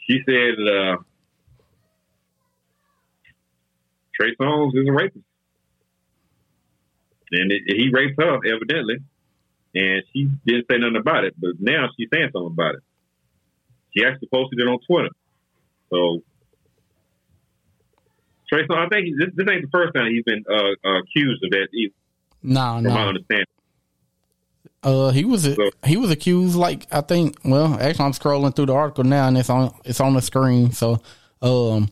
she 0.06 0.20
said 0.26 0.54
uh, 0.68 0.96
Trey 4.14 4.34
Songz 4.36 4.74
is 4.74 4.88
a 4.88 4.92
rapist. 4.92 5.24
and 7.32 7.52
it, 7.52 7.62
he 7.66 7.90
raped 7.92 8.20
her 8.20 8.38
evidently, 8.46 8.98
and 9.74 10.02
she 10.12 10.28
didn't 10.44 10.66
say 10.70 10.78
nothing 10.78 10.96
about 10.96 11.24
it. 11.24 11.34
But 11.38 11.52
now 11.58 11.88
she's 11.96 12.08
saying 12.12 12.30
something 12.32 12.52
about 12.52 12.76
it. 12.76 12.82
She 13.96 14.04
actually 14.04 14.28
posted 14.32 14.60
it 14.60 14.68
on 14.68 14.78
Twitter. 14.86 15.10
So 15.90 16.22
Trey 18.50 18.66
Songz, 18.66 18.86
I 18.86 18.88
think 18.88 19.16
this, 19.18 19.28
this 19.36 19.46
ain't 19.48 19.62
the 19.62 19.68
first 19.72 19.94
time 19.94 20.10
he's 20.10 20.24
been 20.24 20.44
uh, 20.50 20.88
uh, 20.88 20.98
accused 21.00 21.42
of 21.44 21.50
that 21.50 21.68
either. 21.72 21.94
No, 22.42 22.74
from 22.74 22.82
no. 22.84 22.90
my 22.90 23.06
understanding. 23.06 23.46
Uh, 24.82 25.10
he 25.10 25.24
was 25.24 25.44
So- 25.44 25.70
he 25.86 25.96
was 25.96 26.10
accused. 26.10 26.56
Like 26.56 26.86
I 26.90 27.00
think. 27.02 27.36
Well, 27.44 27.74
actually, 27.80 28.04
I'm 28.06 28.12
scrolling 28.12 28.54
through 28.56 28.66
the 28.66 28.74
article 28.74 29.04
now, 29.04 29.28
and 29.28 29.36
it's 29.38 29.50
on 29.50 29.74
it's 29.84 30.00
on 30.00 30.14
the 30.14 30.22
screen. 30.22 30.72
So, 30.72 31.00
um, 31.42 31.90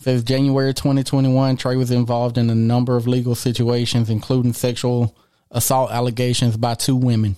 says 0.00 0.24
January 0.24 0.74
2021, 0.74 1.56
Trey 1.56 1.76
was 1.76 1.90
involved 1.90 2.36
in 2.36 2.50
a 2.50 2.54
number 2.54 2.96
of 2.96 3.06
legal 3.06 3.34
situations, 3.34 4.10
including 4.10 4.52
sexual 4.52 5.16
assault 5.50 5.90
allegations 5.92 6.56
by 6.56 6.74
two 6.74 6.96
women. 6.96 7.36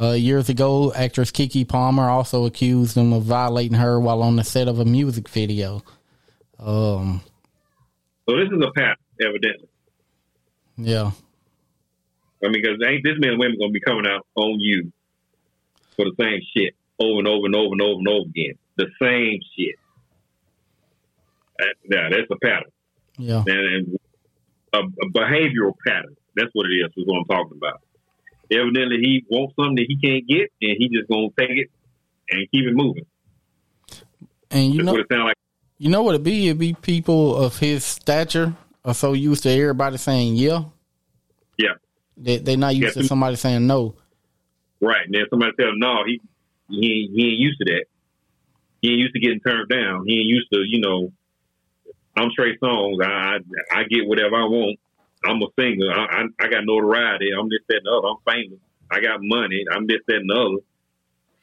Uh, 0.00 0.12
years 0.12 0.48
ago, 0.48 0.92
actress 0.94 1.30
Keke 1.30 1.68
Palmer 1.68 2.08
also 2.08 2.44
accused 2.46 2.96
him 2.96 3.12
of 3.12 3.24
violating 3.24 3.76
her 3.78 4.00
while 4.00 4.22
on 4.22 4.36
the 4.36 4.44
set 4.44 4.66
of 4.68 4.78
a 4.78 4.84
music 4.84 5.28
video. 5.28 5.82
Um, 6.58 7.20
So 8.28 8.36
this 8.36 8.48
is 8.52 8.62
a 8.62 8.70
pattern, 8.72 8.96
evidently. 9.20 9.68
yeah, 10.76 11.10
I 12.42 12.48
mean, 12.48 12.62
because 12.62 12.78
ain't 12.86 13.02
this 13.04 13.18
many 13.18 13.36
women 13.36 13.58
gonna 13.58 13.72
be 13.72 13.80
coming 13.80 14.06
out 14.06 14.26
on 14.36 14.58
you 14.60 14.92
for 15.96 16.04
the 16.04 16.12
same 16.18 16.40
shit 16.56 16.74
over 16.98 17.18
and 17.18 17.28
over 17.28 17.46
and 17.46 17.54
over 17.54 17.72
and 17.72 17.82
over 17.82 17.98
and 17.98 18.08
over 18.08 18.28
again? 18.28 18.54
The 18.76 18.86
same 19.00 19.40
shit. 19.56 19.76
That, 21.58 21.74
yeah, 21.84 22.08
that's 22.10 22.30
a 22.30 22.36
pattern, 22.36 22.70
yeah. 23.18 23.44
and, 23.46 23.48
and 23.48 23.98
a, 24.72 24.78
a 24.78 25.10
behavioral 25.10 25.74
pattern. 25.86 26.16
That's 26.34 26.50
what 26.52 26.66
it 26.66 26.74
is. 26.74 26.90
Is 26.96 27.06
what 27.06 27.18
I'm 27.18 27.24
talking 27.26 27.58
about. 27.58 27.82
Evidently, 28.50 28.98
he 28.98 29.24
wants 29.30 29.54
something 29.56 29.76
that 29.76 29.86
he 29.88 29.96
can't 29.96 30.26
get, 30.26 30.50
and 30.62 30.76
he 30.78 30.88
just 30.88 31.08
gonna 31.10 31.28
take 31.38 31.50
it 31.50 31.70
and 32.30 32.50
keep 32.50 32.66
it 32.66 32.74
moving. 32.74 33.06
And 34.50 34.72
you 34.74 34.78
That's 34.78 34.86
know, 34.86 34.92
what 34.92 35.00
it 35.00 35.06
sounds 35.10 35.24
like. 35.24 35.36
You 35.82 35.88
know 35.88 36.04
what 36.04 36.14
it 36.14 36.22
be? 36.22 36.48
It 36.48 36.58
be 36.58 36.74
people 36.74 37.34
of 37.36 37.58
his 37.58 37.84
stature 37.84 38.54
are 38.84 38.94
so 38.94 39.14
used 39.14 39.42
to 39.42 39.50
everybody 39.50 39.96
saying 39.96 40.36
yeah. 40.36 40.62
Yeah. 41.58 41.74
They 42.16 42.36
they 42.38 42.54
not 42.54 42.76
used 42.76 42.94
Yeah. 42.94 43.02
to 43.02 43.08
somebody 43.08 43.34
saying 43.34 43.66
no. 43.66 43.96
Right. 44.80 45.04
And 45.06 45.12
then 45.12 45.24
somebody 45.28 45.50
tell 45.58 45.70
him, 45.70 45.80
no, 45.80 46.04
he, 46.06 46.20
he, 46.68 46.76
ain't- 46.86 47.10
he 47.16 47.26
ain't 47.30 47.38
used 47.40 47.58
to 47.58 47.64
that. 47.72 47.86
He 48.80 48.90
ain't 48.90 48.98
used 49.00 49.14
to 49.14 49.18
getting 49.20 49.40
turned 49.40 49.70
down. 49.70 50.04
He 50.06 50.20
ain't 50.20 50.28
used 50.28 50.52
to, 50.52 50.60
you 50.64 50.80
know, 50.82 51.12
I'm 52.16 52.30
Trey 52.36 52.56
Songz. 52.58 53.04
I, 53.04 53.38
I, 53.72 53.80
I 53.80 53.82
get 53.90 54.06
whatever 54.06 54.36
I 54.36 54.44
want. 54.44 54.78
I'm 55.24 55.42
a 55.42 55.46
singer. 55.58 55.90
I, 55.90 56.22
I, 56.22 56.46
I 56.46 56.48
got 56.48 56.64
notoriety. 56.64 57.30
I'm 57.36 57.48
this, 57.48 57.58
that, 57.68 57.78
and 57.78 57.86
the 57.86 57.90
other. 57.90 58.06
I'm 58.06 58.22
famous. 58.24 58.60
I 58.88 59.00
got 59.00 59.18
money. 59.20 59.64
I'm 59.74 59.88
this, 59.88 59.98
that, 60.06 60.18
and 60.18 60.30
the 60.30 60.34
other. 60.34 60.62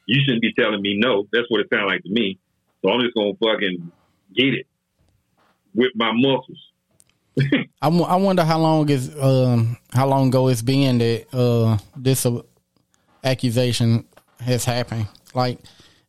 You 0.06 0.22
shouldn't 0.24 0.40
be 0.40 0.54
telling 0.58 0.80
me 0.80 0.96
no. 0.98 1.28
That's 1.30 1.44
what 1.50 1.60
it 1.60 1.68
sounds 1.70 1.88
like 1.92 2.02
to 2.04 2.10
me. 2.10 2.38
So 2.82 2.90
I'm 2.90 3.00
just 3.02 3.14
going 3.14 3.36
to 3.36 3.38
fucking 3.44 3.92
get 4.34 4.54
it 4.54 4.66
with 5.74 5.90
my 5.94 6.12
muscles. 6.12 6.66
I, 7.82 7.88
I 7.88 8.16
wonder 8.16 8.44
how 8.44 8.58
long 8.58 8.88
is 8.88 9.16
um 9.18 9.76
how 9.92 10.06
long 10.06 10.28
ago 10.28 10.48
it's 10.48 10.62
been 10.62 10.98
that 10.98 11.26
uh 11.32 11.78
this 11.96 12.26
uh, 12.26 12.42
accusation 13.24 14.04
has 14.40 14.64
happened. 14.64 15.06
Like, 15.34 15.58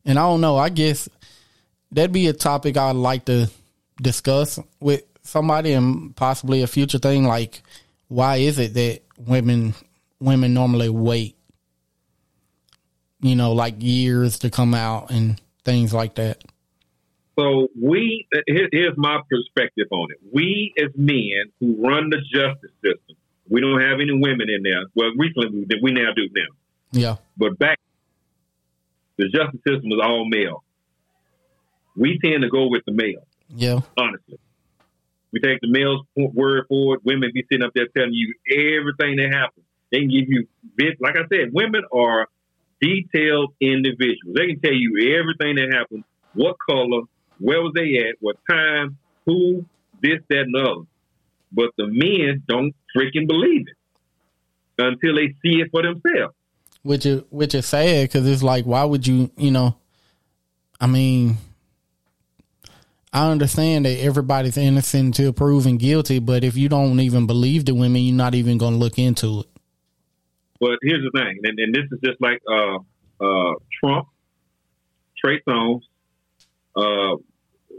and 0.04 0.18
I 0.18 0.22
don't 0.22 0.40
know. 0.40 0.56
I 0.56 0.68
guess 0.68 1.08
that'd 1.90 2.12
be 2.12 2.26
a 2.26 2.32
topic 2.32 2.76
I'd 2.76 2.96
like 2.96 3.26
to 3.26 3.50
discuss 4.00 4.58
with 4.80 5.02
somebody 5.22 5.72
and 5.72 6.14
possibly 6.16 6.62
a 6.62 6.66
future 6.66 6.98
thing. 6.98 7.24
Like, 7.24 7.62
why 8.08 8.36
is 8.36 8.58
it 8.58 8.74
that 8.74 9.02
women 9.16 9.74
women 10.20 10.54
normally 10.54 10.88
wait? 10.88 11.36
You 13.20 13.36
know, 13.36 13.52
like 13.52 13.76
years 13.78 14.40
to 14.40 14.50
come 14.50 14.74
out 14.74 15.10
and 15.10 15.40
things 15.64 15.94
like 15.94 16.16
that. 16.16 16.42
So 17.38 17.68
we 17.80 18.26
here's 18.46 18.96
my 18.96 19.20
perspective 19.30 19.86
on 19.90 20.08
it. 20.10 20.18
We 20.32 20.74
as 20.78 20.90
men 20.96 21.52
who 21.60 21.76
run 21.82 22.10
the 22.10 22.18
justice 22.18 22.70
system, 22.84 23.16
we 23.48 23.60
don't 23.60 23.80
have 23.80 24.00
any 24.00 24.12
women 24.12 24.48
in 24.50 24.62
there. 24.62 24.84
Well, 24.94 25.10
recently 25.16 25.66
we, 25.68 25.80
we 25.82 25.92
now 25.92 26.12
do 26.14 26.28
now, 26.34 26.54
Yeah, 26.92 27.16
but 27.36 27.58
back 27.58 27.78
the 29.16 29.28
justice 29.28 29.60
system 29.66 29.90
was 29.90 30.00
all 30.04 30.28
male. 30.28 30.62
We 31.96 32.18
tend 32.22 32.42
to 32.42 32.48
go 32.48 32.68
with 32.68 32.82
the 32.86 32.92
male, 32.92 33.26
yeah, 33.48 33.80
honestly. 33.96 34.38
We 35.32 35.40
take 35.40 35.60
the 35.60 35.68
male's 35.68 36.02
word 36.16 36.66
for 36.68 36.96
it. 36.96 37.00
Women 37.04 37.30
be 37.32 37.44
sitting 37.50 37.64
up 37.64 37.72
there 37.74 37.86
telling 37.96 38.12
you 38.12 38.34
everything 38.50 39.16
that 39.16 39.32
happens. 39.32 39.64
They 39.90 40.00
can 40.00 40.08
give 40.08 40.28
you, 40.28 40.46
like 41.00 41.16
I 41.16 41.26
said, 41.28 41.52
women 41.52 41.82
are 41.92 42.28
detailed 42.80 43.54
individuals. 43.60 44.34
They 44.34 44.46
can 44.48 44.60
tell 44.60 44.72
you 44.72 45.16
everything 45.18 45.56
that 45.56 45.72
happened, 45.72 46.04
what 46.34 46.56
color, 46.68 47.02
where 47.42 47.60
was 47.60 47.72
they 47.74 47.98
at, 48.08 48.16
what 48.20 48.36
time, 48.48 48.96
who, 49.26 49.64
this, 50.02 50.20
that, 50.30 50.40
and 50.40 50.54
the 50.54 50.60
other. 50.60 50.86
But 51.52 51.70
the 51.76 51.86
men 51.86 52.42
don't 52.48 52.74
freaking 52.96 53.28
believe 53.28 53.66
it 53.68 53.76
until 54.78 55.16
they 55.16 55.34
see 55.42 55.60
it 55.60 55.68
for 55.70 55.82
themselves. 55.82 56.34
which 56.82 57.06
is 57.06 57.22
which 57.30 57.54
is 57.54 57.66
sad 57.66 58.08
because 58.08 58.26
it's 58.26 58.42
like, 58.42 58.64
why 58.64 58.84
would 58.84 59.06
you? 59.06 59.30
You 59.36 59.50
know, 59.50 59.76
I 60.80 60.86
mean, 60.86 61.36
I 63.12 63.30
understand 63.30 63.84
that 63.84 63.98
everybody's 64.00 64.56
innocent 64.56 65.18
until 65.18 65.32
proven 65.32 65.76
guilty, 65.76 66.18
but 66.18 66.44
if 66.44 66.56
you 66.56 66.68
don't 66.68 66.98
even 67.00 67.26
believe 67.26 67.64
the 67.64 67.74
women, 67.74 68.02
you're 68.02 68.16
not 68.16 68.34
even 68.34 68.58
going 68.58 68.74
to 68.74 68.78
look 68.78 68.98
into 68.98 69.40
it. 69.40 69.46
But 70.60 70.78
here's 70.82 71.02
the 71.02 71.10
thing, 71.18 71.40
and, 71.42 71.58
and 71.58 71.74
this 71.74 71.84
is 71.90 71.98
just 72.04 72.20
like 72.20 72.40
uh, 72.48 72.78
uh, 73.20 73.54
Trump, 73.80 74.08
Trey 75.18 75.40
Songz, 75.46 75.80
uh, 76.76 77.16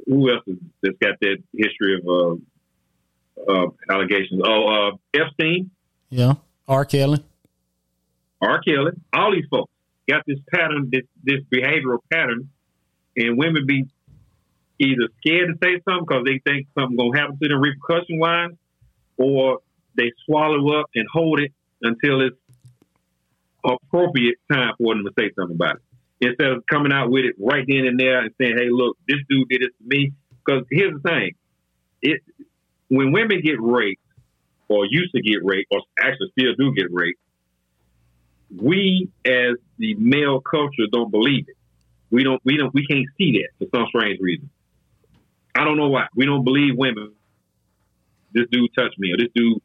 who 0.05 0.31
else 0.31 0.43
is, 0.47 0.57
that's 0.81 0.97
got 0.99 1.19
that 1.21 1.37
history 1.53 1.99
of 1.99 2.07
uh, 3.47 3.51
uh, 3.51 3.67
allegations? 3.89 4.41
Oh, 4.45 4.67
uh, 4.67 5.19
Epstein, 5.19 5.71
Yeah, 6.09 6.35
R. 6.67 6.85
Kelly. 6.85 7.23
R. 8.41 8.61
Kelly, 8.61 8.91
all 9.13 9.31
these 9.31 9.45
folks 9.49 9.71
got 10.09 10.23
this 10.27 10.39
pattern, 10.53 10.89
this 10.91 11.03
this 11.23 11.39
behavioral 11.53 11.99
pattern, 12.11 12.49
and 13.15 13.37
women 13.37 13.65
be 13.65 13.85
either 14.79 15.07
scared 15.19 15.49
to 15.49 15.55
say 15.63 15.81
something 15.87 16.05
because 16.07 16.23
they 16.25 16.39
think 16.45 16.67
something 16.77 16.97
gonna 16.97 17.17
happen 17.17 17.37
to 17.41 17.47
them 17.47 17.61
repercussion 17.61 18.19
wise, 18.19 18.51
or 19.17 19.59
they 19.95 20.11
swallow 20.25 20.79
up 20.79 20.87
and 20.95 21.07
hold 21.11 21.39
it 21.39 21.53
until 21.81 22.21
it's 22.21 22.37
appropriate 23.63 24.37
time 24.51 24.73
for 24.77 24.93
them 24.93 25.05
to 25.05 25.11
say 25.17 25.31
something 25.35 25.55
about 25.55 25.77
it. 25.77 25.81
Instead 26.29 26.51
of 26.51 26.63
coming 26.71 26.91
out 26.93 27.09
with 27.09 27.25
it 27.25 27.35
right 27.39 27.65
then 27.67 27.85
and 27.85 27.99
there 27.99 28.19
and 28.19 28.31
saying, 28.39 28.55
"Hey, 28.57 28.69
look, 28.69 28.97
this 29.07 29.17
dude 29.29 29.49
did 29.49 29.61
this 29.61 29.71
to 29.77 29.87
me." 29.87 30.11
Because 30.45 30.65
here's 30.71 30.93
the 30.93 31.09
thing: 31.09 31.31
it 32.01 32.21
when 32.89 33.11
women 33.11 33.41
get 33.41 33.59
raped 33.59 34.01
or 34.67 34.85
used 34.85 35.13
to 35.13 35.21
get 35.21 35.43
raped, 35.43 35.67
or 35.71 35.81
actually 35.99 36.31
still 36.37 36.53
do 36.57 36.73
get 36.73 36.91
raped, 36.91 37.19
we 38.55 39.09
as 39.25 39.55
the 39.77 39.95
male 39.95 40.39
culture 40.39 40.87
don't 40.91 41.11
believe 41.11 41.47
it. 41.47 41.55
We 42.11 42.23
don't. 42.23 42.41
We 42.45 42.57
don't. 42.57 42.73
We 42.73 42.85
can't 42.85 43.07
see 43.17 43.41
that 43.41 43.49
for 43.57 43.77
some 43.77 43.87
strange 43.87 44.19
reason. 44.19 44.49
I 45.55 45.63
don't 45.63 45.77
know 45.77 45.89
why. 45.89 46.07
We 46.15 46.25
don't 46.25 46.43
believe 46.43 46.75
women. 46.77 47.11
This 48.33 48.45
dude 48.51 48.69
touched 48.75 48.97
me, 48.99 49.11
or 49.13 49.17
this 49.17 49.29
dude 49.35 49.61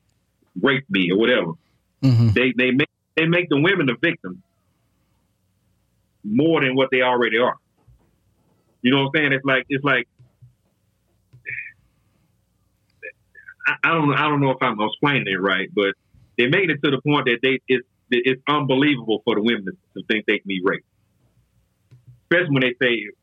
raped 0.60 0.90
me, 0.90 1.10
or 1.12 1.18
whatever. 1.18 1.52
hmm 2.02 2.28
They 2.28 2.52
they 2.56 2.70
make 2.70 2.88
they 3.16 3.26
make 3.26 3.48
the 3.48 3.60
women 3.60 3.86
the 3.86 3.96
victim 4.00 4.42
more 6.30 6.60
than 6.60 6.74
what 6.74 6.88
they 6.90 7.02
already 7.02 7.38
are. 7.38 7.56
You 8.82 8.92
know 8.92 9.04
what 9.04 9.18
I'm 9.18 9.20
saying? 9.20 9.32
It's 9.32 9.44
like 9.44 9.64
it's 9.68 9.84
like 9.84 10.08
I, 13.66 13.74
I 13.84 13.94
don't 13.94 14.12
I 14.14 14.28
don't 14.28 14.40
know 14.40 14.50
if 14.50 14.62
I'm 14.62 14.80
explaining 14.80 15.26
it 15.26 15.40
right, 15.40 15.68
but 15.74 15.94
they 16.36 16.46
made 16.46 16.70
it 16.70 16.78
to 16.84 16.90
the 16.90 17.00
point 17.02 17.26
that 17.26 17.38
they 17.42 17.60
it's 17.68 17.86
it's 18.10 18.42
unbelievable 18.48 19.20
for 19.24 19.34
the 19.34 19.42
women 19.42 19.66
to, 19.66 20.02
think 20.08 20.24
they 20.26 20.38
can 20.38 20.48
be 20.48 20.60
raped, 20.64 20.86
especially 22.24 22.54
when 22.54 22.62
they 22.62 22.74
say 22.80 22.94
it, 22.94 23.14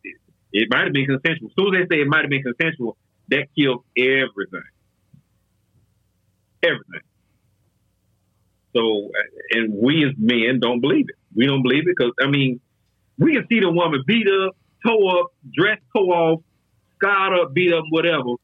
it 0.52 0.68
might 0.70 0.84
have 0.84 0.94
been 0.94 1.08
consensual. 1.08 1.50
As 1.50 1.56
soon 1.58 1.76
as 1.76 1.88
they 1.88 1.96
say 1.96 2.02
it 2.02 2.08
might 2.08 2.22
have 2.22 2.30
been 2.30 2.44
consensual, 2.44 2.98
that 3.30 3.48
kills 3.58 3.84
everything, 3.98 4.70
everything. 6.62 7.02
So, 8.76 9.10
and 9.52 9.74
we 9.74 10.06
as 10.06 10.12
men 10.18 10.60
don't 10.60 10.82
believe 10.82 11.06
it. 11.08 11.16
We 11.34 11.46
don't 11.48 11.64
believe 11.64 11.88
it 11.88 11.96
because 11.98 12.12
I 12.22 12.28
mean, 12.28 12.60
we 13.18 13.34
can 13.34 13.48
see 13.48 13.60
the 13.60 13.72
woman 13.72 14.04
beat 14.06 14.28
up, 14.28 14.56
toe 14.86 15.20
up, 15.20 15.34
dress 15.54 15.80
toe 15.96 16.10
off, 16.10 16.42
scarred 16.98 17.40
up, 17.40 17.54
beat 17.54 17.74
up, 17.74 17.84
whatever, 17.90 18.36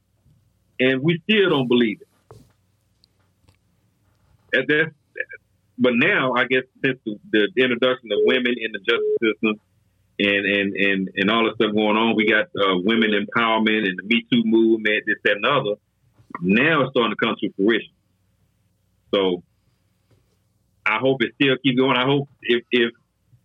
and 0.79 1.01
we 1.01 1.21
still 1.23 1.49
don't 1.49 1.67
believe 1.67 1.99
it. 2.01 2.07
And 4.53 4.67
that's, 4.67 4.95
but 5.77 5.93
now 5.95 6.33
I 6.33 6.45
guess 6.45 6.63
since 6.83 6.99
the, 7.05 7.17
the 7.31 7.63
introduction 7.63 8.11
of 8.11 8.19
women 8.23 8.53
in 8.57 8.71
the 8.71 8.79
justice 8.79 9.17
system 9.21 9.59
and 10.19 10.45
and 10.45 10.75
and 10.75 11.09
and 11.15 11.31
all 11.31 11.45
the 11.45 11.55
stuff 11.55 11.73
going 11.73 11.97
on, 11.97 12.15
we 12.15 12.27
got 12.27 12.45
uh, 12.45 12.77
women 12.83 13.11
empowerment 13.11 13.87
and 13.87 13.97
the 13.97 14.03
Me 14.03 14.25
Too 14.31 14.43
movement, 14.45 15.03
this 15.07 15.17
that 15.23 15.37
and 15.37 15.45
other. 15.45 15.75
Now 16.41 16.81
it's 16.81 16.91
starting 16.91 17.15
to 17.17 17.25
come 17.25 17.35
to 17.39 17.53
fruition. 17.53 17.93
So 19.13 19.43
I 20.85 20.97
hope 20.99 21.21
it 21.21 21.33
still 21.35 21.55
keeps 21.63 21.77
going. 21.79 21.97
I 21.97 22.05
hope 22.05 22.29
if 22.41 22.63
if 22.71 22.91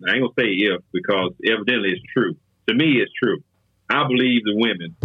I 0.04 0.14
ain't 0.14 0.22
gonna 0.22 0.32
say 0.38 0.52
if 0.52 0.82
because 0.92 1.32
evidently 1.46 1.90
it's 1.90 2.02
true. 2.16 2.34
To 2.68 2.74
me, 2.74 3.00
it's 3.00 3.12
true. 3.22 3.38
I 3.90 4.06
believe 4.06 4.42
the 4.44 4.54
women 4.56 4.96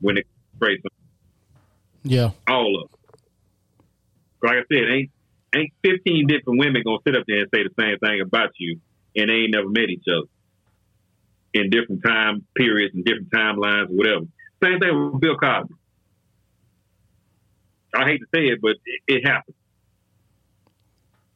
when 0.00 0.18
it 0.18 0.26
comes 0.60 0.78
to 0.82 0.90
Yeah. 2.02 2.30
all 2.48 2.82
of 2.82 2.88
them. 2.90 3.20
Like 4.42 4.58
I 4.58 4.62
said, 4.72 4.90
ain't 4.90 5.10
ain't 5.54 5.72
fifteen 5.82 6.26
different 6.26 6.58
women 6.58 6.82
gonna 6.84 6.98
sit 7.06 7.16
up 7.16 7.24
there 7.26 7.40
and 7.40 7.48
say 7.54 7.62
the 7.62 7.70
same 7.80 7.98
thing 7.98 8.20
about 8.20 8.50
you, 8.58 8.80
and 9.16 9.30
they 9.30 9.34
ain't 9.34 9.52
never 9.54 9.68
met 9.68 9.88
each 9.88 10.04
other 10.08 10.26
in 11.54 11.70
different 11.70 12.02
time 12.04 12.46
periods 12.56 12.94
and 12.94 13.04
different 13.04 13.30
timelines, 13.30 13.88
or 13.90 13.96
whatever. 13.96 14.24
Same 14.62 14.78
thing 14.80 15.12
with 15.12 15.20
Bill 15.20 15.36
Cosby. 15.36 15.74
I 17.94 18.04
hate 18.04 18.18
to 18.18 18.26
say 18.34 18.46
it, 18.48 18.58
but 18.60 18.72
it, 18.84 19.00
it 19.08 19.26
happened. 19.26 19.56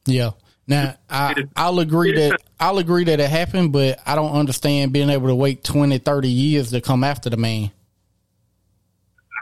Yeah. 0.07 0.33
Now 0.71 0.95
I 1.11 1.35
I'll 1.57 1.81
agree 1.81 2.13
that 2.13 2.41
I'll 2.61 2.79
agree 2.79 3.03
that 3.03 3.19
it 3.19 3.29
happened, 3.29 3.73
but 3.73 3.99
I 4.07 4.15
don't 4.15 4.31
understand 4.33 4.93
being 4.93 5.11
able 5.11 5.27
to 5.27 5.35
wait 5.35 5.65
20, 5.65 5.99
30 5.99 6.29
years 6.29 6.71
to 6.71 6.81
come 6.81 7.03
after 7.03 7.29
the 7.29 7.37
man. 7.37 7.73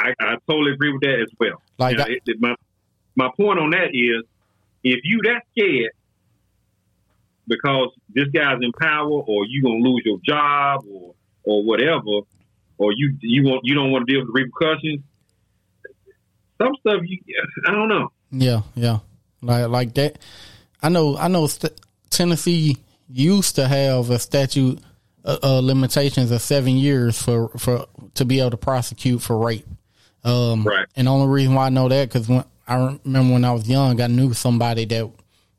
I, 0.00 0.14
I 0.20 0.36
totally 0.48 0.72
agree 0.72 0.90
with 0.90 1.02
that 1.02 1.20
as 1.20 1.28
well. 1.38 1.60
Like 1.76 1.98
know, 1.98 2.04
I- 2.04 2.16
it- 2.24 2.40
my 2.40 2.54
my 3.14 3.28
point 3.36 3.58
on 3.58 3.70
that 3.70 3.90
is, 3.92 4.24
if 4.82 5.00
you 5.04 5.20
that 5.24 5.42
scared 5.50 5.90
because 7.46 7.90
this 8.14 8.28
guy's 8.28 8.58
in 8.62 8.72
power, 8.72 9.10
or 9.10 9.44
you 9.46 9.62
gonna 9.62 9.80
lose 9.86 10.02
your 10.06 10.18
job, 10.26 10.82
or 10.90 11.14
or 11.44 11.62
whatever, 11.64 12.20
or 12.78 12.92
you 12.96 13.16
you 13.20 13.42
want 13.44 13.60
you 13.64 13.74
don't 13.74 13.90
want 13.90 14.06
to 14.08 14.12
deal 14.14 14.20
with 14.24 14.28
the 14.28 14.32
repercussions. 14.32 15.02
Some 16.62 16.72
stuff 16.80 17.02
you 17.04 17.18
I 17.66 17.72
don't 17.72 17.88
know. 17.88 18.08
Yeah, 18.30 18.62
yeah, 18.74 19.00
like 19.42 19.68
like 19.68 19.94
that. 19.94 20.18
I 20.82 20.88
know. 20.88 21.16
I 21.16 21.28
know. 21.28 21.46
St- 21.46 21.72
Tennessee 22.10 22.78
used 23.10 23.56
to 23.56 23.66
have 23.68 24.10
a 24.10 24.18
statute 24.18 24.78
uh, 25.24 25.38
uh, 25.42 25.60
limitations 25.60 26.30
of 26.30 26.40
seven 26.40 26.76
years 26.76 27.20
for 27.20 27.48
for 27.50 27.86
to 28.14 28.24
be 28.24 28.40
able 28.40 28.50
to 28.50 28.56
prosecute 28.56 29.20
for 29.22 29.36
rape. 29.38 29.66
Um, 30.24 30.64
Right. 30.64 30.86
And 30.96 31.06
the 31.06 31.10
only 31.12 31.28
reason 31.28 31.54
why 31.54 31.66
I 31.66 31.68
know 31.70 31.88
that 31.88 32.08
because 32.08 32.28
when 32.28 32.44
I 32.66 32.98
remember 33.04 33.32
when 33.34 33.44
I 33.44 33.52
was 33.52 33.68
young, 33.68 34.00
I 34.00 34.06
knew 34.06 34.32
somebody 34.34 34.84
that 34.86 35.10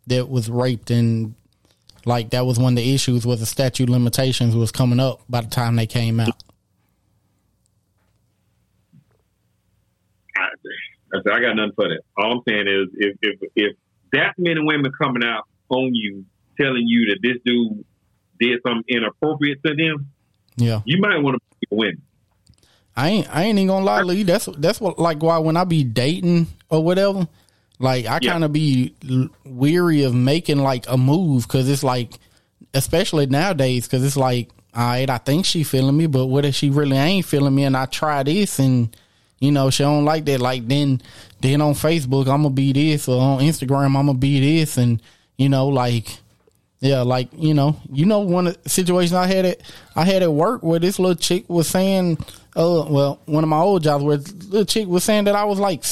that 0.07 0.29
was 0.29 0.49
raped, 0.49 0.91
and 0.91 1.35
like 2.05 2.31
that 2.31 2.45
was 2.45 2.57
one 2.59 2.73
of 2.73 2.77
the 2.77 2.93
issues 2.93 3.25
was 3.25 3.39
the 3.39 3.45
statute 3.45 3.89
limitations 3.89 4.55
was 4.55 4.71
coming 4.71 4.99
up 4.99 5.21
by 5.29 5.41
the 5.41 5.49
time 5.49 5.75
they 5.75 5.87
came 5.87 6.19
out. 6.19 6.43
I, 10.37 11.17
I 11.17 11.39
got 11.41 11.55
nothing 11.55 11.73
for 11.75 11.89
that. 11.89 12.01
All 12.17 12.31
I'm 12.31 12.41
saying 12.47 12.67
is, 12.67 12.87
if 12.93 13.17
if 13.21 13.49
if 13.55 13.75
that 14.13 14.33
and 14.37 14.65
women 14.65 14.91
coming 15.01 15.23
out 15.23 15.43
on 15.69 15.93
you 15.93 16.25
telling 16.59 16.85
you 16.85 17.07
that 17.13 17.19
this 17.21 17.37
dude 17.45 17.83
did 18.39 18.59
something 18.65 18.83
inappropriate 18.87 19.59
to 19.65 19.75
them, 19.75 20.07
Yeah. 20.57 20.81
you 20.85 20.99
might 20.99 21.17
want 21.21 21.37
to 21.37 21.67
win. 21.71 22.01
I 22.95 23.09
ain't 23.09 23.27
I 23.35 23.43
ain't 23.43 23.57
even 23.57 23.67
gonna 23.67 23.85
lie, 23.85 24.01
Lee. 24.01 24.23
That's 24.23 24.47
that's 24.57 24.81
what 24.81 24.99
like 24.99 25.23
why 25.23 25.37
when 25.37 25.55
I 25.55 25.63
be 25.63 25.83
dating 25.83 26.47
or 26.69 26.83
whatever, 26.83 27.27
like 27.79 28.05
I 28.07 28.19
kind 28.19 28.43
of 28.43 28.51
be 28.51 28.93
weary 29.45 30.03
of 30.03 30.13
making 30.13 30.57
like 30.59 30.85
a 30.89 30.97
move 30.97 31.43
because 31.47 31.69
it's 31.69 31.83
like, 31.83 32.13
especially 32.73 33.25
nowadays, 33.27 33.87
because 33.87 34.03
it's 34.03 34.17
like, 34.17 34.49
all 34.73 34.85
right, 34.85 35.09
I 35.09 35.17
think 35.17 35.45
she 35.45 35.63
feeling 35.63 35.95
me, 35.95 36.07
but 36.07 36.25
what 36.25 36.43
if 36.43 36.55
she 36.55 36.69
really 36.69 36.97
ain't 36.97 37.25
feeling 37.25 37.55
me? 37.55 37.63
And 37.63 37.77
I 37.77 37.85
try 37.85 38.23
this 38.23 38.59
and 38.59 38.93
you 39.39 39.51
know 39.51 39.69
she 39.69 39.83
don't 39.83 40.05
like 40.05 40.25
that. 40.25 40.39
Like 40.39 40.67
then 40.67 41.01
then 41.41 41.61
on 41.61 41.73
Facebook 41.73 42.27
I'm 42.27 42.43
gonna 42.43 42.49
be 42.51 42.73
this 42.73 43.07
or 43.07 43.21
on 43.21 43.39
Instagram 43.39 43.95
I'm 43.97 44.07
gonna 44.07 44.13
be 44.13 44.39
this 44.39 44.77
and 44.77 45.01
you 45.37 45.49
know 45.49 45.67
like 45.67 46.19
yeah, 46.81 47.01
like 47.01 47.29
you 47.35 47.53
know, 47.53 47.75
you 47.91 48.05
know, 48.05 48.19
one 48.19 48.47
of 48.47 48.63
the 48.63 48.69
situations 48.69 49.13
I 49.13 49.27
had 49.27 49.43
it, 49.43 49.61
I 49.95 50.05
had 50.05 50.23
at 50.23 50.31
work 50.31 50.63
where 50.63 50.79
this 50.79 50.97
little 50.97 51.15
chick 51.15 51.49
was 51.49 51.67
saying, 51.67 52.17
uh, 52.55 52.85
well, 52.89 53.19
one 53.25 53.43
of 53.43 53.49
my 53.49 53.57
old 53.57 53.83
jobs 53.83 54.03
where 54.03 54.17
this 54.17 54.33
little 54.45 54.65
chick 54.65 54.87
was 54.87 55.03
saying 55.03 55.25
that 55.25 55.35
I 55.35 55.43
was 55.43 55.59
like, 55.59 55.83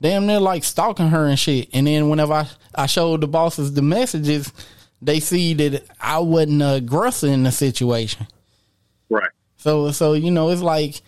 damn 0.00 0.26
near 0.26 0.40
like 0.40 0.64
stalking 0.64 1.08
her 1.08 1.26
and 1.26 1.38
shit. 1.38 1.68
And 1.74 1.86
then 1.86 2.08
whenever 2.08 2.32
I, 2.32 2.48
I 2.74 2.86
showed 2.86 3.20
the 3.20 3.28
bosses 3.28 3.74
the 3.74 3.82
messages, 3.82 4.50
they 5.02 5.20
see 5.20 5.52
that 5.54 5.84
I 6.00 6.18
wasn't 6.20 6.62
a 6.62 6.74
aggressor 6.74 7.26
in 7.26 7.42
the 7.42 7.52
situation. 7.52 8.26
Right. 9.10 9.30
So, 9.58 9.90
so 9.90 10.14
you 10.14 10.30
know, 10.30 10.48
it's 10.48 10.62
like, 10.62 11.02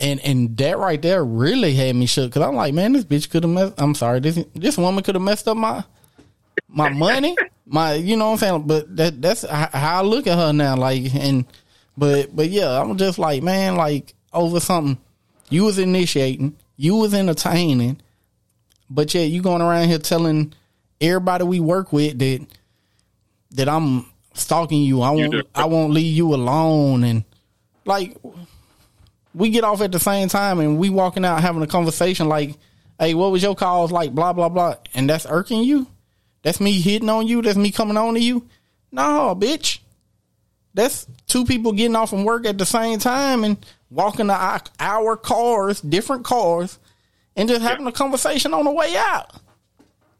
and 0.00 0.20
and 0.20 0.56
that 0.56 0.78
right 0.78 1.00
there 1.00 1.24
really 1.24 1.74
had 1.74 1.96
me 1.96 2.06
shook 2.06 2.30
because 2.30 2.42
I'm 2.42 2.54
like, 2.54 2.74
man, 2.74 2.92
this 2.92 3.04
bitch 3.04 3.30
could 3.30 3.42
have 3.42 3.52
messed. 3.52 3.74
I'm 3.78 3.94
sorry, 3.94 4.20
this 4.20 4.44
this 4.54 4.78
woman 4.78 5.02
could 5.02 5.14
have 5.14 5.22
messed 5.22 5.48
up 5.48 5.56
my 5.56 5.84
my 6.68 6.88
money, 6.88 7.36
my 7.66 7.94
you 7.94 8.16
know 8.16 8.26
what 8.26 8.32
I'm 8.32 8.38
saying. 8.38 8.62
But 8.66 8.96
that 8.96 9.20
that's 9.20 9.42
how 9.42 10.00
I 10.00 10.02
look 10.02 10.26
at 10.26 10.38
her 10.38 10.52
now. 10.52 10.76
Like, 10.76 11.14
and 11.14 11.44
but 11.96 12.34
but 12.34 12.48
yeah, 12.48 12.80
I'm 12.80 12.96
just 12.96 13.18
like, 13.18 13.42
man, 13.42 13.76
like 13.76 14.14
over 14.32 14.60
something 14.60 14.98
you 15.50 15.64
was 15.64 15.78
initiating, 15.78 16.56
you 16.76 16.96
was 16.96 17.14
entertaining, 17.14 18.00
but 18.90 19.14
yet 19.14 19.24
you 19.24 19.42
going 19.42 19.62
around 19.62 19.88
here 19.88 19.98
telling 19.98 20.52
everybody 21.00 21.44
we 21.44 21.60
work 21.60 21.92
with 21.92 22.18
that 22.18 22.46
that 23.52 23.68
I'm 23.68 24.06
stalking 24.34 24.82
you. 24.82 25.02
I 25.02 25.10
won't 25.10 25.32
do. 25.32 25.42
I 25.54 25.64
won't 25.64 25.92
leave 25.92 26.14
you 26.14 26.34
alone 26.34 27.04
and 27.04 27.24
like 27.84 28.16
we 29.38 29.50
get 29.50 29.62
off 29.62 29.80
at 29.80 29.92
the 29.92 30.00
same 30.00 30.28
time 30.28 30.58
and 30.58 30.78
we 30.78 30.90
walking 30.90 31.24
out 31.24 31.40
having 31.40 31.62
a 31.62 31.66
conversation 31.66 32.28
like, 32.28 32.56
hey, 32.98 33.14
what 33.14 33.30
was 33.30 33.42
your 33.42 33.54
cause? 33.54 33.92
Like 33.92 34.12
blah 34.12 34.32
blah 34.32 34.48
blah, 34.48 34.74
and 34.94 35.08
that's 35.08 35.26
irking 35.26 35.62
you. 35.62 35.86
That's 36.42 36.60
me 36.60 36.80
hitting 36.80 37.08
on 37.08 37.26
you. 37.28 37.40
That's 37.40 37.56
me 37.56 37.70
coming 37.70 37.96
on 37.96 38.14
to 38.14 38.20
you. 38.20 38.48
No, 38.90 39.36
bitch. 39.38 39.78
That's 40.74 41.06
two 41.26 41.44
people 41.44 41.72
getting 41.72 41.96
off 41.96 42.10
from 42.10 42.24
work 42.24 42.46
at 42.46 42.58
the 42.58 42.66
same 42.66 42.98
time 42.98 43.44
and 43.44 43.64
walking 43.90 44.26
to 44.26 44.34
our, 44.34 44.60
our 44.78 45.16
cars, 45.16 45.80
different 45.80 46.24
cars, 46.24 46.78
and 47.36 47.48
just 47.48 47.62
having 47.62 47.86
a 47.86 47.92
conversation 47.92 48.54
on 48.54 48.64
the 48.64 48.72
way 48.72 48.96
out. 48.96 49.40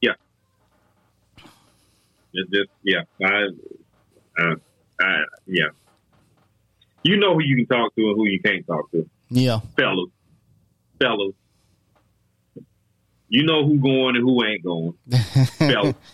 Yeah. 0.00 0.14
It's 2.32 2.50
just 2.50 2.70
yeah. 2.82 3.02
I, 3.24 3.48
uh, 4.38 4.54
I 5.00 5.24
yeah. 5.46 5.68
You 7.02 7.16
know 7.16 7.34
who 7.34 7.42
you 7.42 7.56
can 7.56 7.66
talk 7.66 7.94
to 7.94 8.02
and 8.02 8.16
who 8.16 8.26
you 8.26 8.40
can't 8.40 8.66
talk 8.66 8.90
to, 8.92 9.08
Yeah, 9.30 9.60
fellas. 9.76 10.10
Fellas. 11.00 11.34
You 13.28 13.44
know 13.44 13.66
who 13.66 13.78
going 13.78 14.16
and 14.16 14.24
who 14.24 14.44
ain't 14.44 14.64
going, 14.64 14.94
fellas. 15.58 15.94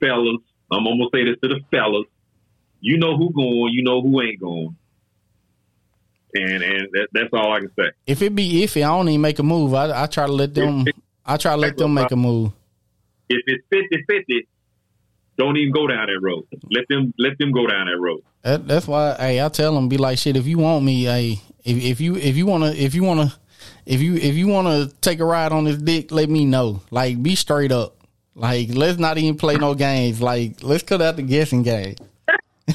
fellas. 0.00 0.36
I'm 0.70 0.86
almost 0.86 1.14
say 1.14 1.24
this 1.24 1.36
to 1.42 1.48
the 1.48 1.60
fellas. 1.70 2.06
You 2.80 2.98
know 2.98 3.16
who 3.16 3.32
going. 3.32 3.72
You 3.72 3.82
know 3.82 4.02
who 4.02 4.20
ain't 4.20 4.40
going. 4.40 4.76
And 6.34 6.62
and 6.62 6.88
that, 6.92 7.08
that's 7.12 7.28
all 7.32 7.52
I 7.52 7.60
can 7.60 7.70
say. 7.78 7.90
if 8.06 8.20
it 8.20 8.34
be 8.34 8.64
iffy, 8.64 8.82
I 8.82 8.88
don't 8.88 9.08
even 9.08 9.20
make 9.20 9.38
a 9.38 9.42
move. 9.44 9.72
I, 9.72 10.02
I 10.02 10.06
try 10.06 10.26
to 10.26 10.32
let 10.32 10.52
them. 10.52 10.84
I 11.24 11.36
try 11.36 11.52
to 11.52 11.56
let 11.56 11.76
them 11.76 11.94
make 11.94 12.10
a 12.10 12.16
move. 12.16 12.50
If 13.30 13.40
it's 13.46 13.64
50-50, 13.72 14.46
don't 15.38 15.56
even 15.56 15.72
go 15.72 15.86
down 15.86 16.06
that 16.06 16.20
road. 16.20 16.44
Let 16.70 16.84
them 16.88 17.14
let 17.18 17.38
them 17.38 17.52
go 17.52 17.66
down 17.66 17.86
that 17.86 17.98
road. 17.98 18.22
That, 18.44 18.68
that's 18.68 18.86
why, 18.86 19.16
hey, 19.18 19.42
I 19.42 19.48
tell 19.48 19.74
them, 19.74 19.88
be 19.88 19.96
like, 19.96 20.18
shit. 20.18 20.36
If 20.36 20.46
you 20.46 20.58
want 20.58 20.84
me, 20.84 21.04
hey, 21.04 21.40
if, 21.64 21.82
if 21.82 22.00
you 22.00 22.14
if 22.16 22.36
you 22.36 22.44
wanna 22.44 22.72
if 22.72 22.94
you 22.94 23.02
wanna 23.02 23.32
if 23.86 24.02
you 24.02 24.16
if 24.16 24.34
you 24.34 24.48
wanna 24.48 24.88
take 25.00 25.20
a 25.20 25.24
ride 25.24 25.50
on 25.50 25.64
this 25.64 25.78
dick, 25.78 26.12
let 26.12 26.28
me 26.28 26.44
know. 26.44 26.82
Like, 26.90 27.22
be 27.22 27.34
straight 27.36 27.72
up. 27.72 27.96
Like, 28.34 28.68
let's 28.74 28.98
not 28.98 29.16
even 29.16 29.38
play 29.38 29.56
no 29.56 29.74
games. 29.74 30.20
Like, 30.20 30.62
let's 30.62 30.82
cut 30.82 31.00
out 31.00 31.16
the 31.16 31.22
guessing 31.22 31.62
game. 31.62 31.96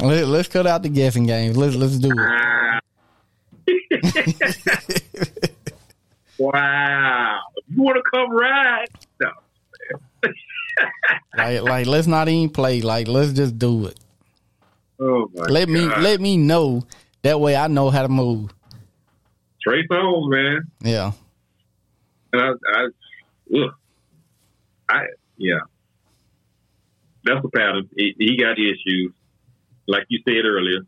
Let, 0.00 0.26
let's 0.26 0.48
cut 0.48 0.66
out 0.66 0.82
the 0.82 0.88
guessing 0.88 1.26
games. 1.26 1.56
Let's 1.56 1.74
let's 1.76 1.98
do 1.98 2.12
it. 3.66 5.54
Wow. 6.38 7.40
You 7.68 7.82
want 7.82 7.96
to 7.96 8.02
come 8.10 8.30
ride. 8.30 8.86
Like 11.36 11.62
like 11.62 11.86
let's 11.86 12.06
not 12.06 12.28
even 12.28 12.50
play. 12.50 12.80
Like, 12.80 13.08
let's 13.08 13.32
just 13.32 13.58
do 13.58 13.86
it. 13.86 13.98
Oh 15.00 15.30
my 15.34 15.46
Let 15.46 15.68
me 15.68 15.80
let 15.80 16.20
me 16.20 16.36
know. 16.36 16.82
That 17.22 17.40
way, 17.40 17.56
I 17.56 17.68
know 17.68 17.90
how 17.90 18.02
to 18.02 18.08
move. 18.08 18.50
Trey 19.62 19.86
Songz, 19.86 20.30
man. 20.30 20.62
Yeah. 20.80 21.12
And 22.32 22.42
I, 22.42 22.50
I, 22.72 22.84
ugh. 23.56 23.74
I, 24.88 25.00
yeah. 25.36 25.60
That's 27.24 27.42
the 27.42 27.48
pattern. 27.48 27.88
He, 27.96 28.14
he 28.18 28.36
got 28.36 28.52
issues. 28.58 29.12
Like 29.86 30.04
you 30.08 30.20
said 30.26 30.44
earlier, 30.44 30.80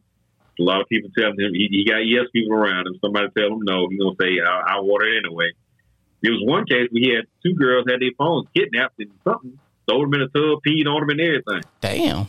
a 0.58 0.62
lot 0.62 0.80
of 0.80 0.88
people 0.88 1.10
tell 1.16 1.30
him 1.30 1.52
he, 1.52 1.68
he 1.70 1.84
got 1.88 1.98
yes 1.98 2.26
people 2.32 2.54
around 2.54 2.86
him. 2.86 2.94
Somebody 3.00 3.28
tell 3.36 3.48
him 3.48 3.60
no, 3.62 3.88
he's 3.88 3.98
gonna 3.98 4.16
say 4.20 4.38
I, 4.40 4.76
I 4.76 4.80
want 4.80 5.06
it 5.06 5.24
anyway. 5.24 5.52
There 6.22 6.32
was 6.32 6.42
one 6.44 6.66
case 6.66 6.88
we 6.92 7.12
had 7.14 7.26
two 7.42 7.54
girls 7.54 7.86
had 7.88 8.00
their 8.00 8.12
phones 8.18 8.46
kidnapped 8.54 8.98
and 8.98 9.10
something 9.24 9.58
throw 9.90 10.00
them 10.02 10.14
in 10.14 10.22
a 10.22 10.28
tub, 10.28 10.60
peed 10.66 10.86
on 10.86 11.00
them 11.00 11.10
and 11.10 11.20
everything. 11.20 11.62
Damn. 11.80 12.26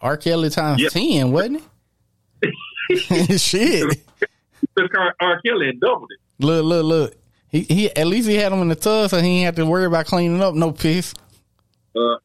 R. 0.00 0.16
Kelly 0.16 0.50
times 0.50 0.80
Yep. 0.80 0.92
10, 0.92 1.32
wasn't 1.32 1.62
it? 2.42 3.40
Shit. 3.40 4.00
Took 4.76 4.96
R. 4.96 5.14
R. 5.20 5.40
Kelly 5.44 5.68
and 5.68 5.80
doubled 5.80 6.10
it. 6.10 6.44
Look, 6.44 6.64
look, 6.64 6.84
look. 6.84 7.14
He 7.48 7.62
he 7.62 7.96
at 7.96 8.06
least 8.06 8.28
he 8.28 8.36
had 8.36 8.52
them 8.52 8.62
in 8.62 8.68
the 8.68 8.76
tub, 8.76 9.10
so 9.10 9.16
he 9.16 9.22
didn't 9.22 9.44
have 9.46 9.54
to 9.56 9.66
worry 9.66 9.84
about 9.84 10.06
cleaning 10.06 10.40
up 10.40 10.54
no 10.54 10.70
piss. 10.70 11.14
Uh, 11.96 11.98
man, 11.98 12.18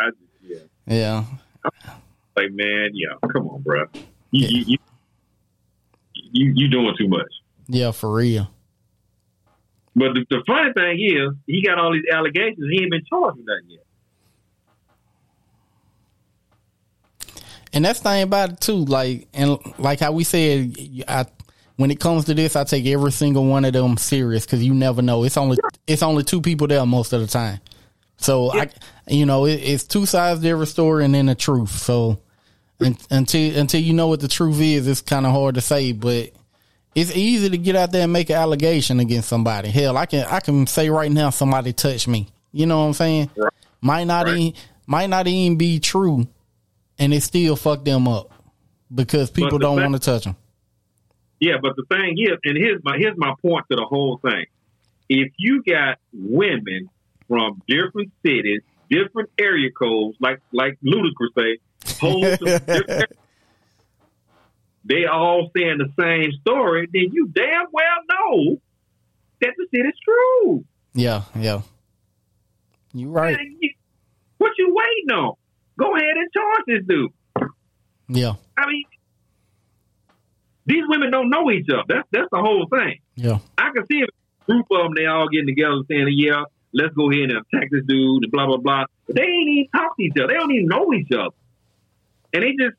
I 0.00 0.10
just, 0.10 0.64
yeah. 0.86 0.94
Yeah. 0.94 1.24
Like, 2.36 2.52
man, 2.52 2.90
yeah, 2.94 3.14
come 3.32 3.48
on, 3.48 3.62
bro. 3.62 3.86
You, 4.30 4.46
you, 4.46 4.64
you, 4.66 4.78
you, 6.14 6.52
you 6.54 6.68
doing 6.68 6.94
too 6.96 7.08
much. 7.08 7.26
Yeah, 7.66 7.90
for 7.90 8.12
real. 8.14 8.48
But 9.96 10.14
the, 10.14 10.24
the 10.30 10.42
funny 10.46 10.72
thing 10.72 11.00
is, 11.00 11.34
he 11.46 11.62
got 11.66 11.78
all 11.78 11.92
these 11.92 12.04
allegations. 12.12 12.64
He 12.70 12.80
ain't 12.82 12.92
been 12.92 13.04
charged 13.10 13.38
with 13.38 13.46
nothing 13.46 13.70
yet. 13.70 13.82
And 17.72 17.84
that's 17.84 18.00
the 18.00 18.08
thing 18.08 18.22
about 18.22 18.50
it 18.50 18.60
too. 18.60 18.84
Like 18.84 19.28
and 19.34 19.58
like 19.78 20.00
how 20.00 20.12
we 20.12 20.24
said, 20.24 20.76
I 21.06 21.26
when 21.76 21.90
it 21.90 22.00
comes 22.00 22.24
to 22.24 22.34
this, 22.34 22.56
I 22.56 22.64
take 22.64 22.86
every 22.86 23.12
single 23.12 23.46
one 23.46 23.64
of 23.64 23.72
them 23.72 23.96
serious 23.96 24.44
because 24.44 24.64
you 24.64 24.74
never 24.74 25.02
know. 25.02 25.24
It's 25.24 25.36
only 25.36 25.58
it's 25.86 26.02
only 26.02 26.24
two 26.24 26.40
people 26.40 26.66
there 26.66 26.84
most 26.86 27.12
of 27.12 27.20
the 27.20 27.26
time. 27.26 27.60
So 28.16 28.54
yeah. 28.54 28.62
I, 28.62 28.70
you 29.12 29.26
know, 29.26 29.46
it, 29.46 29.60
it's 29.62 29.84
two 29.84 30.06
sides 30.06 30.40
to 30.40 30.48
every 30.48 30.66
story 30.66 31.04
and 31.04 31.14
then 31.14 31.26
the 31.26 31.34
truth. 31.34 31.70
So 31.70 32.18
and, 32.80 32.98
until 33.10 33.58
until 33.58 33.80
you 33.80 33.92
know 33.92 34.08
what 34.08 34.20
the 34.20 34.28
truth 34.28 34.60
is, 34.60 34.86
it's 34.86 35.00
kind 35.00 35.26
of 35.26 35.32
hard 35.32 35.54
to 35.54 35.60
say. 35.60 35.92
But 35.92 36.32
it's 36.94 37.14
easy 37.14 37.50
to 37.50 37.58
get 37.58 37.76
out 37.76 37.92
there 37.92 38.02
and 38.02 38.12
make 38.12 38.30
an 38.30 38.36
allegation 38.36 39.00
against 39.00 39.28
somebody. 39.28 39.68
Hell, 39.68 39.96
I 39.96 40.06
can 40.06 40.26
I 40.26 40.40
can 40.40 40.66
say 40.66 40.90
right 40.90 41.10
now 41.10 41.30
somebody 41.30 41.72
touched 41.72 42.08
me. 42.08 42.28
You 42.52 42.66
know 42.66 42.80
what 42.80 42.86
I'm 42.86 42.92
saying? 42.94 43.30
Right. 43.36 43.52
Might 43.80 44.04
not 44.04 44.26
right. 44.26 44.36
even 44.36 44.60
might 44.86 45.10
not 45.10 45.26
even 45.26 45.58
be 45.58 45.78
true, 45.80 46.26
and 46.98 47.14
it 47.14 47.22
still 47.22 47.56
fuck 47.56 47.84
them 47.84 48.08
up 48.08 48.32
because 48.94 49.30
people 49.30 49.58
don't 49.58 49.80
want 49.80 49.94
to 49.94 49.98
touch 49.98 50.24
them. 50.24 50.36
Yeah, 51.40 51.54
but 51.62 51.76
the 51.76 51.84
thing 51.88 52.16
is, 52.18 52.38
and 52.44 52.56
here's 52.56 52.82
my 52.82 52.96
here's 52.98 53.16
my 53.16 53.34
point 53.40 53.66
to 53.70 53.76
the 53.76 53.84
whole 53.84 54.18
thing. 54.18 54.46
If 55.08 55.32
you 55.38 55.62
got 55.62 55.98
women 56.12 56.90
from 57.28 57.62
different 57.68 58.12
cities, 58.24 58.62
different 58.90 59.30
area 59.38 59.70
codes, 59.70 60.16
like 60.20 60.40
like 60.52 60.78
Ludacris 60.84 61.34
say, 61.36 61.58
they 64.84 65.06
all 65.06 65.50
saying 65.56 65.78
the 65.78 65.92
same 65.98 66.32
story, 66.40 66.88
then 66.92 67.10
you 67.12 67.28
damn 67.28 67.66
well 67.72 68.02
know 68.08 68.60
that 69.40 69.54
the 69.56 69.66
shit 69.72 69.86
is 69.86 69.98
true. 70.04 70.64
Yeah, 70.94 71.22
yeah. 71.36 71.62
You 72.92 73.10
right. 73.10 73.38
You, 73.60 73.70
what 74.38 74.52
you 74.58 74.74
waiting 74.74 75.10
on? 75.16 75.34
Go 75.78 75.94
ahead 75.94 76.16
and 76.16 76.32
charge 76.32 76.64
this 76.66 76.84
dude. 76.86 77.12
Yeah. 78.08 78.34
I 78.56 78.66
mean, 78.66 78.84
these 80.66 80.84
women 80.88 81.10
don't 81.10 81.30
know 81.30 81.50
each 81.50 81.68
other. 81.70 81.84
That's 81.88 82.08
that's 82.10 82.28
the 82.30 82.38
whole 82.38 82.66
thing. 82.70 82.98
Yeah. 83.16 83.38
I 83.56 83.70
can 83.74 83.86
see 83.86 84.02
a 84.02 84.06
group 84.46 84.66
of 84.70 84.78
them, 84.84 84.92
they 84.96 85.06
all 85.06 85.28
getting 85.28 85.46
together 85.46 85.76
saying, 85.88 86.08
yeah, 86.10 86.44
let's 86.72 86.94
go 86.94 87.10
ahead 87.10 87.30
and 87.30 87.38
attack 87.38 87.68
this 87.70 87.84
dude 87.86 88.24
and 88.24 88.32
blah, 88.32 88.46
blah, 88.46 88.56
blah. 88.56 88.84
But 89.06 89.16
they 89.16 89.22
ain't 89.22 89.48
even 89.48 89.68
talk 89.74 89.96
to 89.96 90.02
each 90.02 90.12
other. 90.18 90.28
They 90.28 90.34
don't 90.34 90.52
even 90.52 90.68
know 90.68 90.92
each 90.92 91.12
other. 91.12 91.34
And 92.32 92.42
they 92.42 92.52
just 92.58 92.76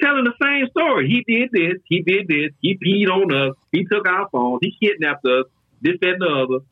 telling 0.00 0.24
the 0.24 0.34
same 0.42 0.68
story. 0.70 1.08
He 1.08 1.24
did 1.26 1.50
this, 1.52 1.80
he 1.86 2.02
did 2.02 2.28
this, 2.28 2.52
he 2.60 2.78
peed 2.78 3.08
on 3.10 3.32
us, 3.34 3.56
he 3.72 3.84
took 3.84 4.06
our 4.08 4.28
phones, 4.30 4.60
he 4.62 4.74
kidnapped 4.80 5.24
us, 5.26 5.44
this, 5.82 5.96
that, 6.00 6.08
and 6.08 6.22
the 6.22 6.26
other. 6.26 6.64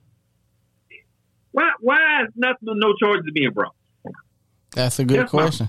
Why 1.53 1.71
why 1.81 2.23
is 2.23 2.29
nothing 2.37 2.69
no 2.79 2.95
charges 2.95 3.31
being 3.35 3.53
brought? 3.53 3.75
That's 4.73 4.99
a 4.99 5.05
good 5.05 5.21
That's 5.21 5.31
question. 5.31 5.69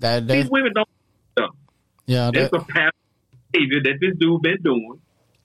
That, 0.00 0.26
that, 0.26 0.34
These 0.34 0.50
women 0.50 0.72
don't 0.74 0.88
yeah, 2.10 2.32
that's 2.34 2.52
a 2.52 2.58
pattern 2.58 2.90
behavior 3.52 3.82
that 3.84 3.98
this 4.00 4.18
dude 4.18 4.42
been 4.42 4.60
doing 4.64 5.00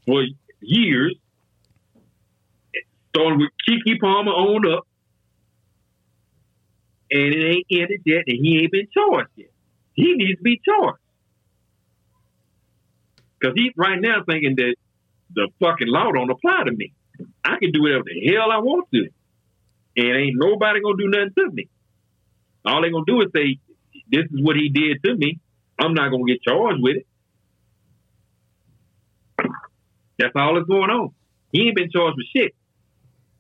for 0.08 0.24
years. 0.62 1.16
Starting 3.10 3.38
with 3.38 3.52
Keke 3.70 4.00
Palmer 4.02 4.32
on 4.32 4.74
up, 4.74 4.88
and 7.12 7.34
it 7.36 7.46
ain't 7.46 7.66
ended 7.70 8.02
yet, 8.04 8.24
and 8.26 8.38
he 8.44 8.62
ain't 8.64 8.72
been 8.72 8.88
charged 8.92 9.30
yet. 9.36 9.52
He 9.94 10.16
needs 10.16 10.40
to 10.40 10.44
be 10.44 10.60
charged 10.66 10.98
because 13.40 13.54
he's 13.56 13.72
right 13.78 14.02
now 14.02 14.24
thinking 14.28 14.56
that 14.56 14.76
the 15.36 15.48
fucking 15.62 15.88
law 15.88 16.12
don't 16.12 16.32
apply 16.32 16.64
to 16.66 16.72
me. 16.72 16.94
I 17.46 17.58
can 17.60 17.72
do 17.72 17.84
whatever 17.84 18.06
the 18.06 18.34
hell 18.34 18.52
I 18.52 18.58
want 18.58 18.88
to, 18.92 19.08
and 19.96 20.08
ain't 20.08 20.36
nobody 20.36 20.82
gonna 20.82 20.98
do 20.98 21.10
nothing 21.10 21.34
to 21.38 21.52
me. 21.52 21.70
All 22.66 22.82
they 22.82 22.90
gonna 22.90 23.06
do 23.08 23.22
is 23.22 23.28
say, 23.36 23.60
"This 24.10 24.26
is 24.26 24.42
what 24.42 24.56
he 24.56 24.70
did 24.70 25.04
to 25.04 25.16
me." 25.16 25.40
I'm 25.80 25.94
not 25.94 26.10
gonna 26.10 26.26
get 26.26 26.42
charged 26.42 26.82
with 26.82 26.98
it. 26.98 27.08
That's 30.18 30.34
all 30.36 30.56
that's 30.56 30.68
going 30.68 30.90
on. 30.90 31.10
He 31.52 31.68
ain't 31.68 31.76
been 31.76 31.92
charged 31.92 32.18
with 32.18 32.28
shit. 32.36 32.56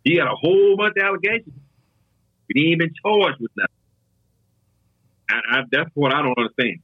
He 0.03 0.17
got 0.17 0.27
a 0.27 0.35
whole 0.35 0.75
bunch 0.77 0.93
of 0.97 1.03
allegations, 1.03 1.55
but 2.47 2.55
he 2.55 2.71
ain't 2.71 2.79
been 2.79 2.93
charged 3.03 3.39
with 3.39 3.51
nothing. 3.57 3.71
I, 5.29 5.59
I, 5.59 5.61
that's 5.71 5.89
what 5.93 6.13
I 6.13 6.21
don't 6.21 6.37
understand. 6.37 6.79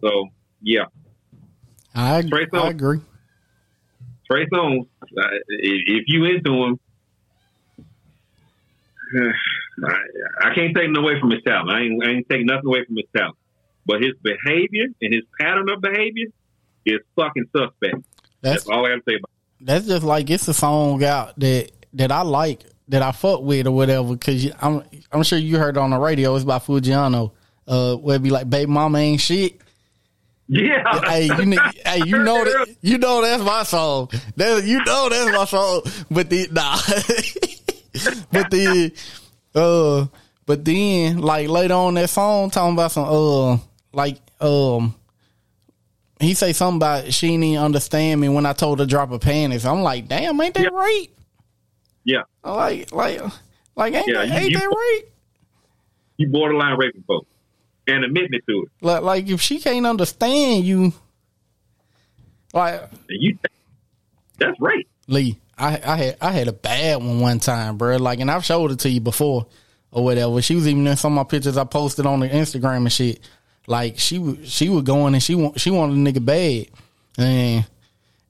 So 0.00 0.28
yeah, 0.60 0.84
I, 1.94 2.22
Trey 2.22 2.46
Songz, 2.46 2.64
I 2.64 2.68
agree. 2.70 3.00
Trey 4.30 4.46
Songz, 4.46 4.86
uh, 5.16 5.22
if 5.48 6.04
you 6.08 6.24
into 6.24 6.52
him, 6.64 6.80
I, 9.84 10.48
I, 10.48 10.54
can't 10.54 10.76
take 10.76 10.90
nothing 10.90 10.96
away 10.96 11.20
from 11.20 11.30
his 11.30 11.42
talent. 11.44 11.70
I 11.70 11.80
ain't, 11.80 12.04
I 12.04 12.10
ain't 12.10 12.28
taking 12.28 12.46
nothing 12.46 12.66
away 12.66 12.84
from 12.84 12.96
his 12.96 13.06
talent. 13.16 13.36
But 13.84 14.00
his 14.00 14.12
behavior 14.22 14.86
and 15.00 15.14
his 15.14 15.24
pattern 15.40 15.68
of 15.68 15.80
behavior 15.80 16.26
is 16.86 17.00
fucking 17.16 17.46
suspect. 17.56 18.04
That's, 18.40 18.64
that's 18.64 18.68
all 18.68 18.86
I 18.86 18.90
have 18.90 19.04
to 19.04 19.10
say 19.10 19.16
about 19.16 19.30
it. 19.30 19.66
That's 19.66 19.86
just 19.86 20.04
like 20.04 20.30
it's 20.30 20.48
a 20.48 20.54
song 20.54 21.02
out 21.04 21.38
that 21.38 21.70
that 21.94 22.10
I 22.10 22.22
like 22.22 22.64
that 22.88 23.02
I 23.02 23.12
fuck 23.12 23.42
with 23.42 23.66
or 23.66 23.72
whatever. 23.72 24.12
Because 24.12 24.50
I'm 24.60 24.82
I'm 25.10 25.22
sure 25.22 25.38
you 25.38 25.58
heard 25.58 25.76
it 25.76 25.80
on 25.80 25.90
the 25.90 25.98
radio. 25.98 26.34
It's 26.34 26.44
by 26.44 26.58
Fujiano. 26.58 27.32
Uh, 27.66 27.94
where 27.94 28.16
it 28.16 28.22
be 28.22 28.30
like, 28.30 28.50
"Baby 28.50 28.70
Mama 28.70 28.98
ain't 28.98 29.20
shit." 29.20 29.60
Yeah. 30.48 31.00
hey, 31.08 31.26
you 31.26 31.58
hey, 31.86 32.02
you 32.04 32.18
know 32.18 32.44
that 32.44 32.76
you 32.80 32.98
know 32.98 33.22
that's 33.22 33.42
my 33.42 33.62
song. 33.62 34.10
That 34.36 34.64
you 34.64 34.84
know 34.84 35.08
that's 35.08 35.36
my 35.36 35.44
song. 35.44 35.82
But 36.10 36.28
the 36.28 36.48
nah, 36.50 36.76
but 38.32 38.50
the 38.50 38.92
uh, 39.54 40.06
but 40.46 40.64
then 40.64 41.18
like 41.18 41.48
later 41.48 41.74
on 41.74 41.94
that 41.94 42.10
song 42.10 42.50
talking 42.50 42.74
about 42.74 42.92
some 42.92 43.06
uh 43.08 43.58
like 43.92 44.18
um 44.40 44.94
he 46.20 46.34
say 46.34 46.52
something 46.52 46.76
about 46.76 47.12
she 47.12 47.36
didn't 47.36 47.58
understand 47.62 48.20
me 48.20 48.28
when 48.28 48.46
I 48.46 48.52
told 48.52 48.78
her 48.78 48.84
to 48.84 48.88
drop 48.88 49.10
her 49.10 49.18
panties. 49.18 49.66
I'm 49.66 49.82
like, 49.82 50.08
damn, 50.08 50.40
ain't 50.40 50.54
that 50.54 50.62
yeah. 50.62 50.68
right? 50.68 51.06
Yeah. 52.04 52.22
Like 52.44 52.92
like 52.92 53.20
like 53.76 53.94
ain't, 53.94 54.08
yeah, 54.08 54.26
that, 54.26 54.30
ain't 54.30 54.50
you, 54.50 54.58
that 54.58 54.66
right? 54.66 55.02
You 56.16 56.28
borderline 56.28 56.78
raping 56.78 57.02
folks 57.02 57.26
and 57.86 58.04
admitting 58.04 58.34
it 58.34 58.44
to 58.48 58.62
it. 58.62 58.68
Like 58.80 59.02
like 59.02 59.28
if 59.28 59.40
she 59.40 59.58
can't 59.58 59.86
understand 59.86 60.64
you 60.64 60.92
like 62.54 62.88
you 63.08 63.38
that's 64.38 64.58
right. 64.60 64.86
Lee, 65.08 65.38
I, 65.62 65.80
I 65.84 65.96
had 65.96 66.16
I 66.20 66.32
had 66.32 66.48
a 66.48 66.52
bad 66.52 66.98
one 66.98 67.20
one 67.20 67.38
time, 67.38 67.78
bro. 67.78 67.96
Like, 67.96 68.18
and 68.18 68.30
I've 68.30 68.44
showed 68.44 68.72
it 68.72 68.80
to 68.80 68.90
you 68.90 69.00
before 69.00 69.46
or 69.92 70.02
whatever. 70.02 70.42
She 70.42 70.56
was 70.56 70.66
even 70.66 70.86
in 70.86 70.96
some 70.96 71.16
of 71.16 71.24
my 71.24 71.28
pictures 71.28 71.56
I 71.56 71.64
posted 71.64 72.04
on 72.04 72.20
the 72.20 72.28
Instagram 72.28 72.78
and 72.78 72.92
shit. 72.92 73.20
Like 73.68 73.98
she 73.98 74.18
was, 74.18 74.50
she 74.50 74.68
was 74.68 74.82
going 74.82 75.14
and 75.14 75.22
she 75.22 75.36
want, 75.36 75.60
she 75.60 75.70
wanted 75.70 75.94
a 75.94 76.12
nigga 76.12 76.24
bad, 76.24 76.66
and 77.16 77.64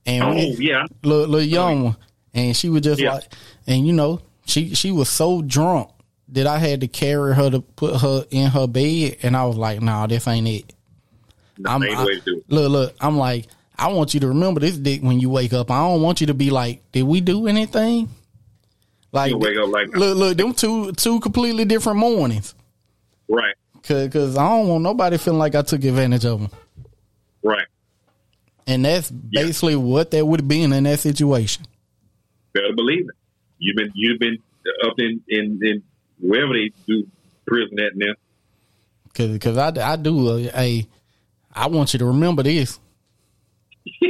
and 0.04 0.22
oh 0.22 0.34
we, 0.34 0.56
yeah, 0.58 0.84
little, 1.02 1.26
little 1.26 1.48
young 1.48 1.84
one, 1.84 1.96
and 2.34 2.54
she 2.54 2.68
was 2.68 2.82
just 2.82 3.00
yeah. 3.00 3.14
like, 3.14 3.32
and 3.66 3.86
you 3.86 3.94
know, 3.94 4.20
she 4.44 4.74
she 4.74 4.92
was 4.92 5.08
so 5.08 5.40
drunk 5.40 5.88
that 6.28 6.46
I 6.46 6.58
had 6.58 6.82
to 6.82 6.88
carry 6.88 7.34
her 7.34 7.50
to 7.50 7.60
put 7.60 8.00
her 8.02 8.26
in 8.30 8.50
her 8.50 8.66
bed, 8.66 9.16
and 9.22 9.34
I 9.34 9.46
was 9.46 9.56
like, 9.56 9.80
nah, 9.80 10.06
this 10.06 10.28
ain't 10.28 10.48
it. 10.48 10.74
I'm, 11.64 11.82
I, 11.82 12.20
look, 12.48 12.70
look, 12.70 12.96
I'm 13.00 13.16
like, 13.16 13.46
I 13.82 13.88
want 13.88 14.14
you 14.14 14.20
to 14.20 14.28
remember 14.28 14.60
this 14.60 14.76
dick 14.78 15.02
when 15.02 15.18
you 15.18 15.28
wake 15.28 15.52
up. 15.52 15.68
I 15.68 15.80
don't 15.88 16.02
want 16.02 16.20
you 16.20 16.28
to 16.28 16.34
be 16.34 16.50
like, 16.50 16.92
did 16.92 17.02
we 17.02 17.20
do 17.20 17.48
anything? 17.48 18.08
Like, 19.10 19.34
wake 19.34 19.56
up 19.56 19.70
like 19.70 19.88
look, 19.88 20.16
look, 20.16 20.36
them 20.36 20.54
two 20.54 20.92
two 20.92 21.18
completely 21.18 21.64
different 21.64 21.98
mornings. 21.98 22.54
Right. 23.26 23.56
Cause, 23.82 24.08
cause 24.12 24.36
I 24.36 24.48
don't 24.48 24.68
want 24.68 24.84
nobody 24.84 25.18
feeling 25.18 25.40
like 25.40 25.56
I 25.56 25.62
took 25.62 25.82
advantage 25.82 26.24
of 26.24 26.42
them. 26.42 26.50
Right. 27.42 27.66
And 28.68 28.84
that's 28.84 29.10
basically 29.10 29.72
yeah. 29.72 29.80
what 29.80 30.12
that 30.12 30.24
would 30.24 30.40
have 30.42 30.48
been 30.48 30.72
in 30.72 30.84
that 30.84 31.00
situation. 31.00 31.64
Better 32.54 32.72
believe 32.76 33.08
it. 33.08 33.16
You've 33.58 33.76
been 33.76 33.90
you've 33.96 34.20
been 34.20 34.38
up 34.86 34.94
in 34.98 35.20
in, 35.26 35.58
in 35.60 35.82
wherever 36.20 36.52
they 36.52 36.70
do 36.86 37.04
prison 37.48 37.80
at 37.80 37.96
now. 37.96 38.14
Cause, 39.12 39.38
cause 39.38 39.58
I, 39.58 39.92
I 39.92 39.96
do 39.96 40.28
uh, 40.28 40.36
a, 40.36 40.50
a 40.54 40.86
I 41.52 41.66
want 41.66 41.94
you 41.94 41.98
to 41.98 42.06
remember 42.06 42.44
this. 42.44 42.78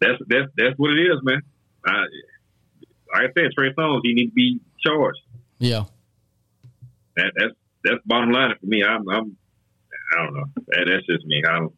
that's 0.00 0.18
that's 0.26 0.48
that's 0.56 0.76
what 0.76 0.90
it 0.90 1.00
is, 1.00 1.20
man. 1.22 1.42
I, 1.86 2.04
like 3.14 3.30
I 3.30 3.32
said, 3.34 3.52
Trey 3.56 3.72
Songz, 3.74 4.00
he 4.02 4.14
needs 4.14 4.30
to 4.30 4.34
be 4.34 4.60
charged. 4.84 5.20
Yeah. 5.58 5.84
That, 7.16 7.32
that's 7.36 7.54
that's 7.84 8.00
bottom 8.04 8.32
line 8.32 8.54
for 8.60 8.66
me. 8.66 8.82
I'm, 8.82 9.08
I'm 9.08 9.36
I 10.12 10.24
don't 10.24 10.34
know. 10.34 10.44
That, 10.68 10.86
that's 10.88 11.06
just 11.06 11.24
me. 11.26 11.42
I 11.46 11.58
don't. 11.58 11.72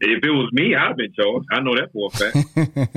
If 0.00 0.22
it 0.22 0.30
was 0.30 0.50
me, 0.52 0.76
I'd 0.76 0.88
have 0.88 0.96
been 0.96 1.12
charged. 1.12 1.46
I 1.50 1.60
know 1.60 1.74
that 1.74 1.92
for 1.92 2.06
a 2.06 2.16
fact. 2.16 2.36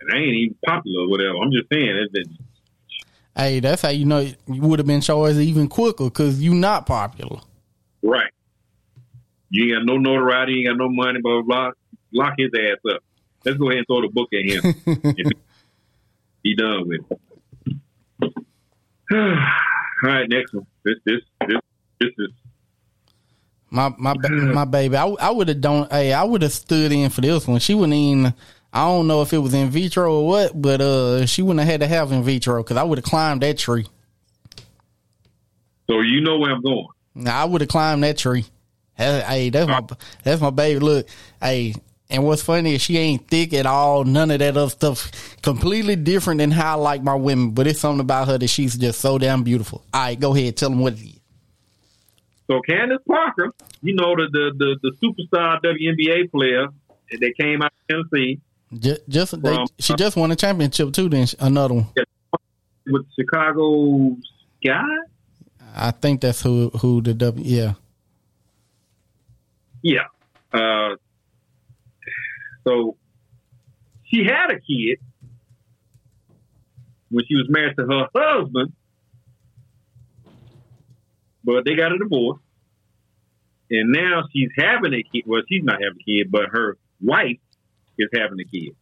and 0.00 0.10
I 0.12 0.16
ain't 0.16 0.34
even 0.34 0.56
popular 0.66 1.04
or 1.04 1.10
whatever. 1.10 1.36
I'm 1.36 1.52
just 1.52 1.68
saying. 1.72 1.96
It's 1.96 2.12
been, 2.12 2.38
hey, 3.36 3.60
that's 3.60 3.82
how 3.82 3.90
you 3.90 4.06
know 4.06 4.18
you 4.18 4.62
would 4.62 4.80
have 4.80 4.86
been 4.86 5.00
charged 5.00 5.38
even 5.38 5.68
quicker 5.68 6.04
because 6.04 6.42
you 6.42 6.54
not 6.54 6.86
popular. 6.86 7.40
Right. 8.02 8.32
You 9.50 9.64
ain't 9.64 9.86
got 9.86 9.92
no 9.92 9.98
notoriety, 9.98 10.52
you 10.52 10.58
ain't 10.68 10.78
got 10.78 10.84
no 10.84 10.90
money, 10.90 11.20
blah, 11.20 11.42
blah, 11.42 11.70
blah. 11.70 11.70
Lock 12.12 12.34
his 12.38 12.50
ass 12.54 12.78
up. 12.94 13.02
Let's 13.44 13.58
go 13.58 13.70
ahead 13.70 13.78
and 13.78 13.86
throw 13.86 14.02
the 14.02 14.08
book 14.08 14.28
at 14.32 14.44
him. 14.44 15.32
he 16.42 16.54
done 16.54 16.88
with 16.88 17.00
it. 17.10 18.34
All 19.12 20.10
right, 20.10 20.28
next 20.28 20.52
one. 20.52 20.66
This, 20.84 20.96
this, 21.04 21.20
this, 21.46 21.60
this 22.00 22.10
is 22.18 22.30
my 23.70 23.94
my 23.98 24.14
my 24.14 24.64
baby. 24.64 24.96
I, 24.96 25.06
I 25.06 25.30
would 25.30 25.48
have 25.48 25.60
don't. 25.60 25.90
Hey, 25.92 26.12
I 26.12 26.24
would 26.24 26.42
have 26.42 26.52
stood 26.52 26.92
in 26.92 27.10
for 27.10 27.20
this 27.20 27.46
one. 27.46 27.60
She 27.60 27.74
wouldn't 27.74 27.94
even. 27.94 28.34
I 28.72 28.86
don't 28.86 29.06
know 29.06 29.22
if 29.22 29.32
it 29.32 29.38
was 29.38 29.54
in 29.54 29.70
vitro 29.70 30.20
or 30.20 30.26
what, 30.26 30.60
but 30.60 30.80
uh, 30.80 31.26
she 31.26 31.42
wouldn't 31.42 31.60
have 31.60 31.68
had 31.68 31.80
to 31.80 31.86
have 31.86 32.12
in 32.12 32.22
vitro 32.22 32.62
because 32.62 32.76
I 32.76 32.82
would 32.82 32.98
have 32.98 33.04
climbed 33.04 33.42
that 33.42 33.58
tree. 33.58 33.86
So 35.86 36.00
you 36.00 36.20
know 36.20 36.38
where 36.38 36.52
I'm 36.52 36.60
going. 36.60 36.86
I 37.26 37.46
would 37.46 37.62
have 37.62 37.68
climbed 37.68 38.02
that 38.04 38.18
tree. 38.18 38.44
Hey, 38.98 39.50
that's 39.50 39.68
my 39.68 39.80
oh. 39.80 39.96
that's 40.24 40.40
my 40.40 40.50
baby. 40.50 40.80
Look, 40.80 41.08
hey, 41.40 41.74
and 42.10 42.24
what's 42.24 42.42
funny 42.42 42.74
is 42.74 42.82
she 42.82 42.98
ain't 42.98 43.28
thick 43.28 43.54
at 43.54 43.64
all. 43.64 44.04
None 44.04 44.30
of 44.30 44.40
that 44.40 44.56
other 44.56 44.70
stuff. 44.70 45.40
Completely 45.42 45.94
different 45.94 46.38
than 46.38 46.50
how 46.50 46.78
I 46.78 46.80
like 46.80 47.02
my 47.02 47.14
women. 47.14 47.52
But 47.52 47.66
it's 47.66 47.78
something 47.78 48.00
about 48.00 48.28
her 48.28 48.38
that 48.38 48.48
she's 48.48 48.76
just 48.76 49.00
so 49.00 49.18
damn 49.18 49.44
beautiful. 49.44 49.84
All 49.94 50.00
right, 50.00 50.18
go 50.18 50.34
ahead. 50.34 50.56
Tell 50.56 50.70
them 50.70 50.80
what 50.80 50.94
it 50.94 51.00
is. 51.00 51.20
So 52.50 52.60
Candace 52.68 53.02
Parker, 53.06 53.52
you 53.82 53.94
know 53.94 54.16
the 54.16 54.28
the 54.32 54.76
the, 54.82 54.90
the 54.90 54.92
superstar 55.02 55.60
WNBA 55.62 56.30
player 56.30 56.66
that 57.10 57.34
came 57.38 57.62
out 57.62 57.72
of 57.88 58.06
Tennessee. 58.10 58.40
Just, 58.74 59.08
just 59.08 59.30
from, 59.30 59.40
they, 59.42 59.56
she 59.78 59.94
just 59.94 60.16
won 60.16 60.30
a 60.30 60.36
championship 60.36 60.92
too. 60.92 61.08
Then 61.08 61.26
another 61.38 61.74
one 61.74 61.86
with 62.86 63.06
Chicago 63.18 64.16
Sky. 64.64 64.82
I 65.76 65.90
think 65.92 66.22
that's 66.22 66.42
who 66.42 66.70
who 66.70 67.02
the 67.02 67.14
W. 67.14 67.44
Yeah. 67.44 67.74
Yeah. 69.82 70.06
Uh, 70.52 70.96
so 72.66 72.96
she 74.04 74.24
had 74.24 74.50
a 74.50 74.60
kid 74.60 74.98
when 77.10 77.24
she 77.26 77.36
was 77.36 77.46
married 77.48 77.76
to 77.76 77.86
her 77.86 78.08
husband, 78.14 78.72
but 81.44 81.64
they 81.64 81.74
got 81.74 81.92
a 81.92 81.98
divorce. 81.98 82.40
And 83.70 83.92
now 83.92 84.22
she's 84.32 84.48
having 84.56 84.94
a 84.94 85.02
kid. 85.02 85.24
Well, 85.26 85.42
she's 85.48 85.62
not 85.62 85.74
having 85.82 85.98
a 86.00 86.04
kid, 86.04 86.30
but 86.30 86.46
her 86.50 86.76
wife 87.02 87.38
is 87.98 88.08
having 88.14 88.40
a 88.40 88.44
kid. 88.44 88.74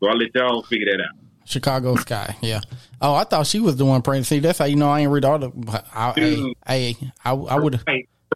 So 0.00 0.08
I'll 0.08 0.16
let 0.16 0.34
y'all 0.34 0.62
figure 0.64 0.86
that 0.86 1.00
out. 1.00 1.16
Chicago 1.46 1.94
Sky, 1.96 2.36
yeah. 2.40 2.60
Oh, 3.00 3.14
I 3.14 3.24
thought 3.24 3.46
she 3.46 3.60
was 3.60 3.76
the 3.76 3.84
one 3.84 4.02
pregnant. 4.02 4.26
See, 4.26 4.38
that's 4.38 4.58
how 4.58 4.64
you 4.64 4.76
know 4.76 4.90
I 4.90 5.00
ain't 5.00 5.10
read 5.10 5.24
all 5.24 5.38
the. 5.38 5.50
I, 5.92 6.54
I, 6.66 6.96
I, 7.24 7.30
I 7.32 7.56
would 7.56 7.84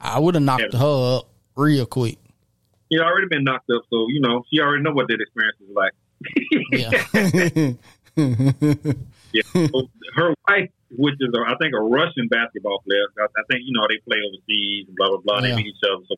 I 0.00 0.18
would 0.18 0.34
have 0.34 0.44
knocked 0.44 0.74
her 0.74 1.16
up 1.16 1.30
real 1.58 1.86
quick. 1.86 2.18
She 2.90 2.98
already 2.98 3.26
been 3.28 3.44
knocked 3.44 3.68
up, 3.70 3.82
so 3.90 4.06
you 4.08 4.20
know 4.20 4.44
she 4.50 4.60
already 4.60 4.82
know 4.82 4.92
what 4.92 5.08
that 5.08 5.20
experience 5.20 5.58
is 5.60 5.74
like. 5.74 5.92
yeah. 6.72 7.72
yeah. 9.32 9.42
So 9.70 9.90
her 10.14 10.34
wife, 10.48 10.70
which 10.90 11.14
is 11.20 11.28
a, 11.34 11.40
I 11.40 11.54
think 11.60 11.74
a 11.74 11.80
Russian 11.80 12.28
basketball 12.28 12.80
player. 12.86 13.04
I, 13.18 13.24
I, 13.24 13.42
think 13.50 13.62
you 13.64 13.72
know 13.72 13.86
they 13.88 13.98
play 14.08 14.18
overseas 14.26 14.86
and 14.88 14.96
blah 14.96 15.08
blah 15.08 15.18
blah. 15.18 15.40
Yeah. 15.40 15.50
They 15.50 15.56
meet 15.56 15.66
each 15.66 15.76
other. 15.84 16.04
So. 16.08 16.14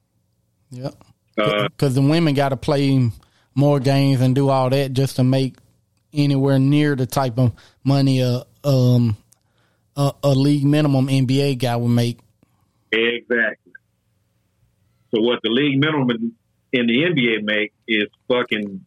Yeah. 0.71 0.91
Because 1.35 1.97
uh, 1.97 2.01
the 2.01 2.07
women 2.07 2.35
got 2.35 2.51
to 2.51 2.57
play 2.57 3.11
more 3.55 3.81
games 3.81 4.21
and 4.21 4.35
do 4.35 4.49
all 4.49 4.71
that 4.71 4.93
just 4.93 5.17
to 5.17 5.25
make 5.25 5.57
anywhere 6.13 6.59
near 6.59 6.95
the 6.95 7.07
type 7.07 7.39
of 7.39 7.53
money 7.85 8.21
a 8.21 8.43
um 8.65 9.17
a, 9.97 10.13
a 10.23 10.31
league 10.31 10.65
minimum 10.65 11.09
NBA 11.09 11.59
guy 11.59 11.77
would 11.77 11.89
make. 11.89 12.19
Exactly. 12.93 13.70
So 15.15 15.21
what 15.21 15.41
the 15.43 15.51
league 15.51 15.79
minimum 15.81 16.35
in 16.73 16.87
the 16.87 17.05
NBA 17.05 17.43
make 17.43 17.73
is 17.89 18.09
fucking 18.29 18.85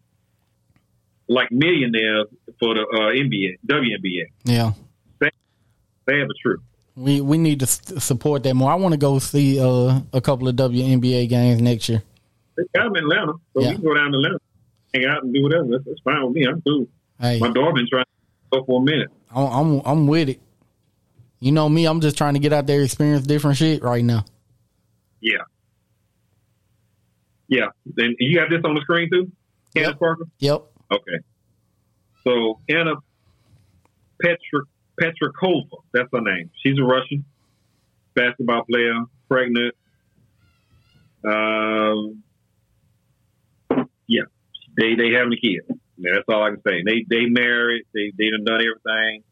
like 1.28 1.52
millionaires 1.52 2.28
for 2.60 2.76
the 2.76 2.82
uh, 2.82 3.12
NBA, 3.12 3.60
WNBA. 3.68 4.26
Yeah, 4.46 4.74
they, 5.20 6.20
have 6.20 6.30
a 6.30 6.34
truth. 6.42 6.62
We 6.96 7.22
we 7.22 7.38
need 7.38 7.60
to 7.62 7.68
support 7.68 8.44
that 8.44 8.54
more. 8.54 8.72
I 8.72 8.76
want 8.76 8.94
to 8.94 8.98
go 8.98 9.20
see 9.20 9.60
uh, 9.60 10.02
a 10.12 10.22
couple 10.22 10.48
of 10.48 10.56
WNBA 10.56 11.28
games 11.30 11.62
next 11.62 11.90
year. 11.90 12.04
They 12.56 12.64
got 12.76 12.86
them 12.86 12.96
in 12.98 13.04
Atlanta, 13.06 13.34
so 13.54 13.62
yeah. 13.62 13.70
we 13.70 13.76
can 13.76 13.84
go 13.84 13.96
down 13.96 14.12
to 14.12 14.18
Atlanta, 14.18 14.40
hang 14.94 15.06
out 15.06 15.24
and 15.24 15.34
do 15.34 15.44
whatever. 15.44 15.68
That's, 15.72 15.86
that's 15.86 16.02
fine 16.02 16.24
with 16.26 16.36
me. 16.36 16.46
I'm 16.46 16.62
cool. 16.62 16.88
Hey, 17.20 17.40
my 17.40 17.50
daughter 17.50 17.74
been 17.74 17.88
trying 17.90 18.06
to 18.06 18.60
go 18.60 18.66
for 18.66 18.82
a 18.82 18.86
minute. 18.86 19.10
I'm, 19.32 19.46
I'm 19.46 19.82
I'm 19.86 20.08
with 20.08 20.30
it. 20.30 20.40
You 21.40 21.52
know 21.52 21.68
me. 21.68 21.86
I'm 21.86 22.00
just 22.00 22.18
trying 22.18 22.36
to 22.36 22.40
get 22.40 22.54
out 22.54 22.68
there, 22.68 22.82
experience 22.82 23.26
different 23.26 23.58
shit 23.58 23.84
right 23.84 24.04
now. 24.04 24.24
Yeah, 25.20 25.44
yeah. 27.54 27.68
And 27.98 28.16
you 28.20 28.40
have 28.40 28.50
this 28.50 28.62
on 28.64 28.74
the 28.74 28.82
screen 28.82 29.10
too, 29.12 29.32
Anna 29.76 29.90
yep. 29.90 30.00
Parker. 30.00 30.26
Yep. 30.40 30.64
Okay. 30.92 31.20
So 32.26 32.60
Anna 32.70 32.96
Petra 34.22 34.62
Petrakova, 35.00 35.84
that's 35.94 36.10
her 36.14 36.22
name. 36.22 36.50
She's 36.64 36.78
a 36.80 36.84
Russian 36.84 37.26
basketball 38.16 38.64
player, 38.70 38.94
pregnant. 39.30 39.76
Um, 41.26 42.24
yeah, 44.08 44.24
they 44.78 44.96
they 44.96 45.12
having 45.12 45.34
a 45.34 45.42
kid. 45.42 45.62
Yeah, 45.98 46.12
that's 46.16 46.26
all 46.30 46.44
I 46.44 46.50
can 46.50 46.62
say. 46.66 46.84
They 46.86 47.06
they 47.10 47.26
married. 47.26 47.84
They 47.94 48.12
they 48.18 48.30
done 48.30 48.44
done 48.44 48.62
everything. 48.62 49.24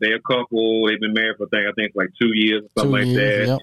They're 0.00 0.16
a 0.16 0.20
couple. 0.20 0.86
They've 0.86 1.00
been 1.00 1.12
married 1.12 1.36
for 1.36 1.44
I 1.44 1.48
think 1.50 1.68
I 1.68 1.72
think 1.72 1.92
like 1.94 2.08
two 2.20 2.30
years 2.32 2.62
or 2.64 2.68
something 2.82 3.02
two 3.02 3.06
like 3.06 3.16
years, 3.16 3.48
that. 3.48 3.52
Yep. 3.52 3.60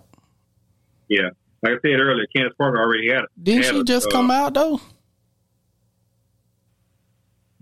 Yeah, 1.09 1.29
like 1.61 1.73
I 1.73 1.75
said 1.81 1.99
earlier, 1.99 2.25
Candace 2.35 2.53
Parker 2.57 2.79
already 2.79 3.09
had 3.09 3.23
it. 3.23 3.29
Didn't 3.41 3.63
had 3.63 3.73
she 3.73 3.79
a, 3.81 3.83
just 3.83 4.07
uh, 4.07 4.11
come 4.11 4.31
out 4.31 4.53
though? 4.53 4.79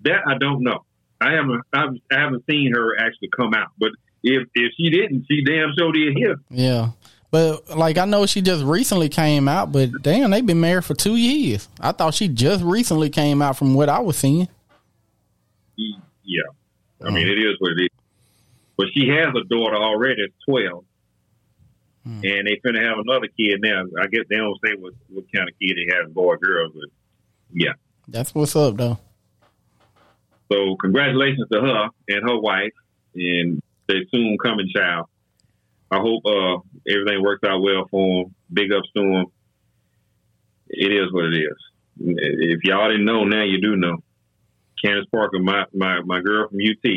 That 0.04 0.22
I 0.28 0.38
don't 0.38 0.62
know. 0.64 0.86
I 1.22 1.32
haven't 1.32 1.62
I've, 1.74 1.90
I 2.12 2.20
haven't 2.20 2.44
seen 2.50 2.74
her 2.76 2.98
actually 3.00 3.30
come 3.36 3.54
out. 3.54 3.70
But 3.78 3.92
if 4.24 4.48
if 4.54 4.72
she 4.78 4.90
didn't, 4.90 5.26
she 5.30 5.44
damn 5.44 5.74
sure 5.78 5.92
did 5.92 6.16
here. 6.16 6.36
Yeah. 6.50 6.90
But 7.32 7.76
like 7.76 7.98
I 7.98 8.06
know 8.06 8.26
she 8.26 8.42
just 8.42 8.64
recently 8.64 9.10
came 9.10 9.48
out, 9.48 9.72
but 9.72 9.90
damn, 10.02 10.32
they've 10.32 10.46
been 10.46 10.62
married 10.62 10.86
for 10.86 10.94
two 10.94 11.18
years. 11.18 11.68
I 11.82 11.92
thought 11.92 12.14
she 12.14 12.30
just 12.30 12.64
recently 12.64 13.10
came 13.10 13.42
out 13.42 13.58
from 13.58 13.74
what 13.74 13.90
I 13.90 14.00
was 14.00 14.18
seeing. 14.18 14.48
Yeah, 15.78 16.44
I 17.04 17.10
mean 17.12 17.28
it 17.28 17.38
is 17.38 17.56
what 17.60 17.74
it 17.74 17.84
is. 17.84 17.90
But 18.78 18.88
she 18.94 19.10
has 19.10 19.28
a 19.36 19.44
daughter 19.44 19.76
already, 19.76 20.24
at 20.24 20.30
twelve, 20.48 20.86
mm. 22.08 22.24
and 22.24 22.48
they 22.48 22.60
finna 22.66 22.84
have 22.84 23.00
another 23.00 23.28
kid 23.28 23.62
now. 23.62 23.84
I 24.02 24.08
guess 24.08 24.26
they 24.30 24.38
don't 24.38 24.60
say 24.66 24.74
what 24.80 24.94
what 25.10 25.26
kind 25.34 25.50
of 25.50 25.56
kid 25.60 25.78
they 25.78 25.96
have, 25.96 26.14
boy 26.14 26.34
or 26.34 26.38
girl, 26.38 26.70
but 26.74 26.90
yeah, 27.54 27.74
that's 28.08 28.34
what's 28.34 28.56
up 28.56 28.78
though. 28.78 28.98
So 30.52 30.76
congratulations 30.76 31.48
to 31.52 31.62
her 31.62 31.90
and 32.10 32.30
her 32.30 32.40
wife 32.40 32.74
and 33.16 33.62
their 33.88 34.04
soon 34.12 34.38
coming 34.44 34.70
child. 34.76 35.08
I 35.92 35.98
hope 35.98 36.24
uh, 36.26 36.58
everything 36.88 37.22
works 37.22 37.44
out 37.48 37.62
well 37.62 37.88
for 37.90 38.24
them. 38.24 38.36
Big 38.52 38.72
ups 38.72 38.90
to 38.96 39.02
them. 39.02 39.26
It 40.70 40.92
is 40.92 41.12
what 41.12 41.26
it 41.26 41.38
is. 41.38 41.58
If 42.00 42.64
y'all 42.64 42.90
didn't 42.90 43.06
know, 43.06 43.24
now 43.24 43.44
you 43.44 43.62
do 43.62 43.76
know. 43.76 43.98
Candace 44.84 45.06
Parker, 45.12 45.40
my, 45.40 45.66
my, 45.74 46.02
my 46.02 46.20
girl 46.22 46.50
from 46.50 46.60
UT, 46.60 46.92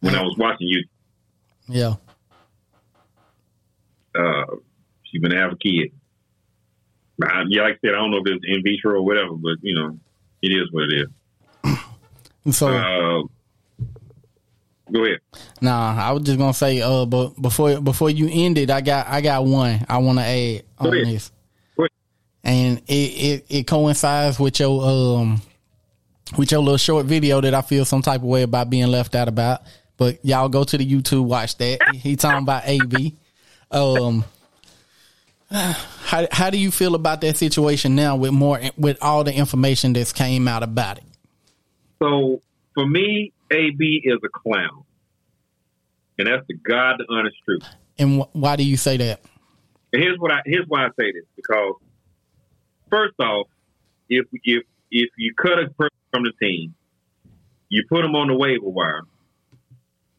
when 0.00 0.14
I 0.14 0.22
was 0.22 0.36
watching 0.38 0.68
you. 0.68 0.84
Yeah. 1.68 1.94
Uh, 4.14 4.56
she's 5.04 5.20
going 5.20 5.32
to 5.32 5.38
have 5.38 5.52
a 5.52 5.56
kid. 5.56 5.92
I, 7.22 7.42
yeah, 7.48 7.62
like 7.62 7.74
I 7.74 7.78
said, 7.86 7.94
I 7.94 7.98
don't 7.98 8.10
know 8.10 8.18
if 8.24 8.26
it's 8.26 8.44
in 8.46 8.62
vitro 8.62 8.98
or 8.98 9.04
whatever, 9.04 9.34
but, 9.34 9.56
you 9.60 9.74
know, 9.74 9.98
it 10.42 10.48
is 10.48 10.72
what 10.72 10.84
it 10.84 11.02
is. 11.02 11.78
So, 12.50 12.68
uh, 12.68 13.22
go 14.90 15.04
ahead. 15.04 15.18
Nah, 15.60 15.94
I 15.94 16.12
was 16.12 16.22
just 16.22 16.38
gonna 16.38 16.54
say, 16.54 16.80
uh, 16.80 17.04
but 17.04 17.40
before 17.40 17.80
before 17.82 18.08
you 18.08 18.30
end 18.32 18.56
it, 18.56 18.70
I 18.70 18.80
got 18.80 19.06
I 19.08 19.20
got 19.20 19.44
one 19.44 19.84
I 19.86 19.98
want 19.98 20.18
to 20.18 20.24
add 20.24 20.62
on 20.78 20.90
this, 20.90 21.30
and 22.42 22.78
it, 22.78 22.92
it 22.92 23.46
it 23.48 23.66
coincides 23.66 24.40
with 24.40 24.58
your 24.58 24.82
um 24.82 25.42
with 26.38 26.50
your 26.50 26.60
little 26.60 26.78
short 26.78 27.06
video 27.06 27.40
that 27.40 27.54
I 27.54 27.60
feel 27.62 27.84
some 27.84 28.02
type 28.02 28.22
of 28.22 28.26
way 28.26 28.42
about 28.42 28.70
being 28.70 28.86
left 28.86 29.14
out 29.14 29.28
about. 29.28 29.60
But 29.96 30.24
y'all 30.24 30.48
go 30.48 30.64
to 30.64 30.78
the 30.78 30.86
YouTube, 30.86 31.24
watch 31.24 31.58
that. 31.58 31.78
He 31.94 32.16
talking 32.16 32.42
about 32.42 32.62
AB. 32.64 33.16
Um, 33.70 34.24
how 35.50 36.26
how 36.30 36.50
do 36.50 36.58
you 36.58 36.70
feel 36.70 36.94
about 36.94 37.20
that 37.22 37.36
situation 37.36 37.94
now 37.94 38.16
with 38.16 38.32
more 38.32 38.60
with 38.76 38.98
all 39.00 39.24
the 39.24 39.34
information 39.34 39.92
that's 39.92 40.12
came 40.12 40.48
out 40.48 40.62
about 40.62 40.98
it? 40.98 41.04
So 42.02 42.40
for 42.74 42.86
me, 42.86 43.32
AB 43.50 44.02
is 44.04 44.18
a 44.24 44.28
clown, 44.28 44.84
and 46.18 46.28
that's 46.28 46.46
the 46.48 46.54
God, 46.54 46.96
the 46.98 47.06
honest 47.10 47.36
truth. 47.44 47.62
And 47.98 48.22
wh- 48.22 48.36
why 48.36 48.56
do 48.56 48.64
you 48.64 48.76
say 48.76 48.96
that? 48.98 49.22
And 49.92 50.02
here's 50.02 50.18
what 50.18 50.30
I 50.30 50.40
here's 50.46 50.66
why 50.68 50.86
I 50.86 50.88
say 50.98 51.12
this 51.12 51.24
because 51.36 51.74
first 52.90 53.14
off, 53.20 53.48
if 54.08 54.26
if 54.44 54.64
if 54.90 55.10
you 55.18 55.34
cut 55.34 55.58
a 55.58 55.68
person 55.70 55.96
from 56.12 56.24
the 56.24 56.32
team, 56.40 56.74
you 57.68 57.84
put 57.88 58.02
them 58.02 58.14
on 58.14 58.28
the 58.28 58.36
waiver 58.36 58.68
wire, 58.68 59.02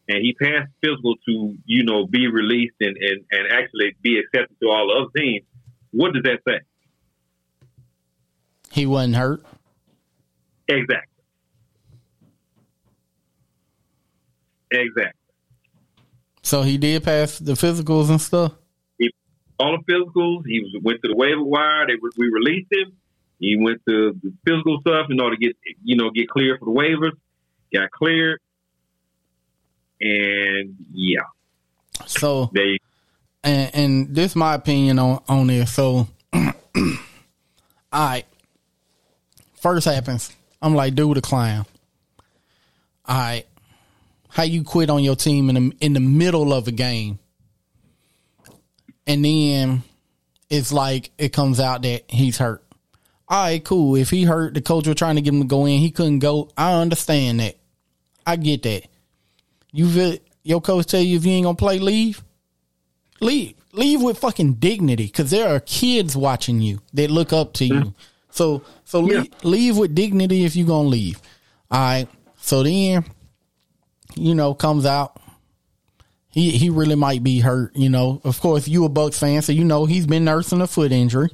and 0.08 0.18
he 0.18 0.34
passed 0.34 0.70
physical 0.82 1.16
to 1.28 1.56
you 1.64 1.84
know 1.84 2.06
be 2.06 2.26
released 2.26 2.76
and 2.80 2.96
and, 2.96 3.24
and 3.30 3.52
actually 3.52 3.96
be 4.02 4.18
accepted 4.18 4.56
to 4.60 4.68
all 4.68 4.88
the 4.88 5.02
other 5.02 5.10
teams. 5.16 5.46
What 5.90 6.12
does 6.14 6.22
that 6.24 6.40
say? 6.48 6.60
He 8.70 8.86
wasn't 8.86 9.16
hurt. 9.16 9.44
Exactly. 10.68 11.24
Exactly. 14.70 15.20
So 16.42 16.62
he 16.62 16.78
did 16.78 17.04
pass 17.04 17.38
the 17.38 17.52
physicals 17.52 18.10
and 18.10 18.20
stuff. 18.20 18.54
He 18.98 19.10
all 19.58 19.78
the 19.78 19.92
physicals. 19.92 20.42
He 20.46 20.60
was 20.60 20.82
went 20.82 21.02
to 21.02 21.08
the 21.08 21.16
waiver 21.16 21.42
wire. 21.42 21.86
They 21.86 21.94
we 22.16 22.30
released 22.30 22.72
him. 22.72 22.92
He 23.38 23.56
went 23.56 23.82
to 23.88 24.12
the 24.22 24.32
physical 24.46 24.80
stuff 24.80 25.06
in 25.10 25.20
order 25.20 25.36
to 25.36 25.40
get 25.40 25.56
you 25.82 25.96
know 25.96 26.10
get 26.10 26.28
cleared 26.28 26.58
for 26.58 26.66
the 26.66 26.72
waivers. 26.72 27.12
Got 27.74 27.90
cleared, 27.90 28.38
and 30.02 30.76
yeah. 30.92 31.22
So 32.06 32.50
they 32.52 32.78
and, 33.44 33.74
and 33.74 34.14
this 34.14 34.32
is 34.32 34.36
my 34.36 34.54
opinion 34.54 34.98
on 34.98 35.22
on 35.28 35.46
this. 35.46 35.72
So, 35.72 36.08
all 36.32 36.52
right, 37.92 38.24
first 39.60 39.86
happens. 39.86 40.34
I'm 40.60 40.74
like, 40.74 40.94
dude, 40.94 41.18
a 41.18 41.20
clown. 41.20 41.66
All 43.04 43.16
right, 43.16 43.44
how 44.28 44.44
you 44.44 44.62
quit 44.62 44.90
on 44.90 45.02
your 45.02 45.16
team 45.16 45.48
in 45.48 45.54
the 45.54 45.76
in 45.80 45.92
the 45.92 46.00
middle 46.00 46.52
of 46.52 46.68
a 46.68 46.72
game, 46.72 47.18
and 49.06 49.24
then 49.24 49.82
it's 50.48 50.72
like 50.72 51.10
it 51.18 51.32
comes 51.32 51.58
out 51.60 51.82
that 51.82 52.04
he's 52.08 52.38
hurt. 52.38 52.62
All 53.28 53.44
right, 53.44 53.64
cool. 53.64 53.96
If 53.96 54.10
he 54.10 54.24
hurt, 54.24 54.54
the 54.54 54.60
coach 54.60 54.86
was 54.86 54.96
trying 54.96 55.16
to 55.16 55.22
get 55.22 55.32
him 55.32 55.40
to 55.40 55.46
go 55.46 55.64
in. 55.64 55.78
He 55.78 55.90
couldn't 55.90 56.18
go. 56.18 56.50
I 56.56 56.74
understand 56.74 57.40
that. 57.40 57.56
I 58.26 58.36
get 58.36 58.62
that. 58.64 58.84
You 59.72 59.88
feel 59.90 60.16
your 60.44 60.60
coach 60.60 60.86
tell 60.86 61.00
you 61.00 61.16
if 61.16 61.24
you 61.24 61.32
ain't 61.32 61.44
gonna 61.44 61.56
play, 61.56 61.78
leave. 61.78 62.22
Leave. 63.20 63.54
Leave 63.72 64.02
with 64.02 64.18
fucking 64.18 64.54
dignity, 64.54 65.06
because 65.06 65.30
there 65.30 65.48
are 65.48 65.60
kids 65.60 66.14
watching 66.14 66.60
you 66.60 66.80
that 66.92 67.10
look 67.10 67.32
up 67.32 67.54
to 67.54 67.64
you. 67.64 67.94
So 68.30 68.62
so 68.84 69.00
Yeah. 69.06 69.20
leave, 69.20 69.32
leave 69.44 69.76
with 69.78 69.94
dignity 69.94 70.44
if 70.44 70.54
you 70.56 70.64
gonna 70.66 70.88
leave. 70.88 71.20
All 71.70 71.78
right. 71.80 72.08
So 72.36 72.62
then, 72.62 73.04
you 74.14 74.34
know, 74.34 74.52
comes 74.52 74.84
out. 74.84 75.18
He 76.30 76.50
he 76.50 76.68
really 76.70 76.94
might 76.96 77.22
be 77.22 77.40
hurt. 77.40 77.74
You 77.76 77.88
know, 77.88 78.20
of 78.24 78.40
course, 78.40 78.66
you 78.68 78.84
a 78.84 78.90
Bucs 78.90 79.18
fan, 79.18 79.40
so 79.42 79.52
you 79.52 79.64
know 79.64 79.86
he's 79.86 80.06
been 80.06 80.24
nursing 80.24 80.60
a 80.60 80.66
foot 80.66 80.92
injury. 80.92 81.30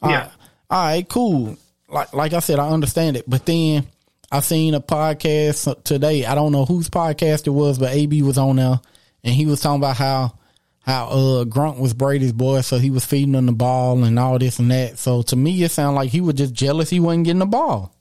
All 0.00 0.10
Yeah. 0.10 0.20
right. 0.20 0.30
All 0.70 0.84
right, 0.86 1.08
cool. 1.08 1.56
Like 1.88 2.12
like 2.14 2.32
I 2.32 2.40
said, 2.40 2.58
I 2.58 2.70
understand 2.70 3.16
it. 3.16 3.28
But 3.28 3.44
then 3.44 3.86
I 4.32 4.40
seen 4.40 4.72
a 4.72 4.80
podcast 4.80 5.84
today. 5.84 6.24
I 6.24 6.34
don't 6.34 6.52
know 6.52 6.64
whose 6.64 6.88
podcast 6.88 7.46
it 7.46 7.50
was, 7.50 7.78
but 7.78 7.92
AB 7.92 8.22
was 8.22 8.38
on 8.38 8.56
there 8.56 8.80
and 9.22 9.34
he 9.34 9.44
was 9.44 9.60
talking 9.60 9.80
about 9.80 9.96
how 9.98 10.38
how 10.80 11.08
uh 11.08 11.44
Gronk 11.44 11.78
was 11.78 11.92
Brady's 11.92 12.32
boy, 12.32 12.62
so 12.62 12.78
he 12.78 12.90
was 12.90 13.04
feeding 13.04 13.34
him 13.34 13.44
the 13.44 13.52
ball 13.52 14.02
and 14.02 14.18
all 14.18 14.38
this 14.38 14.58
and 14.58 14.70
that. 14.70 14.98
So 14.98 15.20
to 15.20 15.36
me 15.36 15.62
it 15.62 15.70
sounded 15.70 15.96
like 15.96 16.08
he 16.10 16.22
was 16.22 16.34
just 16.36 16.54
jealous 16.54 16.88
he 16.88 16.98
wasn't 16.98 17.26
getting 17.26 17.40
the 17.40 17.46
ball 17.46 17.94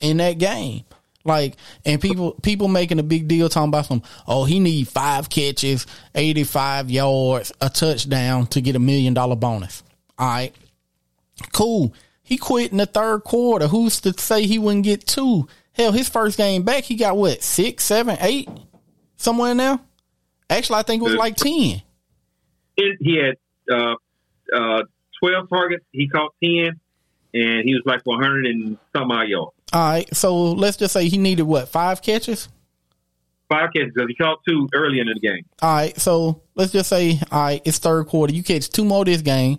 in 0.00 0.18
that 0.18 0.38
game. 0.38 0.84
Like 1.24 1.56
and 1.84 2.00
people 2.00 2.34
people 2.42 2.68
making 2.68 3.00
a 3.00 3.02
big 3.02 3.26
deal 3.26 3.48
talking 3.48 3.70
about 3.70 3.86
some 3.86 4.02
oh 4.28 4.44
he 4.44 4.60
need 4.60 4.86
five 4.86 5.28
catches, 5.28 5.84
eighty 6.14 6.44
five 6.44 6.92
yards, 6.92 7.50
a 7.60 7.68
touchdown 7.68 8.46
to 8.48 8.60
get 8.60 8.76
a 8.76 8.78
million 8.80 9.14
dollar 9.14 9.34
bonus. 9.34 9.82
All 10.16 10.28
right. 10.28 10.54
Cool. 11.52 11.92
He 12.24 12.38
quit 12.38 12.72
in 12.72 12.78
the 12.78 12.86
third 12.86 13.22
quarter. 13.22 13.68
Who's 13.68 14.00
to 14.00 14.12
say 14.18 14.46
he 14.46 14.58
wouldn't 14.58 14.84
get 14.84 15.06
two? 15.06 15.46
Hell, 15.72 15.92
his 15.92 16.08
first 16.08 16.38
game 16.38 16.62
back, 16.62 16.84
he 16.84 16.96
got 16.96 17.16
what, 17.16 17.42
six, 17.42 17.84
seven, 17.84 18.16
eight? 18.20 18.48
Somewhere 19.16 19.50
in 19.50 19.58
there? 19.58 19.78
Actually, 20.48 20.78
I 20.78 20.82
think 20.82 21.02
it 21.02 21.04
was 21.04 21.14
like 21.14 21.36
10. 21.36 21.82
it, 22.76 22.96
he 23.00 23.16
had 23.16 23.36
uh, 23.70 23.94
uh, 24.54 24.82
twelve 25.20 25.48
targets. 25.48 25.84
He 25.92 26.08
caught 26.08 26.34
ten, 26.42 26.80
and 27.32 27.64
he 27.64 27.74
was 27.74 27.82
like 27.84 28.00
one 28.04 28.22
hundred 28.22 28.46
and 28.46 28.78
some 28.96 29.10
odd 29.10 29.28
yards. 29.28 29.52
All 29.72 29.80
right. 29.82 30.14
So 30.14 30.52
let's 30.52 30.76
just 30.76 30.92
say 30.92 31.08
he 31.08 31.18
needed 31.18 31.44
what, 31.44 31.68
five 31.68 32.02
catches? 32.02 32.48
Five 33.48 33.70
catches 33.74 33.92
because 33.94 34.08
he 34.08 34.14
caught 34.14 34.38
two 34.48 34.68
early 34.74 35.00
in 35.00 35.06
the 35.06 35.18
game. 35.20 35.44
All 35.60 35.74
right. 35.74 35.98
So 35.98 36.42
let's 36.54 36.72
just 36.72 36.88
say, 36.88 37.20
all 37.30 37.42
right, 37.42 37.62
it's 37.64 37.78
third 37.78 38.06
quarter. 38.06 38.32
You 38.32 38.42
catch 38.42 38.68
two 38.70 38.84
more 38.84 39.04
this 39.04 39.22
game. 39.22 39.58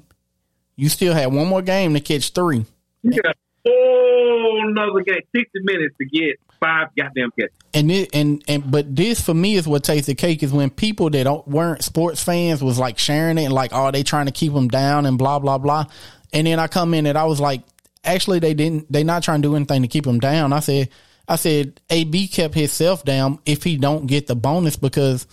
You 0.76 0.90
still 0.90 1.14
have 1.14 1.34
one 1.34 1.48
more 1.48 1.62
game 1.62 1.94
to 1.94 2.00
catch 2.00 2.32
three. 2.32 2.66
You 3.04 3.22
got 3.22 3.36
a 3.36 3.70
whole 3.70 4.70
another 4.70 5.02
game, 5.02 5.22
sixty 5.34 5.60
minutes 5.62 5.96
to 6.00 6.06
get 6.06 6.40
five 6.60 6.88
goddamn 6.98 7.32
catches. 7.38 7.56
and 7.74 7.92
it, 7.92 8.10
and 8.14 8.44
and 8.48 8.70
but 8.70 8.96
this 8.96 9.22
for 9.22 9.34
me 9.34 9.56
is 9.56 9.68
what 9.68 9.84
takes 9.84 10.08
the 10.08 10.16
cake 10.16 10.44
is 10.44 10.52
when 10.52 10.70
people 10.70 11.10
that 11.10 11.24
don't, 11.24 11.48
weren't 11.48 11.84
sports 11.84 12.24
fans 12.24 12.64
was 12.64 12.80
like 12.80 12.98
sharing 12.98 13.38
it 13.38 13.46
and 13.46 13.54
like 13.54 13.72
oh 13.74 13.92
they 13.92 14.04
trying 14.04 14.26
to 14.26 14.32
keep 14.32 14.54
them 14.54 14.68
down 14.68 15.06
and 15.06 15.18
blah 15.18 15.40
blah 15.40 15.58
blah, 15.58 15.86
and 16.34 16.48
then 16.48 16.60
I 16.60 16.68
come 16.68 16.94
in 16.94 17.06
and 17.06 17.18
I 17.18 17.26
was 17.26 17.40
like 17.40 17.62
actually 18.04 18.40
they 18.40 18.54
didn't 18.54 18.92
they 18.92 19.04
not 19.04 19.24
trying 19.24 19.42
to 19.42 19.48
do 19.48 19.56
anything 19.56 19.82
to 19.82 19.88
keep 19.88 20.06
him 20.06 20.20
down. 20.20 20.54
I 20.54 20.60
said 20.60 20.90
I 21.28 21.36
said 21.38 21.82
AB 21.90 22.28
kept 22.28 22.54
himself 22.54 23.04
down 23.04 23.40
if 23.46 23.64
he 23.64 23.78
don't 23.78 24.08
get 24.08 24.28
the 24.28 24.36
bonus 24.36 24.76
because 24.76 25.28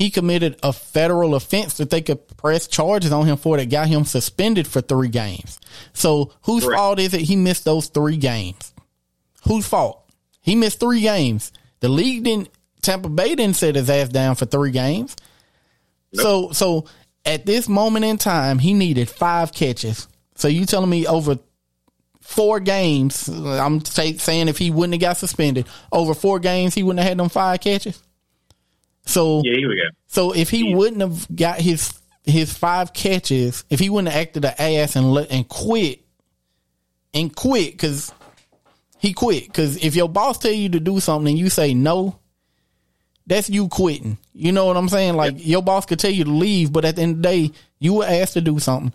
he 0.00 0.08
committed 0.08 0.58
a 0.62 0.72
federal 0.72 1.34
offense 1.34 1.74
that 1.74 1.90
they 1.90 2.00
could 2.00 2.26
press 2.38 2.66
charges 2.66 3.12
on 3.12 3.26
him 3.26 3.36
for 3.36 3.58
that 3.58 3.68
got 3.68 3.86
him 3.86 4.06
suspended 4.06 4.66
for 4.66 4.80
three 4.80 5.08
games. 5.08 5.60
So 5.92 6.32
whose 6.44 6.64
Correct. 6.64 6.78
fault 6.78 6.98
is 6.98 7.12
it 7.12 7.20
he 7.20 7.36
missed 7.36 7.66
those 7.66 7.88
three 7.88 8.16
games? 8.16 8.72
Whose 9.46 9.66
fault? 9.66 10.10
He 10.40 10.54
missed 10.56 10.80
three 10.80 11.02
games. 11.02 11.52
The 11.80 11.90
league 11.90 12.24
didn't. 12.24 12.48
Tampa 12.80 13.10
Bay 13.10 13.34
didn't 13.34 13.56
set 13.56 13.74
his 13.74 13.90
ass 13.90 14.08
down 14.08 14.36
for 14.36 14.46
three 14.46 14.70
games. 14.70 15.16
So, 16.14 16.50
so 16.52 16.86
at 17.26 17.44
this 17.44 17.68
moment 17.68 18.06
in 18.06 18.16
time, 18.16 18.58
he 18.58 18.72
needed 18.72 19.10
five 19.10 19.52
catches. 19.52 20.08
So 20.34 20.48
you 20.48 20.64
telling 20.64 20.88
me 20.88 21.06
over 21.06 21.38
four 22.22 22.58
games? 22.58 23.28
I'm 23.28 23.84
say, 23.84 24.16
saying 24.16 24.48
if 24.48 24.56
he 24.56 24.70
wouldn't 24.70 24.94
have 24.94 25.00
got 25.02 25.18
suspended 25.18 25.66
over 25.92 26.14
four 26.14 26.38
games, 26.38 26.74
he 26.74 26.82
wouldn't 26.82 27.00
have 27.00 27.08
had 27.10 27.18
them 27.18 27.28
five 27.28 27.60
catches. 27.60 28.02
So, 29.06 29.42
Yeah, 29.44 29.56
here 29.56 29.68
we 29.68 29.76
go. 29.76 29.88
so 30.06 30.32
if 30.32 30.50
he 30.50 30.74
wouldn't 30.74 31.00
have 31.00 31.26
got 31.34 31.60
his 31.60 31.92
his 32.24 32.52
five 32.56 32.92
catches, 32.92 33.64
if 33.70 33.80
he 33.80 33.88
wouldn't 33.88 34.12
have 34.12 34.20
acted 34.22 34.44
an 34.44 34.54
ass 34.58 34.94
and 34.96 35.12
let, 35.12 35.30
and 35.32 35.48
quit 35.48 36.00
and 37.14 37.34
quit 37.34 37.72
because 37.72 38.12
he 38.98 39.12
quit 39.12 39.46
because 39.46 39.82
if 39.82 39.96
your 39.96 40.08
boss 40.08 40.38
tell 40.38 40.52
you 40.52 40.68
to 40.68 40.80
do 40.80 41.00
something 41.00 41.30
and 41.30 41.38
you 41.38 41.48
say 41.48 41.74
no, 41.74 42.18
that's 43.26 43.48
you 43.50 43.68
quitting. 43.68 44.18
You 44.34 44.52
know 44.52 44.66
what 44.66 44.76
I'm 44.76 44.88
saying? 44.88 45.14
Like 45.16 45.34
your 45.44 45.62
boss 45.62 45.86
could 45.86 45.98
tell 45.98 46.10
you 46.10 46.24
to 46.24 46.30
leave, 46.30 46.72
but 46.72 46.84
at 46.84 46.96
the 46.96 47.02
end 47.02 47.16
of 47.16 47.22
the 47.22 47.28
day, 47.28 47.50
you 47.78 47.94
were 47.94 48.04
asked 48.04 48.34
to 48.34 48.40
do 48.40 48.58
something 48.58 48.92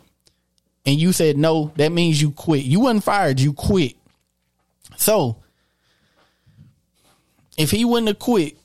and 0.85 0.99
you 0.99 1.11
said 1.11 1.35
no. 1.37 1.73
That 1.75 1.91
means 1.91 2.21
you 2.21 2.31
quit. 2.31 2.63
You 2.63 2.81
wasn't 2.81 3.03
fired. 3.03 3.39
You 3.39 3.53
quit. 3.53 3.95
So 4.97 5.37
if 7.57 7.71
he 7.71 7.83
wouldn't 7.85 8.07
have 8.09 8.19
quit, 8.19 8.57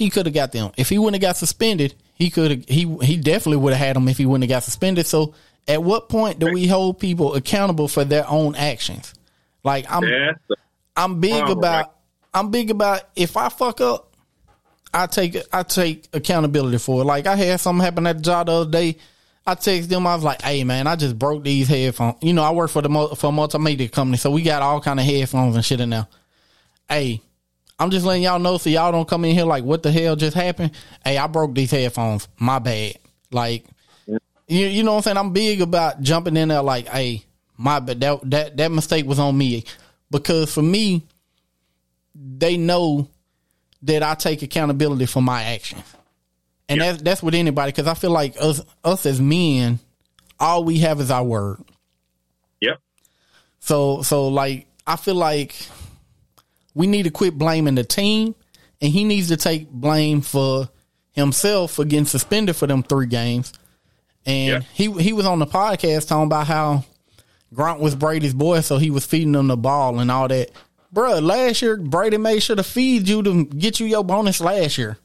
he 0.00 0.08
could 0.08 0.24
have 0.24 0.34
got 0.34 0.50
them. 0.50 0.72
If 0.78 0.88
he 0.88 0.96
wouldn't 0.96 1.22
have 1.22 1.28
got 1.28 1.36
suspended, 1.36 1.94
he 2.14 2.30
could 2.30 2.50
have. 2.50 2.64
He 2.66 2.86
he 3.02 3.18
definitely 3.18 3.58
would 3.58 3.74
have 3.74 3.86
had 3.86 3.96
them 3.96 4.08
if 4.08 4.16
he 4.16 4.24
wouldn't 4.24 4.44
have 4.44 4.56
got 4.56 4.62
suspended. 4.62 5.06
So 5.06 5.34
at 5.68 5.82
what 5.82 6.08
point 6.08 6.38
do 6.38 6.50
we 6.50 6.66
hold 6.66 6.98
people 6.98 7.34
accountable 7.34 7.86
for 7.86 8.02
their 8.02 8.26
own 8.26 8.54
actions? 8.54 9.12
Like 9.62 9.84
I'm 9.90 10.02
I'm 10.96 11.20
big 11.20 11.50
about? 11.50 11.94
I'm 12.32 12.50
big 12.50 12.70
about 12.70 13.02
if 13.14 13.36
I 13.36 13.50
fuck 13.50 13.82
up, 13.82 14.14
I 14.94 15.06
take 15.06 15.36
I 15.52 15.64
take 15.64 16.08
accountability 16.14 16.78
for 16.78 17.02
it. 17.02 17.04
Like 17.04 17.26
I 17.26 17.36
had 17.36 17.60
something 17.60 17.84
happen 17.84 18.06
at 18.06 18.16
the 18.16 18.22
job 18.22 18.46
the 18.46 18.52
other 18.52 18.70
day. 18.70 18.96
I 19.46 19.54
text 19.54 19.90
them. 19.90 20.06
I 20.06 20.14
was 20.14 20.24
like, 20.24 20.40
"Hey 20.40 20.64
man, 20.64 20.86
I 20.86 20.96
just 20.96 21.18
broke 21.18 21.44
these 21.44 21.68
headphones. 21.68 22.16
You 22.22 22.32
know, 22.32 22.42
I 22.42 22.52
work 22.52 22.70
for 22.70 22.80
the 22.80 22.88
for 22.88 23.26
a 23.26 23.34
multimedia 23.34 23.92
company, 23.92 24.16
so 24.16 24.30
we 24.30 24.40
got 24.40 24.62
all 24.62 24.80
kind 24.80 24.98
of 24.98 25.04
headphones 25.04 25.56
and 25.56 25.64
shit 25.64 25.80
in 25.80 25.90
there. 25.90 26.06
Hey, 26.88 27.20
I'm 27.80 27.90
just 27.90 28.04
letting 28.06 28.22
y'all 28.22 28.38
know 28.38 28.58
so 28.58 28.68
y'all 28.70 28.92
don't 28.92 29.08
come 29.08 29.24
in 29.24 29.34
here 29.34 29.46
like, 29.46 29.64
what 29.64 29.82
the 29.82 29.90
hell 29.90 30.14
just 30.14 30.36
happened? 30.36 30.72
Hey, 31.04 31.16
I 31.18 31.26
broke 31.26 31.54
these 31.54 31.70
headphones. 31.70 32.28
My 32.38 32.58
bad. 32.58 32.94
Like, 33.32 33.64
you, 34.06 34.66
you 34.66 34.82
know 34.82 34.92
what 34.92 34.96
I'm 34.98 35.02
saying? 35.02 35.16
I'm 35.16 35.32
big 35.32 35.62
about 35.62 36.02
jumping 36.02 36.36
in 36.36 36.48
there 36.48 36.62
like, 36.62 36.86
hey, 36.88 37.24
my 37.56 37.80
bad. 37.80 38.00
That, 38.00 38.30
that, 38.30 38.56
that 38.58 38.70
mistake 38.70 39.06
was 39.06 39.18
on 39.18 39.36
me. 39.36 39.64
Because 40.10 40.52
for 40.52 40.62
me, 40.62 41.06
they 42.14 42.56
know 42.58 43.08
that 43.82 44.02
I 44.02 44.14
take 44.14 44.42
accountability 44.42 45.06
for 45.06 45.22
my 45.22 45.42
actions. 45.42 45.82
And 46.68 46.80
Yeah. 46.80 46.92
that's, 46.92 47.02
that's 47.02 47.22
with 47.22 47.34
anybody. 47.34 47.72
Cause 47.72 47.86
I 47.86 47.94
feel 47.94 48.10
like 48.10 48.36
us, 48.38 48.60
us 48.84 49.06
as 49.06 49.20
men, 49.20 49.78
all 50.38 50.64
we 50.64 50.78
have 50.80 51.00
is 51.00 51.10
our 51.10 51.24
word. 51.24 51.58
Yep. 52.60 52.78
So 53.60 54.02
so 54.02 54.28
like 54.28 54.66
I 54.86 54.96
feel 54.96 55.14
like 55.14 55.54
we 56.80 56.86
need 56.86 57.02
to 57.02 57.10
quit 57.10 57.36
blaming 57.36 57.74
the 57.74 57.84
team 57.84 58.34
and 58.80 58.90
he 58.90 59.04
needs 59.04 59.28
to 59.28 59.36
take 59.36 59.68
blame 59.70 60.22
for 60.22 60.70
himself 61.12 61.72
for 61.72 61.84
getting 61.84 62.06
suspended 62.06 62.56
for 62.56 62.66
them 62.66 62.82
three 62.82 63.06
games. 63.06 63.52
And 64.24 64.48
Yeah. 64.64 64.68
he 64.72 64.90
he 65.02 65.12
was 65.12 65.26
on 65.26 65.38
the 65.40 65.46
podcast 65.46 66.08
talking 66.08 66.24
about 66.24 66.46
how 66.46 66.84
Gronk 67.54 67.80
was 67.80 67.94
Brady's 67.94 68.32
boy, 68.32 68.60
so 68.60 68.78
he 68.78 68.90
was 68.90 69.04
feeding 69.04 69.34
him 69.34 69.48
the 69.48 69.56
ball 69.56 69.98
and 69.98 70.10
all 70.10 70.28
that. 70.28 70.50
Bruh, 70.94 71.22
last 71.22 71.60
year 71.62 71.76
Brady 71.76 72.16
made 72.16 72.40
sure 72.42 72.56
to 72.56 72.62
feed 72.62 73.06
you 73.08 73.22
to 73.22 73.44
get 73.44 73.78
you 73.78 73.86
your 73.86 74.02
bonus 74.04 74.40
last 74.40 74.78
year. 74.78 74.96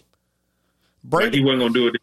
Brady 1.03 1.39
he 1.39 1.43
wasn't 1.43 1.61
gonna 1.61 1.73
do 1.73 1.87
it. 1.87 1.95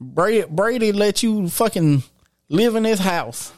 Brady 0.00 0.46
Brady 0.48 0.92
let 0.92 1.22
you 1.22 1.48
fucking 1.48 2.02
live 2.48 2.74
in 2.74 2.84
his 2.84 3.00
house. 3.00 3.52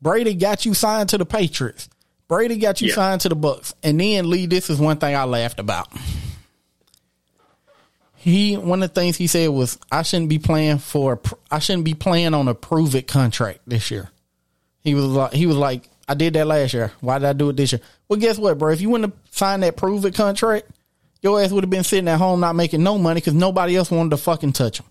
Brady 0.00 0.34
got 0.34 0.64
you 0.64 0.74
signed 0.74 1.08
to 1.08 1.18
the 1.18 1.26
Patriots. 1.26 1.88
Brady 2.28 2.56
got 2.56 2.80
you 2.80 2.88
yeah. 2.88 2.94
signed 2.94 3.20
to 3.22 3.28
the 3.28 3.36
Bucs. 3.36 3.74
And 3.82 4.00
then 4.00 4.28
Lee, 4.28 4.46
this 4.46 4.70
is 4.70 4.78
one 4.78 4.98
thing 4.98 5.14
I 5.14 5.24
laughed 5.24 5.60
about. 5.60 5.88
He 8.16 8.56
one 8.56 8.82
of 8.82 8.92
the 8.92 9.00
things 9.00 9.16
he 9.16 9.28
said 9.28 9.50
was 9.50 9.78
I 9.92 10.02
shouldn't 10.02 10.28
be 10.28 10.40
playing 10.40 10.78
for 10.78 11.20
I 11.48 11.60
shouldn't 11.60 11.84
be 11.84 11.94
playing 11.94 12.34
on 12.34 12.48
a 12.48 12.54
prove 12.54 12.96
it 12.96 13.06
contract 13.06 13.60
this 13.66 13.90
year. 13.92 14.10
He 14.82 14.94
was 14.94 15.04
like 15.04 15.32
he 15.32 15.46
was 15.46 15.56
like 15.56 15.88
I 16.08 16.14
did 16.14 16.34
that 16.34 16.46
last 16.48 16.74
year. 16.74 16.92
Why 17.00 17.18
did 17.18 17.28
I 17.28 17.32
do 17.34 17.50
it 17.50 17.56
this 17.56 17.70
year? 17.70 17.80
Well, 18.08 18.18
guess 18.18 18.36
what, 18.38 18.58
bro? 18.58 18.72
If 18.72 18.80
you 18.80 18.90
wouldn't 18.90 19.12
have 19.12 19.32
signed 19.32 19.62
that 19.62 19.76
prove 19.76 20.04
it 20.04 20.14
contract, 20.14 20.68
your 21.22 21.40
ass 21.40 21.52
would 21.52 21.62
have 21.62 21.70
been 21.70 21.84
sitting 21.84 22.08
at 22.08 22.18
home 22.18 22.40
not 22.40 22.56
making 22.56 22.82
no 22.82 22.98
money 22.98 23.20
because 23.20 23.34
nobody 23.34 23.76
else 23.76 23.92
wanted 23.92 24.10
to 24.10 24.16
fucking 24.16 24.52
touch 24.52 24.80
him. 24.80 24.86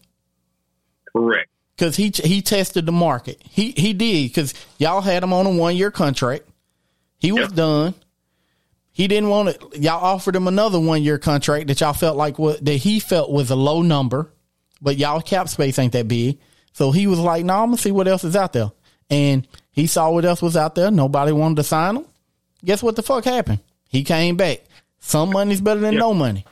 Correct. 1.11 1.49
Because 1.75 1.97
he 1.97 2.13
he 2.15 2.41
tested 2.41 2.85
the 2.85 2.93
market. 2.93 3.41
He 3.43 3.71
he 3.71 3.91
did 3.91 4.29
because 4.29 4.53
y'all 4.77 5.01
had 5.01 5.23
him 5.23 5.33
on 5.33 5.45
a 5.45 5.49
one 5.49 5.75
year 5.75 5.91
contract. 5.91 6.45
He 7.25 7.31
was 7.31 7.47
yep. 7.47 7.53
done. 7.53 7.95
He 8.91 9.07
didn't 9.07 9.29
want 9.29 9.49
it. 9.49 9.77
Y'all 9.77 10.03
offered 10.03 10.35
him 10.35 10.47
another 10.47 10.79
one 10.79 11.01
year 11.01 11.17
contract 11.17 11.67
that 11.67 11.81
y'all 11.81 11.91
felt 11.91 12.15
like 12.15 12.37
what 12.37 12.63
that 12.63 12.75
he 12.75 12.99
felt 12.99 13.31
was 13.31 13.49
a 13.49 13.55
low 13.55 13.81
number, 13.81 14.31
but 14.79 14.97
y'all 14.97 15.21
cap 15.21 15.49
space 15.49 15.79
ain't 15.79 15.93
that 15.93 16.07
big. 16.07 16.37
So 16.71 16.91
he 16.91 17.07
was 17.07 17.19
like, 17.19 17.43
"No, 17.43 17.55
nah, 17.55 17.63
I'm 17.63 17.69
gonna 17.69 17.77
see 17.77 17.91
what 17.91 18.07
else 18.07 18.23
is 18.23 18.35
out 18.35 18.53
there." 18.53 18.71
And 19.09 19.47
he 19.71 19.87
saw 19.87 20.11
what 20.11 20.23
else 20.23 20.41
was 20.41 20.55
out 20.55 20.75
there. 20.75 20.91
Nobody 20.91 21.31
wanted 21.31 21.55
to 21.57 21.63
sign 21.63 21.97
him. 21.97 22.05
Guess 22.63 22.83
what 22.83 22.95
the 22.95 23.01
fuck 23.01 23.25
happened? 23.25 23.59
He 23.89 24.03
came 24.03 24.37
back. 24.37 24.63
Some 24.99 25.31
money's 25.31 25.61
better 25.61 25.79
than 25.79 25.93
yep. 25.93 25.99
no 25.99 26.13
money. 26.13 26.45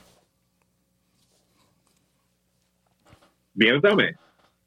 Being 3.55 3.75
a 3.75 3.79
dumbass. 3.79 4.15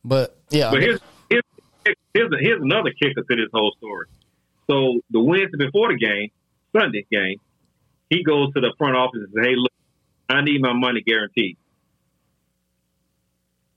But 0.04 0.38
yeah. 0.50 0.70
But 0.70 0.82
here's 0.82 1.00
here's 1.28 1.42
here's, 2.14 2.30
here's 2.40 2.62
another 2.62 2.92
kicker 2.92 3.22
to 3.22 3.36
this 3.36 3.50
whole 3.52 3.74
story. 3.78 4.06
So 4.68 5.00
the 5.10 5.20
Wednesday 5.20 5.58
before 5.58 5.92
the 5.92 5.98
game, 5.98 6.30
Sunday 6.76 7.06
game, 7.10 7.40
he 8.10 8.22
goes 8.22 8.52
to 8.54 8.60
the 8.60 8.72
front 8.78 8.96
office 8.96 9.20
and 9.20 9.32
says, 9.34 9.44
"Hey, 9.44 9.54
look, 9.56 9.72
I 10.28 10.42
need 10.42 10.60
my 10.60 10.72
money 10.72 11.02
guaranteed. 11.02 11.56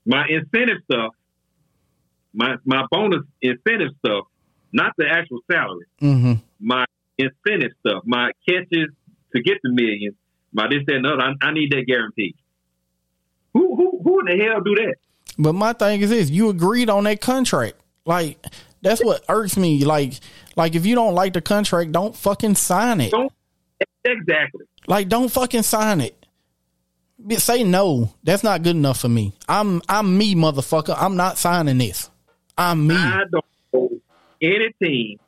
My 0.04 0.26
incentive 0.28 0.78
stuff, 0.90 1.14
my 2.32 2.56
my 2.64 2.84
bonus 2.90 3.22
incentive 3.40 3.92
stuff, 4.04 4.24
not 4.72 4.92
the 4.96 5.06
actual 5.08 5.40
salary. 5.50 5.86
Mm-hmm. 6.00 6.32
My 6.60 6.84
incentive 7.18 7.72
stuff, 7.86 8.02
my 8.06 8.32
catches 8.48 8.88
to 9.34 9.42
get 9.42 9.58
the 9.62 9.70
millions, 9.70 10.16
my 10.52 10.66
this 10.68 10.80
that 10.86 10.96
and 10.96 11.06
other. 11.06 11.22
I, 11.22 11.46
I 11.46 11.52
need 11.52 11.72
that 11.72 11.84
guaranteed. 11.86 12.36
Who 13.54 13.76
who 13.76 14.00
who 14.02 14.20
in 14.20 14.38
the 14.38 14.44
hell 14.44 14.60
do 14.60 14.74
that? 14.76 14.96
But 15.38 15.54
my 15.54 15.72
thing 15.72 16.00
is 16.00 16.10
this: 16.10 16.30
you 16.30 16.48
agreed 16.48 16.90
on 16.90 17.04
that 17.04 17.20
contract. 17.20 17.76
Like 18.04 18.44
that's 18.82 19.02
what 19.02 19.24
irks 19.28 19.56
me. 19.56 19.84
Like 19.84 20.14
like 20.56 20.74
if 20.74 20.86
you 20.86 20.94
don't 20.94 21.14
like 21.14 21.32
the 21.34 21.40
contract, 21.40 21.92
don't 21.92 22.14
fucking 22.14 22.54
sign 22.54 23.00
it. 23.00 23.10
Don't 23.10 23.32
exactly. 24.04 24.64
Like 24.86 25.08
don't 25.08 25.30
fucking 25.30 25.62
sign 25.62 26.00
it. 26.00 26.16
Say 27.38 27.64
no. 27.64 28.14
That's 28.22 28.42
not 28.42 28.62
good 28.62 28.76
enough 28.76 29.00
for 29.00 29.08
me. 29.08 29.34
I'm 29.48 29.82
I'm 29.88 30.16
me, 30.16 30.34
motherfucker. 30.34 30.94
I'm 30.98 31.16
not 31.16 31.38
signing 31.38 31.78
this. 31.78 32.10
I'm 32.56 32.86
me. 32.86 32.94
I 32.96 33.22
don't 33.30 33.44
know 33.72 34.00
any 34.42 34.74
team 34.82 35.18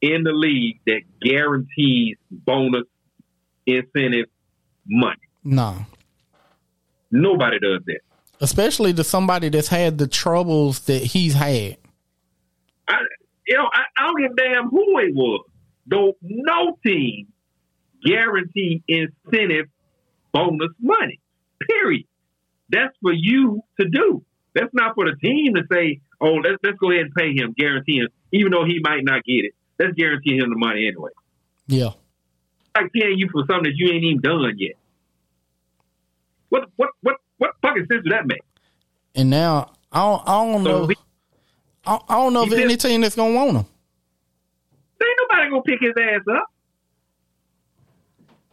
in 0.00 0.22
the 0.22 0.32
league 0.32 0.80
that 0.86 1.02
guarantees 1.20 2.16
bonus 2.30 2.84
incentive 3.66 4.26
money. 4.86 5.16
No. 5.44 5.86
Nobody 7.10 7.58
does 7.58 7.82
that. 7.86 8.00
Especially 8.40 8.92
to 8.94 9.04
somebody 9.04 9.48
that's 9.48 9.68
had 9.68 9.98
the 9.98 10.06
troubles 10.06 10.80
that 10.80 11.02
he's 11.02 11.34
had. 11.34 11.78
I, 12.88 12.98
you 13.46 13.56
know, 13.56 13.68
I, 13.72 13.82
I 13.96 14.06
don't 14.06 14.20
give 14.20 14.32
a 14.32 14.34
damn 14.36 14.68
who 14.68 14.98
it 14.98 15.14
was. 15.14 15.46
Though 15.86 16.14
no 16.22 16.76
team 16.84 17.28
guarantee 18.04 18.82
incentive 18.88 19.66
bonus 20.32 20.70
money. 20.80 21.20
Period. 21.68 22.04
That's 22.68 22.94
for 23.00 23.12
you 23.12 23.62
to 23.80 23.88
do. 23.88 24.24
That's 24.54 24.72
not 24.72 24.94
for 24.94 25.04
the 25.04 25.16
team 25.16 25.54
to 25.54 25.62
say, 25.70 26.00
oh, 26.20 26.34
let's 26.34 26.56
let's 26.62 26.78
go 26.78 26.90
ahead 26.90 27.06
and 27.06 27.14
pay 27.14 27.34
him, 27.34 27.54
guarantee 27.56 27.98
him, 27.98 28.08
even 28.32 28.52
though 28.52 28.64
he 28.64 28.80
might 28.82 29.04
not 29.04 29.24
get 29.24 29.44
it. 29.44 29.54
Let's 29.78 29.92
guarantee 29.94 30.38
him 30.38 30.50
the 30.50 30.56
money 30.56 30.86
anyway. 30.86 31.10
Yeah. 31.68 31.90
Like 32.74 32.92
paying 32.92 33.18
you 33.18 33.28
for 33.30 33.44
something 33.46 33.64
that 33.64 33.74
you 33.76 33.92
ain't 33.92 34.04
even 34.04 34.20
done 34.20 34.54
yet. 34.56 34.74
What 36.48 36.68
what 36.76 36.90
what 37.02 37.16
what 37.38 37.50
fucking 37.62 37.86
sense 37.90 38.04
does 38.04 38.12
that 38.12 38.26
make? 38.26 38.42
And 39.14 39.30
now 39.30 39.72
I 39.92 40.00
don't, 40.00 40.22
I 40.26 40.32
don't 40.44 40.64
so 40.64 40.86
know. 40.86 40.94
I, 41.86 41.98
I, 42.08 42.14
don't 42.16 42.32
know 42.32 42.44
if 42.44 42.52
any 42.52 42.76
team 42.76 43.00
that's 43.00 43.14
gonna 43.16 43.34
want 43.34 43.56
him. 43.56 43.66
There 44.98 45.08
ain't 45.08 45.18
nobody 45.30 45.50
gonna 45.50 45.62
pick 45.62 45.80
his 45.80 45.94
ass 45.96 46.22
up. 46.30 46.46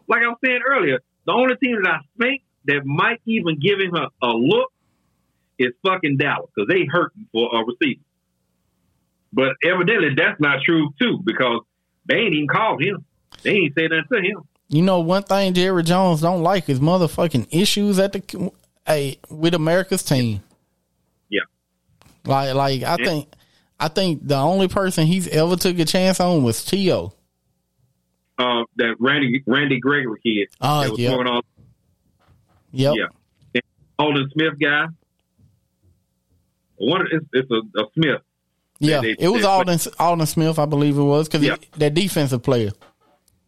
Like 0.08 0.22
I 0.24 0.28
was 0.28 0.38
saying 0.44 0.62
earlier, 0.68 1.00
the 1.26 1.32
only 1.32 1.56
team 1.56 1.78
that 1.84 1.90
I 1.90 2.00
think 2.22 2.44
that 2.66 2.86
might 2.86 3.22
even 3.26 3.60
give 3.60 3.80
him 3.80 3.96
a, 3.96 4.10
a 4.26 4.32
look 4.32 4.72
is 5.58 5.72
fucking 5.86 6.18
Dallas 6.18 6.50
because 6.56 6.68
they 6.68 6.86
hurting 6.90 7.28
for 7.32 7.50
a 7.54 7.66
receiver. 7.66 8.02
But 9.32 9.54
evidently 9.64 10.10
that's 10.16 10.40
not 10.40 10.62
true 10.64 10.94
too 11.02 11.20
because 11.24 11.62
they 12.06 12.16
ain't 12.16 12.34
even 12.34 12.48
called 12.48 12.84
him. 12.84 13.06
They 13.44 13.52
ain't 13.52 13.74
said 13.74 13.92
nothing 13.92 14.08
to 14.12 14.30
him. 14.30 14.44
You 14.70 14.82
know, 14.82 15.00
one 15.00 15.24
thing 15.24 15.54
Jerry 15.54 15.84
Jones 15.84 16.22
don't 16.22 16.44
like 16.44 16.70
is 16.70 16.80
motherfucking 16.80 17.48
issues 17.52 18.00
at 18.00 18.14
the 18.14 18.52
hey, 18.86 19.20
with 19.30 19.54
America's 19.54 20.04
team. 20.04 20.42
Like 22.26 22.54
like 22.54 22.84
I 22.84 22.96
yeah. 23.00 23.06
think 23.06 23.30
I 23.80 23.88
think 23.90 24.28
the 24.28 24.38
only 24.38 24.68
person 24.68 25.06
he's 25.06 25.28
ever 25.28 25.56
took 25.56 25.78
a 25.80 25.86
chance 25.86 26.20
on 26.20 26.44
was 26.44 26.64
T.O. 26.64 27.14
Uh, 28.38 28.64
that 28.78 28.96
Randy 29.00 29.44
Randy 29.46 29.80
Gregory 29.80 30.20
kid. 30.24 30.50
Oh, 30.62 30.96
yeah. 30.98 31.12
All, 31.12 31.42
yep. 32.72 32.96
Yeah. 33.54 33.62
Aldon 34.00 34.30
Smith 34.32 34.54
guy. 34.60 34.86
One, 36.78 37.06
it's, 37.12 37.26
it's 37.34 37.52
a, 37.52 37.82
a 37.82 37.86
Smith. 37.94 38.22
Yeah, 38.80 39.02
they, 39.02 39.16
it 39.20 39.28
was 39.28 39.46
Alden 39.46 39.80
Aldon 40.00 40.26
Smith, 40.26 40.60
I 40.60 40.66
believe 40.66 40.98
it 40.98 41.04
was, 41.04 41.28
because 41.28 41.44
yeah. 41.44 41.56
that 41.78 41.94
defensive 41.94 42.42
player. 42.42 42.72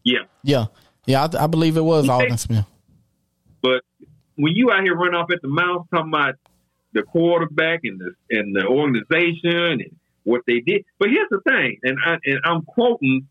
Yeah. 0.03 0.19
Yeah. 0.43 0.65
Yeah, 1.05 1.23
I, 1.25 1.43
I 1.43 1.47
believe 1.47 1.77
it 1.77 1.81
was 1.81 2.07
Aldon 2.07 2.37
Smith. 2.37 2.65
But 3.61 3.81
when 4.35 4.53
you 4.53 4.71
out 4.71 4.83
here 4.83 4.95
running 4.95 5.15
off 5.15 5.31
at 5.31 5.41
the 5.41 5.47
mouth 5.47 5.87
talking 5.91 6.09
about 6.09 6.35
the 6.95 7.03
quarterback 7.03 7.81
and 7.83 7.99
the 7.99 8.13
and 8.35 8.55
the 8.55 8.65
organization 8.65 9.81
and 9.81 9.95
what 10.23 10.41
they 10.47 10.61
did, 10.61 10.85
but 10.97 11.09
here's 11.09 11.29
the 11.29 11.41
thing, 11.47 11.77
and 11.83 11.97
I 12.03 12.17
and 12.25 12.39
I'm 12.43 12.63
quoting, 12.63 13.27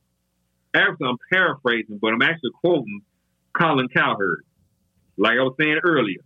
actually 0.72 1.08
I'm 1.08 1.18
paraphrasing, 1.32 1.98
but 2.00 2.12
I'm 2.12 2.22
actually 2.22 2.52
quoting 2.60 3.00
Colin 3.58 3.88
Cowherd. 3.88 4.44
Like 5.16 5.32
I 5.32 5.42
was 5.42 5.54
saying 5.58 5.80
earlier, 5.82 6.20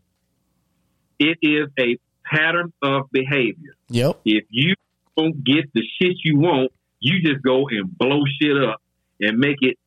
it 1.19 1.39
is 1.41 1.69
a 1.79 1.97
pattern 2.25 2.73
of 2.83 3.11
behavior. 3.11 3.75
Yep. 3.89 4.21
If 4.25 4.45
you 4.51 4.75
don't 5.17 5.43
get 5.43 5.73
the 5.73 5.83
shit 6.01 6.17
you 6.25 6.39
want, 6.39 6.73
you 7.01 7.23
just 7.23 7.43
go 7.43 7.69
and 7.69 7.97
blow 7.97 8.25
shit 8.41 8.57
up 8.63 8.83
and 9.21 9.39
make 9.39 9.57
it 9.61 9.79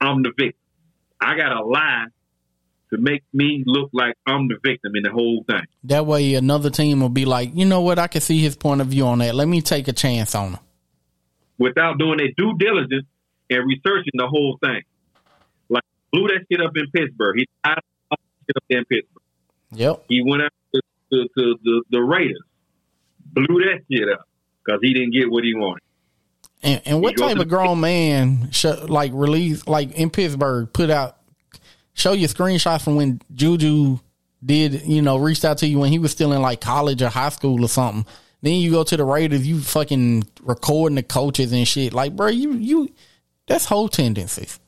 I'm 0.00 0.22
the 0.22 0.32
victim. 0.36 0.58
I 1.20 1.36
got 1.36 1.50
to 1.50 1.64
lie 1.64 2.06
to 2.92 2.98
make 2.98 3.22
me 3.32 3.64
look 3.66 3.90
like 3.92 4.14
I'm 4.26 4.48
the 4.48 4.56
victim 4.62 4.92
in 4.94 5.02
the 5.02 5.10
whole 5.10 5.44
thing. 5.48 5.62
That 5.84 6.04
way, 6.04 6.34
another 6.34 6.68
team 6.68 7.00
will 7.00 7.08
be 7.08 7.24
like, 7.24 7.50
you 7.54 7.64
know 7.64 7.80
what? 7.80 7.98
I 7.98 8.06
can 8.06 8.20
see 8.20 8.38
his 8.38 8.54
point 8.54 8.80
of 8.82 8.88
view 8.88 9.06
on 9.06 9.18
that. 9.18 9.34
Let 9.34 9.48
me 9.48 9.62
take 9.62 9.88
a 9.88 9.92
chance 9.92 10.34
on 10.34 10.54
him. 10.54 10.58
Without 11.58 11.98
doing 11.98 12.18
their 12.18 12.28
due 12.36 12.54
diligence 12.58 13.06
and 13.48 13.66
researching 13.66 14.12
the 14.14 14.26
whole 14.26 14.58
thing. 14.62 14.82
Like, 15.70 15.84
blew 16.12 16.28
that 16.28 16.44
shit 16.50 16.60
up 16.60 16.72
in 16.76 16.90
Pittsburgh. 16.90 17.36
He 17.38 17.48
shit 17.66 18.56
up 18.56 18.64
in 18.68 18.84
Pittsburgh. 18.84 19.22
Yep. 19.72 20.04
He 20.08 20.22
went 20.24 20.42
out 20.42 20.52
to, 20.74 20.80
to, 21.12 21.28
to 21.38 21.58
the, 21.62 21.82
the 21.90 22.00
Raiders, 22.00 22.42
blew 23.24 23.60
that 23.60 23.80
shit 23.90 24.08
up 24.12 24.28
because 24.64 24.80
he 24.82 24.92
didn't 24.92 25.12
get 25.12 25.30
what 25.30 25.44
he 25.44 25.54
wanted. 25.54 25.82
And, 26.62 26.82
and 26.84 27.02
what 27.02 27.16
type 27.16 27.38
of 27.38 27.48
grown 27.48 27.80
man 27.80 28.50
sh- 28.52 28.66
like 28.66 29.12
release 29.14 29.66
like 29.66 29.92
in 29.92 30.10
Pittsburgh 30.10 30.72
put 30.72 30.90
out 30.90 31.16
show 31.94 32.12
you 32.12 32.28
screenshots 32.28 32.82
from 32.82 32.96
when 32.96 33.20
Juju 33.34 33.98
did 34.44 34.82
you 34.82 35.02
know 35.02 35.18
reached 35.18 35.44
out 35.44 35.58
to 35.58 35.66
you 35.66 35.78
when 35.78 35.92
he 35.92 35.98
was 35.98 36.10
still 36.12 36.32
in 36.32 36.42
like 36.42 36.60
college 36.60 37.02
or 37.02 37.08
high 37.08 37.28
school 37.28 37.64
or 37.64 37.68
something. 37.68 38.06
Then 38.42 38.54
you 38.54 38.72
go 38.72 38.82
to 38.82 38.96
the 38.96 39.04
Raiders, 39.04 39.46
you 39.46 39.60
fucking 39.60 40.24
recording 40.42 40.96
the 40.96 41.04
coaches 41.04 41.52
and 41.52 41.66
shit. 41.66 41.92
Like, 41.92 42.16
bro, 42.16 42.28
you 42.28 42.54
you 42.54 42.92
that's 43.46 43.64
whole 43.64 43.88
tendencies. 43.88 44.58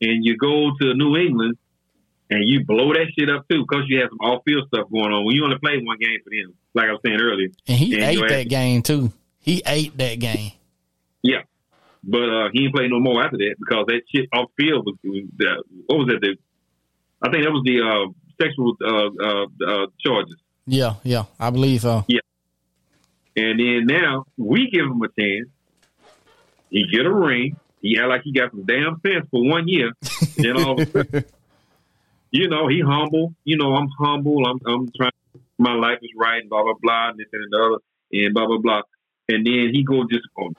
And 0.00 0.24
you 0.24 0.36
go 0.36 0.70
to 0.80 0.94
New 0.94 1.16
England 1.16 1.56
and 2.30 2.48
you 2.48 2.64
blow 2.64 2.92
that 2.92 3.06
shit 3.18 3.28
up 3.30 3.46
too 3.48 3.64
because 3.68 3.84
you 3.88 4.00
have 4.00 4.10
some 4.10 4.20
off 4.20 4.42
field 4.44 4.68
stuff 4.68 4.90
going 4.90 5.12
on. 5.12 5.24
When 5.24 5.34
you 5.34 5.44
only 5.44 5.58
play 5.58 5.78
one 5.82 5.98
game 5.98 6.18
for 6.22 6.30
them, 6.30 6.54
like 6.74 6.88
I 6.88 6.92
was 6.92 7.00
saying 7.04 7.20
earlier, 7.20 7.48
and 7.66 7.76
he 7.76 7.94
and 7.94 8.04
ate 8.04 8.28
that 8.28 8.48
game 8.48 8.82
too. 8.82 9.12
He 9.38 9.62
ate 9.66 9.96
that 9.98 10.18
game. 10.20 10.52
Yeah, 11.22 11.42
but 12.06 12.28
uh, 12.28 12.48
he 12.52 12.60
didn't 12.60 12.74
play 12.74 12.88
no 12.88 13.00
more 13.00 13.22
after 13.22 13.38
that 13.38 13.54
because 13.58 13.86
that 13.88 14.02
shit 14.14 14.28
off 14.32 14.50
field 14.58 14.84
was, 14.86 14.96
was 15.04 15.24
uh, 15.40 15.62
what 15.86 15.98
was 15.98 16.08
that? 16.08 16.20
The, 16.20 16.36
I 17.22 17.30
think 17.30 17.44
that 17.44 17.50
was 17.50 17.62
the 17.64 17.80
uh, 17.80 18.12
sexual 18.40 18.76
uh, 18.84 19.10
uh, 19.24 19.46
uh, 19.66 19.86
charges. 20.00 20.36
Yeah, 20.66 20.94
yeah, 21.02 21.24
I 21.38 21.50
believe 21.50 21.80
so. 21.80 22.04
Yeah, 22.08 22.20
and 23.36 23.58
then 23.58 23.86
now 23.86 24.24
we 24.36 24.70
give 24.70 24.84
him 24.84 25.00
a 25.02 25.08
chance. 25.20 25.48
He 26.70 26.86
get 26.92 27.06
a 27.06 27.12
ring. 27.12 27.56
He 27.80 27.98
act 27.98 28.08
like 28.08 28.22
he 28.22 28.32
got 28.32 28.50
some 28.50 28.64
damn 28.64 29.00
sense 29.06 29.26
for 29.30 29.44
one 29.44 29.68
year. 29.68 29.92
then 30.36 30.56
all 30.56 30.80
of 30.80 30.88
a 30.88 30.90
sudden, 30.90 31.24
you 32.30 32.48
know, 32.48 32.66
he 32.68 32.80
humble. 32.80 33.34
You 33.44 33.56
know, 33.58 33.74
I'm 33.74 33.88
humble. 33.98 34.46
I'm, 34.46 34.58
I'm 34.66 34.90
trying. 34.96 35.12
My 35.58 35.74
life 35.74 35.98
is 36.02 36.10
right, 36.16 36.40
and 36.40 36.50
blah 36.50 36.62
blah 36.62 36.74
blah, 36.80 37.10
and 37.10 37.18
this 37.18 37.26
and 37.32 37.52
the 37.52 37.58
other, 37.58 37.78
and 38.12 38.34
blah 38.34 38.46
blah 38.46 38.58
blah. 38.58 38.82
And 39.28 39.46
then 39.46 39.70
he 39.72 39.84
go 39.84 40.04
just 40.10 40.26
on 40.36 40.54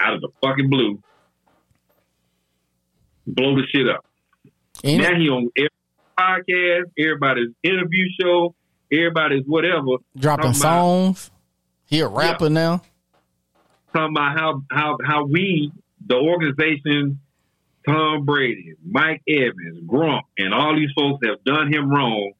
out 0.00 0.14
of 0.14 0.20
the 0.20 0.28
fucking 0.42 0.70
blue, 0.70 1.02
blow 3.26 3.56
the 3.56 3.62
shit 3.72 3.88
up. 3.88 4.04
Ain't 4.84 5.02
now 5.02 5.18
he 5.18 5.28
on 5.28 5.50
every 5.56 5.70
podcast, 6.18 6.90
everybody's 6.98 7.50
interview 7.62 8.04
show, 8.20 8.54
everybody's 8.92 9.44
whatever. 9.46 9.98
Dropping 10.16 10.54
songs. 10.54 11.28
About, 11.28 11.38
he 11.86 12.00
a 12.00 12.08
rapper 12.08 12.44
yeah. 12.46 12.50
now. 12.50 12.82
Talking 13.94 14.14
about 14.16 14.38
how 14.38 14.62
how 14.70 14.98
how 15.04 15.24
we 15.24 15.72
the 16.06 16.16
organization, 16.16 17.20
Tom 17.86 18.24
Brady, 18.24 18.74
Mike 18.84 19.22
Evans, 19.28 19.86
Gronk, 19.86 20.22
and 20.36 20.52
all 20.52 20.76
these 20.76 20.90
folks 20.96 21.26
have 21.26 21.42
done 21.44 21.72
him 21.72 21.90
wrong 21.90 22.32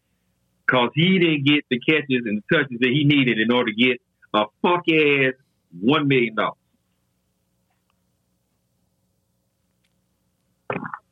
because 0.66 0.90
he 0.94 1.18
didn't 1.18 1.44
get 1.44 1.64
the 1.70 1.80
catches 1.80 2.22
and 2.26 2.42
the 2.42 2.56
touches 2.56 2.78
that 2.80 2.90
he 2.90 3.04
needed 3.04 3.38
in 3.38 3.50
order 3.50 3.72
to 3.72 3.76
get 3.76 4.00
a 4.34 4.44
fuck 4.62 4.84
ass 4.88 5.32
one 5.80 6.06
million 6.08 6.34
dollars. 6.34 6.57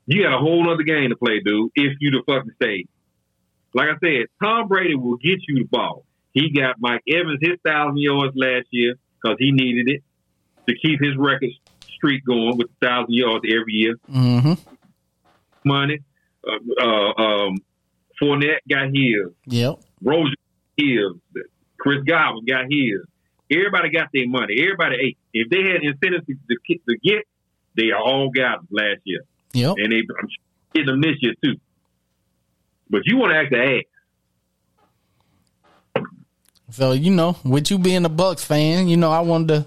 You 0.07 0.23
got 0.23 0.35
a 0.35 0.39
whole 0.39 0.71
other 0.73 0.85
game 0.85 1.11
to 1.11 1.17
play, 1.17 1.41
dude, 1.45 1.71
if 1.75 1.97
you 2.01 2.11
the 2.11 2.23
fucking 2.27 2.53
stay. 2.63 2.87
Like 3.75 3.89
I 3.89 3.99
said, 4.03 4.27
Tom 4.43 4.69
Brady 4.69 4.95
will 4.95 5.17
get 5.17 5.41
you 5.49 5.59
the 5.59 5.69
ball. 5.71 6.05
He 6.33 6.51
got 6.51 6.77
Mike 6.79 7.03
Evans 7.09 7.41
his 7.41 7.59
thousand 7.65 7.99
yards 7.99 8.37
last 8.37 8.67
year 8.71 8.95
because 9.21 9.37
he 9.39 9.53
needed 9.53 9.89
it 9.89 10.03
to 10.69 10.75
keep 10.79 11.01
his 11.01 11.17
record 11.17 11.51
streak 11.89 12.25
going 12.25 12.57
with 12.57 12.69
thousand 12.81 13.13
yards 13.15 13.45
every 13.49 13.73
year. 13.73 13.97
Mm-hmm. 14.11 14.53
Money. 15.65 16.01
Uh, 16.47 16.83
uh, 16.83 17.23
um, 17.23 17.57
Fournette 18.21 18.61
got 18.69 18.87
his. 18.87 19.33
Yep. 19.47 19.81
Roger 20.03 20.35
his. 20.77 21.45
Chris 21.79 21.99
Godwin 22.07 22.45
got 22.45 22.65
his. 22.71 23.01
Everybody 23.51 23.91
got 23.91 24.09
their 24.13 24.29
money. 24.29 24.57
Everybody 24.61 24.97
ate. 24.97 25.19
If 25.33 25.51
they 25.51 25.63
had 25.63 25.83
incentives 25.83 26.27
to, 26.27 26.35
to, 26.35 26.79
to 26.89 26.99
get, 27.03 27.25
they 27.77 27.93
all 27.93 28.31
got 28.31 28.59
them 28.59 28.69
last 28.71 29.01
year. 29.05 29.23
Yep. 29.57 29.77
And 29.79 29.91
they, 29.93 30.03
I'm 30.77 30.87
them 30.87 31.01
this 31.01 31.17
year 31.21 31.33
too. 31.43 31.55
But 32.91 33.03
you 33.07 33.17
want 33.17 33.33
to 33.33 33.39
act 33.39 33.51
the 33.51 33.83
ass. 35.97 36.05
So 36.71 36.93
you 36.93 37.11
know, 37.11 37.37
with 37.43 37.71
you 37.71 37.79
being 37.79 38.05
a 38.05 38.11
Bucs 38.11 38.45
fan, 38.45 38.87
you 38.87 38.99
know 38.99 39.11
I 39.11 39.21
wanted 39.21 39.49
to 39.49 39.67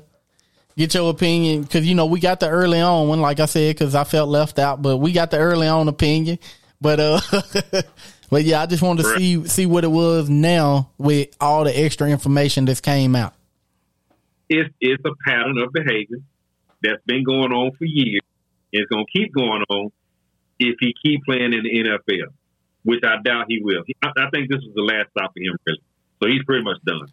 get 0.77 0.93
your 0.93 1.09
opinion 1.09 1.63
because 1.63 1.87
you 1.87 1.95
know 1.95 2.05
we 2.05 2.19
got 2.19 2.39
the 2.39 2.49
early 2.49 2.79
on 2.79 3.07
one, 3.07 3.19
like 3.19 3.39
I 3.39 3.45
said, 3.45 3.75
because 3.75 3.95
I 3.95 4.03
felt 4.03 4.29
left 4.29 4.59
out, 4.59 4.81
but 4.81 4.97
we 4.97 5.11
got 5.11 5.31
the 5.31 5.39
early 5.39 5.67
on 5.67 5.87
opinion. 5.87 6.37
But 6.79 6.99
uh, 6.99 7.19
but 8.29 8.43
yeah, 8.43 8.61
I 8.61 8.67
just 8.67 8.83
wanted 8.83 9.03
to 9.03 9.17
see 9.17 9.47
see 9.47 9.65
what 9.65 9.83
it 9.83 9.91
was 9.91 10.29
now 10.29 10.91
with 10.99 11.29
all 11.41 11.63
the 11.63 11.75
extra 11.77 12.07
information 12.07 12.65
that's 12.65 12.81
came 12.81 13.15
out. 13.15 13.33
It's 14.49 14.69
it's 14.79 15.03
a 15.03 15.11
pattern 15.27 15.57
of 15.57 15.73
behavior 15.73 16.19
that's 16.83 17.03
been 17.05 17.23
going 17.23 17.51
on 17.51 17.71
for 17.71 17.85
years. 17.85 18.21
It's 18.71 18.89
going 18.89 19.05
to 19.05 19.11
keep 19.11 19.33
going 19.33 19.63
on 19.69 19.91
if 20.59 20.75
he 20.79 20.93
keep 21.01 21.23
playing 21.25 21.53
in 21.53 21.63
the 21.63 21.69
NFL, 21.69 22.33
which 22.83 23.03
I 23.03 23.21
doubt 23.23 23.45
he 23.47 23.61
will. 23.61 23.83
I, 24.03 24.07
I 24.07 24.29
think 24.31 24.49
this 24.49 24.59
is 24.59 24.73
the 24.75 24.81
last 24.81 25.09
stop 25.11 25.33
for 25.33 25.39
him, 25.39 25.57
really. 25.65 25.81
So 26.21 26.27
he's 26.27 26.43
pretty 26.43 26.63
much 26.63 26.77
done. 26.85 27.07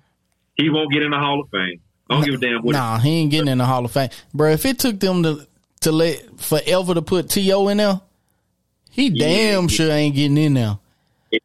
He 0.57 0.71
won't 0.71 0.93
get 0.93 1.03
in 1.03 1.11
the 1.11 1.19
Hall 1.19 1.41
of 1.41 1.51
Fame. 1.51 1.81
I 2.09 2.15
don't 2.15 2.25
give 2.25 2.35
a 2.35 2.39
damn 2.39 2.63
what. 2.63 2.73
Nah, 2.73 2.99
he 2.99 3.21
ain't 3.21 3.31
getting 3.31 3.49
in 3.49 3.59
the 3.59 3.65
Hall 3.65 3.85
of 3.85 3.93
Fame, 3.93 4.11
bro. 4.33 4.51
If 4.51 4.65
it 4.65 4.79
took 4.79 4.99
them 5.01 5.23
to 5.23 5.47
to 5.81 5.93
let 5.93 6.41
forever 6.41 6.95
to 6.95 7.03
put 7.03 7.29
T.O. 7.31 7.69
in 7.69 7.79
there, 7.79 8.01
he 8.91 9.09
yeah, 9.09 9.27
damn 9.27 9.69
sure 9.69 9.91
ain't 9.91 10.15
getting 10.15 10.39
in 10.39 10.55
there. 10.55 10.79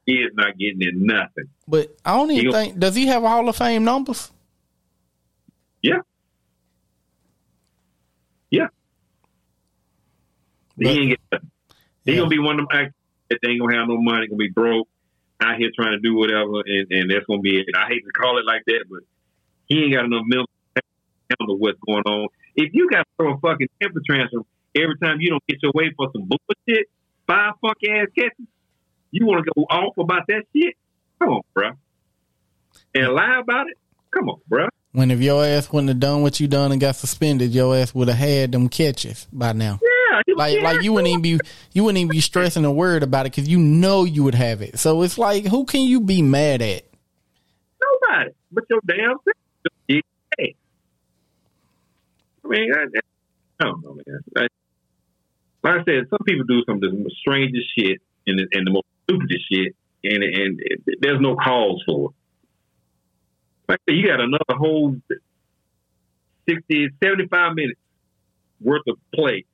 He 0.05 0.13
is 0.13 0.31
not 0.33 0.57
getting 0.57 0.81
in 0.81 1.05
nothing. 1.05 1.45
But 1.67 1.95
I 2.05 2.15
don't 2.15 2.31
even 2.31 2.45
he 2.45 2.51
think. 2.51 2.79
Does 2.79 2.95
he 2.95 3.07
have 3.07 3.23
a 3.23 3.29
Hall 3.29 3.49
of 3.49 3.55
Fame 3.55 3.83
numbers? 3.83 4.31
Yeah. 5.81 6.01
Yeah. 8.49 8.67
But, 10.81 10.89
he 10.89 10.99
ain't 10.99 11.09
get 11.09 11.19
nothing. 11.31 11.51
He 12.05 12.11
yeah. 12.11 12.17
gonna 12.17 12.29
be 12.29 12.39
one 12.39 12.59
of 12.59 12.67
them 12.67 12.67
actors 12.71 12.93
that 13.29 13.39
ain't 13.47 13.61
gonna 13.61 13.77
have 13.77 13.87
no 13.87 14.01
money, 14.01 14.27
gonna 14.27 14.37
be 14.37 14.49
broke, 14.49 14.87
out 15.39 15.57
here 15.57 15.69
trying 15.75 15.91
to 15.91 15.99
do 15.99 16.15
whatever, 16.15 16.61
and, 16.65 16.91
and 16.91 17.11
that's 17.11 17.25
gonna 17.25 17.41
be 17.41 17.59
it. 17.59 17.67
I 17.75 17.87
hate 17.87 18.03
to 18.03 18.11
call 18.11 18.39
it 18.39 18.45
like 18.45 18.63
that, 18.65 18.85
but 18.89 19.01
he 19.67 19.83
ain't 19.83 19.93
got 19.93 20.05
enough 20.05 20.23
milk 20.25 20.49
to 20.75 20.81
handle 21.39 21.57
what's 21.57 21.79
going 21.85 22.03
on. 22.03 22.27
If 22.55 22.73
you 22.73 22.89
got 22.89 23.03
to 23.03 23.05
throw 23.17 23.33
a 23.35 23.39
fucking 23.39 23.69
temper 23.81 24.01
tantrum 24.09 24.45
every 24.75 24.97
time 24.97 25.21
you 25.21 25.29
don't 25.29 25.43
get 25.47 25.59
your 25.61 25.71
way 25.73 25.93
for 25.95 26.09
some 26.11 26.27
bullshit, 26.27 26.87
five 27.27 27.53
fuck 27.61 27.77
ass 27.89 28.07
catches, 28.17 28.47
you 29.11 29.25
want 29.25 29.45
to 29.45 29.51
go 29.55 29.63
off 29.69 29.97
about 29.97 30.27
that 30.27 30.43
shit? 30.55 30.75
Come 31.19 31.29
on, 31.29 31.41
bro. 31.53 31.71
And 32.95 33.13
lie 33.13 33.39
about 33.39 33.67
it? 33.67 33.77
Come 34.13 34.29
on, 34.29 34.39
bro. 34.47 34.67
When 34.91 35.09
if 35.09 35.21
your 35.21 35.45
ass 35.45 35.71
wouldn't 35.71 35.89
have 35.89 35.99
done 35.99 36.21
what 36.21 36.39
you 36.39 36.47
done 36.47 36.73
and 36.73 36.81
got 36.81 36.97
suspended, 36.97 37.51
your 37.51 37.75
ass 37.75 37.95
would 37.95 38.09
have 38.09 38.17
had 38.17 38.51
them 38.51 38.67
catches 38.67 39.25
by 39.31 39.53
now. 39.53 39.79
Yeah, 39.81 39.90
like 40.35 40.55
yeah, 40.55 40.63
like 40.63 40.81
you 40.81 40.93
wouldn't 40.93 41.09
even 41.09 41.21
be 41.21 41.39
you 41.73 41.83
wouldn't 41.83 41.99
even 41.99 42.11
be 42.11 42.21
stressing 42.21 42.65
a 42.65 42.71
word 42.71 43.03
about 43.03 43.25
it 43.25 43.31
because 43.33 43.47
you 43.47 43.57
know 43.57 44.03
you 44.03 44.23
would 44.23 44.35
have 44.35 44.61
it. 44.61 44.79
So 44.79 45.01
it's 45.01 45.17
like, 45.17 45.45
who 45.45 45.65
can 45.65 45.81
you 45.81 46.01
be 46.01 46.21
mad 46.21 46.61
at? 46.61 46.83
Nobody, 47.81 48.31
but 48.51 48.63
your 48.69 48.79
damn 48.85 49.17
self. 49.23 49.35
I 52.43 52.47
mean, 52.47 52.73
I, 52.73 52.83
I 53.59 53.63
don't 53.63 53.83
know, 53.83 53.93
man. 54.05 54.19
I, 54.35 54.47
like 55.63 55.81
I 55.81 55.83
said, 55.85 56.09
some 56.09 56.19
people 56.25 56.45
do 56.45 56.63
some 56.65 56.75
of 56.75 56.81
the 56.81 57.11
strangest 57.19 57.67
shit 57.77 58.01
and 58.27 58.39
the, 58.39 58.47
and 58.51 58.65
the 58.65 58.71
most 58.71 58.87
stupidest 59.03 59.45
shit, 59.51 59.75
and 60.03 60.23
and 60.23 60.59
it, 60.59 60.99
there's 60.99 61.21
no 61.21 61.35
cause 61.35 61.83
for 61.85 62.09
it. 62.09 62.15
Like 63.69 63.79
you 63.87 64.07
got 64.07 64.19
another 64.19 64.57
whole 64.57 64.97
60, 66.49 66.89
75 67.01 67.55
minutes 67.55 67.79
worth 68.59 68.81
of 68.87 68.97
play. 69.13 69.45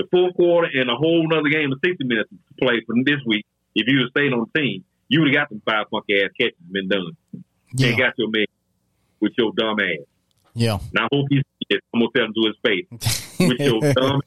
The 0.00 0.06
full 0.10 0.32
quarter 0.32 0.66
and 0.72 0.88
a 0.88 0.94
whole 0.94 1.28
other 1.30 1.50
game 1.50 1.70
of 1.70 1.78
60 1.84 2.04
minutes 2.04 2.30
to 2.30 2.54
play 2.64 2.80
from 2.86 3.04
this 3.04 3.20
week. 3.26 3.44
If 3.74 3.86
you'd 3.86 4.00
have 4.00 4.10
stayed 4.16 4.32
on 4.32 4.46
the 4.50 4.58
team, 4.58 4.82
you 5.08 5.20
would 5.20 5.28
have 5.28 5.34
got 5.34 5.48
them 5.50 5.60
five 5.66 5.88
funky 5.90 6.22
ass 6.22 6.30
catches 6.40 6.56
been 6.70 6.88
done. 6.88 7.14
Yeah. 7.74 7.88
And 7.88 7.98
got 7.98 8.14
your 8.16 8.30
man 8.30 8.46
with 9.20 9.32
your 9.36 9.52
dumb 9.52 9.78
ass. 9.78 10.06
Yeah. 10.54 10.78
Now 10.94 11.04
I 11.04 11.08
hope 11.12 11.26
he's 11.28 11.42
I'm 11.70 12.00
gonna 12.00 12.06
tell 12.16 12.24
him 12.24 12.32
to 12.32 12.46
his 12.46 12.56
face. 12.64 13.36
With 13.40 13.60
your 13.60 13.92
dumb 13.92 14.22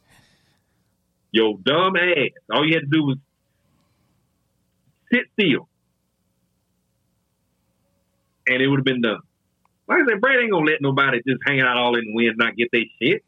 your 1.32 1.58
dumb 1.58 1.96
ass. 1.96 2.30
All 2.52 2.66
you 2.66 2.76
had 2.76 2.84
to 2.84 2.90
do 2.92 3.04
was 3.04 3.18
sit 5.12 5.24
still. 5.34 5.68
And 8.46 8.62
it 8.62 8.68
would 8.68 8.78
have 8.78 8.86
been 8.86 9.02
done. 9.02 9.20
Like 9.88 10.04
I 10.04 10.12
said, 10.12 10.22
Brad 10.22 10.40
ain't 10.40 10.52
gonna 10.52 10.66
let 10.66 10.82
nobody 10.82 11.18
just 11.28 11.42
hang 11.48 11.62
out 11.62 11.78
all 11.78 11.98
in 11.98 12.06
the 12.06 12.14
wind 12.14 12.36
not 12.38 12.56
get 12.56 12.70
their 12.72 12.84
shit. 13.02 13.24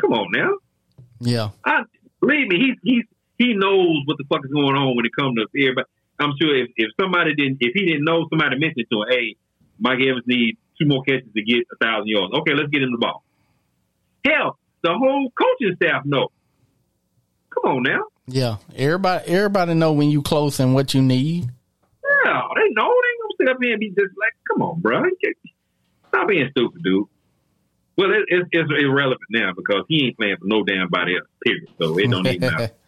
Come 0.00 0.12
on 0.12 0.32
now. 0.32 0.50
Yeah. 1.20 1.50
I 1.64 1.82
believe 2.20 2.48
me, 2.48 2.58
he's 2.58 2.76
he's 2.82 3.04
he 3.38 3.54
knows 3.54 4.02
what 4.04 4.18
the 4.18 4.24
fuck 4.28 4.44
is 4.44 4.50
going 4.50 4.76
on 4.76 4.96
when 4.96 5.06
it 5.06 5.12
comes 5.18 5.36
to 5.36 5.46
everybody. 5.60 5.86
I'm 6.20 6.32
sure 6.40 6.56
if, 6.56 6.70
if 6.76 6.90
somebody 7.00 7.34
didn't 7.34 7.58
if 7.60 7.72
he 7.74 7.86
didn't 7.86 8.04
know 8.04 8.26
somebody 8.30 8.58
mentioned 8.58 8.86
to 8.90 9.02
him, 9.02 9.08
hey, 9.10 9.36
Mike 9.78 10.00
Evans 10.00 10.24
needs 10.26 10.58
two 10.78 10.86
more 10.86 11.02
catches 11.04 11.32
to 11.34 11.42
get 11.42 11.66
a 11.72 11.76
thousand 11.84 12.08
yards. 12.08 12.34
Okay, 12.40 12.54
let's 12.54 12.70
get 12.70 12.82
him 12.82 12.92
the 12.92 12.98
ball. 12.98 13.22
Hell, 14.26 14.58
the 14.82 14.92
whole 14.92 15.30
coaching 15.38 15.76
staff 15.76 16.04
know. 16.04 16.28
Come 17.50 17.76
on 17.76 17.82
now. 17.82 18.02
Yeah, 18.26 18.56
everybody 18.76 19.28
everybody 19.28 19.74
know 19.74 19.92
when 19.92 20.10
you 20.10 20.22
close 20.22 20.60
and 20.60 20.74
what 20.74 20.94
you 20.94 21.02
need. 21.02 21.44
Yeah, 21.44 22.42
they 22.56 22.68
know. 22.74 22.88
They 22.88 23.08
ain't 23.08 23.20
gonna 23.22 23.36
sit 23.38 23.48
up 23.48 23.56
here 23.62 23.72
and 23.72 23.80
be 23.80 23.88
just 23.90 24.12
like, 24.18 24.34
come 24.50 24.62
on, 24.62 24.80
bro. 24.80 25.02
Stop 26.08 26.28
being 26.28 26.48
stupid, 26.50 26.82
dude. 26.82 27.06
Well, 27.98 28.12
it, 28.12 28.26
it's, 28.28 28.48
it's 28.52 28.70
irrelevant 28.70 29.28
now 29.28 29.52
because 29.56 29.84
he 29.88 30.06
ain't 30.06 30.16
playing 30.16 30.36
for 30.40 30.46
no 30.46 30.62
damn 30.62 30.88
body 30.88 31.16
else. 31.16 31.26
Period. 31.44 31.68
So 31.80 31.98
it 31.98 32.08
don't 32.08 32.26
even 32.26 32.40
matter. 32.40 32.70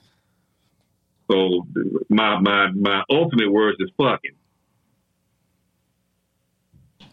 So 1.30 1.64
my 2.08 2.40
my 2.40 2.72
my 2.72 3.04
ultimate 3.08 3.52
words 3.52 3.76
is 3.78 3.88
fucking 3.96 4.32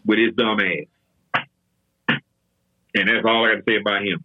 with 0.04 0.18
his 0.18 0.34
dumb 0.34 0.58
ass. 0.58 1.44
And 2.96 3.08
that's 3.08 3.24
all 3.24 3.44
I 3.44 3.54
got 3.54 3.56
to 3.58 3.62
say 3.68 3.76
about 3.76 4.02
him. 4.02 4.24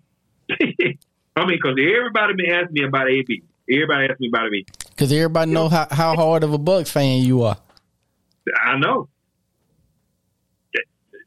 I 1.35 1.45
mean, 1.45 1.59
because 1.61 1.77
everybody 1.77 2.33
been 2.33 2.51
asking 2.51 2.73
me 2.73 2.85
about 2.85 3.07
AB. 3.11 3.43
Everybody 3.71 4.07
asked 4.09 4.19
me 4.19 4.29
about 4.29 4.47
AB. 4.47 4.65
Because 4.89 5.11
everybody 5.11 5.51
know 5.51 5.69
how, 5.69 5.87
how 5.91 6.15
hard 6.15 6.43
of 6.43 6.53
a 6.53 6.57
Bucs 6.57 6.89
fan 6.89 7.21
you 7.21 7.43
are. 7.43 7.57
I 8.65 8.79
know. 8.79 9.09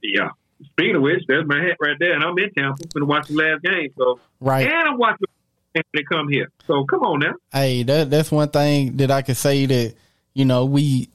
Yeah. 0.02 0.31
Speaking 0.72 0.96
of 0.96 1.02
which, 1.02 1.22
there's 1.28 1.46
my 1.46 1.58
hat 1.62 1.76
right 1.80 1.96
there, 1.98 2.14
and 2.14 2.24
I'm 2.24 2.36
in 2.38 2.50
Tampa. 2.52 2.82
I'm 2.82 2.88
gonna 2.94 3.06
watch 3.06 3.28
the 3.28 3.34
last 3.34 3.62
game, 3.62 3.90
so 3.98 4.20
Right. 4.40 4.66
and 4.66 4.88
I'm 4.88 4.98
watching 4.98 5.26
when 5.72 5.82
they 5.94 6.02
come 6.02 6.28
here. 6.28 6.48
So 6.66 6.84
come 6.84 7.00
on 7.00 7.18
now. 7.20 7.34
Hey, 7.52 7.82
that 7.82 8.10
that's 8.10 8.30
one 8.32 8.48
thing 8.48 8.96
that 8.96 9.10
I 9.10 9.22
could 9.22 9.36
say 9.36 9.66
that 9.66 9.94
you 10.34 10.44
know 10.46 10.64
we 10.64 11.08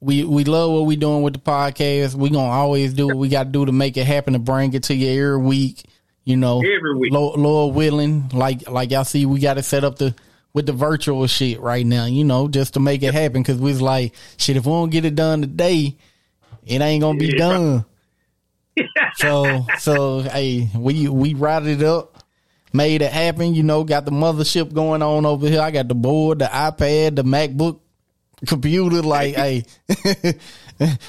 we 0.00 0.24
we 0.24 0.44
love 0.44 0.70
what 0.72 0.86
we 0.86 0.96
doing 0.96 1.22
with 1.22 1.34
the 1.34 1.40
podcast. 1.40 2.14
We 2.14 2.30
gonna 2.30 2.50
always 2.50 2.94
do 2.94 3.06
what 3.08 3.16
we 3.18 3.28
got 3.28 3.44
to 3.44 3.50
do 3.50 3.66
to 3.66 3.72
make 3.72 3.96
it 3.96 4.06
happen 4.06 4.32
to 4.32 4.38
bring 4.38 4.72
it 4.72 4.84
to 4.84 4.94
you 4.94 5.08
every 5.10 5.42
week. 5.42 5.84
You 6.24 6.36
know, 6.36 6.58
Every 6.60 6.96
week. 6.96 7.12
Lord, 7.12 7.38
Lord 7.40 7.74
willing, 7.74 8.28
like 8.32 8.68
like 8.68 8.90
y'all 8.90 9.04
see, 9.04 9.26
we 9.26 9.40
got 9.40 9.54
to 9.54 9.62
set 9.62 9.84
up 9.84 9.96
the 9.98 10.14
with 10.52 10.66
the 10.66 10.72
virtual 10.72 11.26
shit 11.26 11.60
right 11.60 11.84
now. 11.84 12.04
You 12.06 12.24
know, 12.24 12.48
just 12.48 12.74
to 12.74 12.80
make 12.80 13.02
it 13.02 13.12
happen 13.14 13.42
because 13.42 13.58
we 13.58 13.70
was 13.72 13.82
like, 13.82 14.14
shit, 14.36 14.56
if 14.56 14.64
we 14.64 14.70
don't 14.72 14.90
get 14.90 15.04
it 15.04 15.14
done 15.14 15.40
today, 15.42 15.96
it 16.66 16.80
ain't 16.80 17.02
gonna 17.02 17.18
be 17.18 17.28
Yeah. 17.32 17.38
done. 17.38 17.84
So 19.16 19.66
so 19.78 20.20
hey, 20.20 20.68
we 20.76 21.08
we 21.08 21.34
routed 21.34 21.80
it 21.80 21.86
up, 21.86 22.22
made 22.72 23.02
it 23.02 23.12
happen. 23.12 23.54
You 23.54 23.62
know, 23.62 23.84
got 23.84 24.04
the 24.04 24.10
mothership 24.10 24.72
going 24.72 25.02
on 25.02 25.26
over 25.26 25.48
here. 25.48 25.60
I 25.60 25.70
got 25.70 25.88
the 25.88 25.94
board, 25.94 26.38
the 26.40 26.46
iPad, 26.46 27.16
the 27.16 27.22
MacBook 27.24 27.80
computer. 28.46 29.02
Like, 29.02 29.34
hey, 29.34 29.64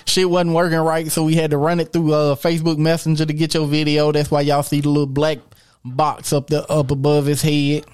shit 0.05 0.29
wasn't 0.29 0.53
working 0.55 0.79
right, 0.79 1.11
so 1.11 1.23
we 1.23 1.35
had 1.35 1.51
to 1.51 1.57
run 1.57 1.79
it 1.79 1.93
through 1.93 2.13
uh, 2.13 2.35
Facebook 2.35 2.77
Messenger 2.77 3.25
to 3.25 3.33
get 3.33 3.53
your 3.53 3.67
video. 3.67 4.11
That's 4.11 4.29
why 4.31 4.41
y'all 4.41 4.63
see 4.63 4.81
the 4.81 4.89
little 4.89 5.05
black 5.07 5.39
box 5.83 6.33
up 6.33 6.47
the 6.47 6.65
up 6.69 6.91
above 6.91 7.25
his 7.25 7.41
head. 7.41 7.85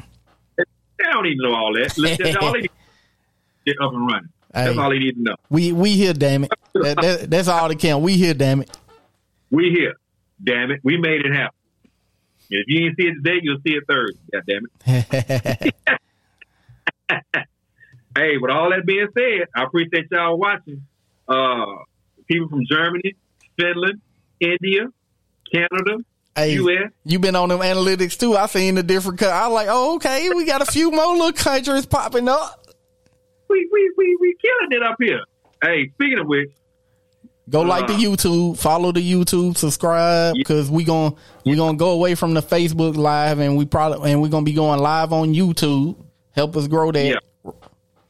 They 0.57 1.03
don't 1.11 1.25
even 1.27 1.37
know 1.41 1.53
all 1.55 1.73
that. 1.73 1.93
That's 2.19 2.35
all 2.37 2.53
they 2.53 2.61
need. 2.61 2.71
Get 3.65 3.75
up 3.81 3.91
and 3.93 4.07
running. 4.07 4.29
That's 4.53 4.73
Hey. 4.75 4.81
all 4.81 4.89
they 4.89 4.97
need 4.99 5.15
to 5.15 5.21
know. 5.21 5.35
We 5.49 5.71
we 5.71 5.91
here, 5.91 6.13
damn 6.13 6.45
it. 6.45 6.51
That, 6.73 6.97
that, 7.01 7.29
that's 7.29 7.47
all 7.47 7.67
that 7.67 7.77
count. 7.79 8.01
We 8.03 8.13
here, 8.13 8.33
damn 8.33 8.61
it. 8.61 8.75
We 9.51 9.71
here. 9.75 9.93
Damn 10.43 10.71
it. 10.71 10.81
We 10.83 10.97
made 10.97 11.25
it 11.25 11.33
happen. 11.33 11.55
If 12.49 12.65
you 12.67 12.79
didn't 12.81 12.95
see 12.97 13.07
it 13.07 13.13
today, 13.15 13.39
you'll 13.41 13.59
see 13.65 13.73
it 13.73 13.83
Thursday. 13.87 14.19
God 14.31 14.43
damn 14.47 14.65
it. 15.65 15.73
Hey, 18.17 18.37
with 18.37 18.49
all 18.49 18.71
that 18.71 18.83
being 18.83 19.07
said, 19.13 19.47
I 19.55 19.63
appreciate 19.63 20.07
y'all 20.11 20.39
watching. 20.39 20.81
Uh, 21.27 21.83
people 22.27 22.49
from 22.49 22.63
Germany, 22.67 23.13
Finland, 23.59 24.01
India, 24.39 24.87
Canada, 25.53 25.97
Hey, 26.35 26.53
U.S. 26.53 26.91
you 27.03 27.17
been 27.19 27.35
on 27.35 27.49
them 27.49 27.59
analytics 27.59 28.17
too. 28.17 28.35
I 28.35 28.45
seen 28.45 28.75
the 28.75 28.83
different. 28.83 29.19
Co- 29.19 29.29
I 29.29 29.47
like, 29.47 29.67
oh, 29.69 29.95
okay, 29.95 30.29
we 30.29 30.45
got 30.45 30.61
a 30.61 30.65
few 30.65 30.91
more 30.91 31.15
little 31.15 31.31
countries 31.31 31.85
popping 31.85 32.27
up. 32.27 32.67
We, 33.49 33.67
we, 33.71 33.91
we, 33.97 34.17
we 34.19 34.35
killing 34.41 34.81
it 34.81 34.83
up 34.83 34.97
here. 34.99 35.21
Hey, 35.63 35.89
speaking 35.95 36.19
of 36.19 36.27
which, 36.27 36.49
Go 37.49 37.61
like 37.61 37.87
the 37.87 37.93
Uh, 37.93 37.97
YouTube, 37.97 38.57
follow 38.57 38.91
the 38.91 38.99
YouTube, 38.99 39.55
subscribe 39.57 40.35
because 40.35 40.69
we 40.69 40.83
gon' 40.83 41.15
we 41.45 41.55
gonna 41.55 41.77
go 41.77 41.91
away 41.91 42.13
from 42.15 42.33
the 42.33 42.41
Facebook 42.41 42.97
live 42.97 43.39
and 43.39 43.55
we 43.57 43.65
probably 43.65 44.11
and 44.11 44.21
we 44.21 44.27
gonna 44.27 44.43
be 44.43 44.51
going 44.53 44.79
live 44.81 45.13
on 45.13 45.33
YouTube. 45.33 45.95
Help 46.31 46.57
us 46.57 46.67
grow 46.67 46.91
that. 46.91 47.05
Yeah. 47.45 47.51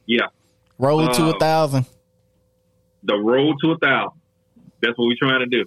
yeah, 0.06 0.26
Roll 0.78 1.06
to 1.08 1.24
Uh, 1.26 1.30
a 1.30 1.38
thousand. 1.38 1.86
the 3.04 3.16
road 3.16 3.54
to 3.62 3.70
a 3.72 3.78
thousand. 3.78 4.18
That's 4.82 4.98
what 4.98 5.06
we're 5.06 5.16
trying 5.18 5.40
to 5.40 5.46
do. 5.46 5.64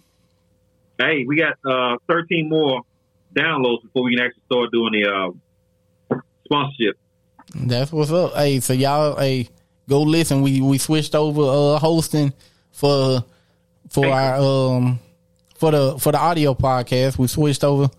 Hey, 0.99 1.23
we 1.25 1.37
got 1.37 1.53
uh, 1.65 1.97
13 2.09 2.49
more 2.49 2.81
downloads 3.35 3.81
before 3.83 4.03
we 4.03 4.15
can 4.15 4.25
actually 4.25 4.43
start 4.51 4.69
doing 4.71 4.91
the 5.01 5.09
uh, 6.13 6.17
sponsorship. 6.45 6.97
That's 7.55 7.91
what's 7.91 8.11
up. 8.11 8.33
Hey, 8.35 8.59
so 8.59 8.73
y'all, 8.73 9.17
hey, 9.17 9.47
go 9.89 10.01
listen. 10.01 10.41
We 10.41 10.61
we 10.61 10.77
switched 10.77 11.15
over 11.15 11.41
uh 11.41 11.79
hosting 11.79 12.33
for 12.71 13.23
for 13.91 14.07
our 14.07 14.35
um 14.37 14.99
for 15.55 15.71
the 15.71 15.99
for 15.99 16.11
the 16.11 16.17
audio 16.17 16.53
podcast. 16.53 17.17
We 17.17 17.27
switched 17.27 17.63
over 17.63 17.89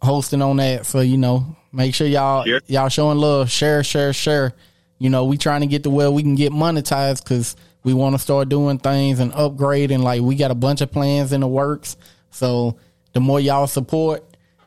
hosting 0.00 0.40
on 0.42 0.56
that. 0.58 0.86
So 0.86 1.00
you 1.00 1.16
know, 1.18 1.56
make 1.72 1.94
sure 1.94 2.06
y'all 2.06 2.44
Sure. 2.44 2.60
y'all 2.66 2.88
showing 2.88 3.18
love. 3.18 3.50
Share, 3.50 3.84
share, 3.84 4.12
share. 4.12 4.54
You 4.98 5.10
know, 5.10 5.24
we 5.24 5.36
trying 5.36 5.60
to 5.62 5.66
get 5.66 5.82
to 5.82 5.90
where 5.90 6.10
we 6.10 6.22
can 6.22 6.34
get 6.36 6.52
monetized 6.52 7.24
because 7.24 7.56
we 7.82 7.92
want 7.92 8.14
to 8.14 8.18
start 8.18 8.48
doing 8.48 8.78
things 8.78 9.18
and 9.20 9.32
upgrading. 9.32 10.02
Like 10.02 10.22
we 10.22 10.36
got 10.36 10.50
a 10.50 10.54
bunch 10.54 10.80
of 10.80 10.90
plans 10.90 11.32
in 11.32 11.40
the 11.40 11.48
works. 11.48 11.96
So 12.30 12.76
the 13.12 13.20
more 13.20 13.40
y'all 13.40 13.66
support, 13.66 14.24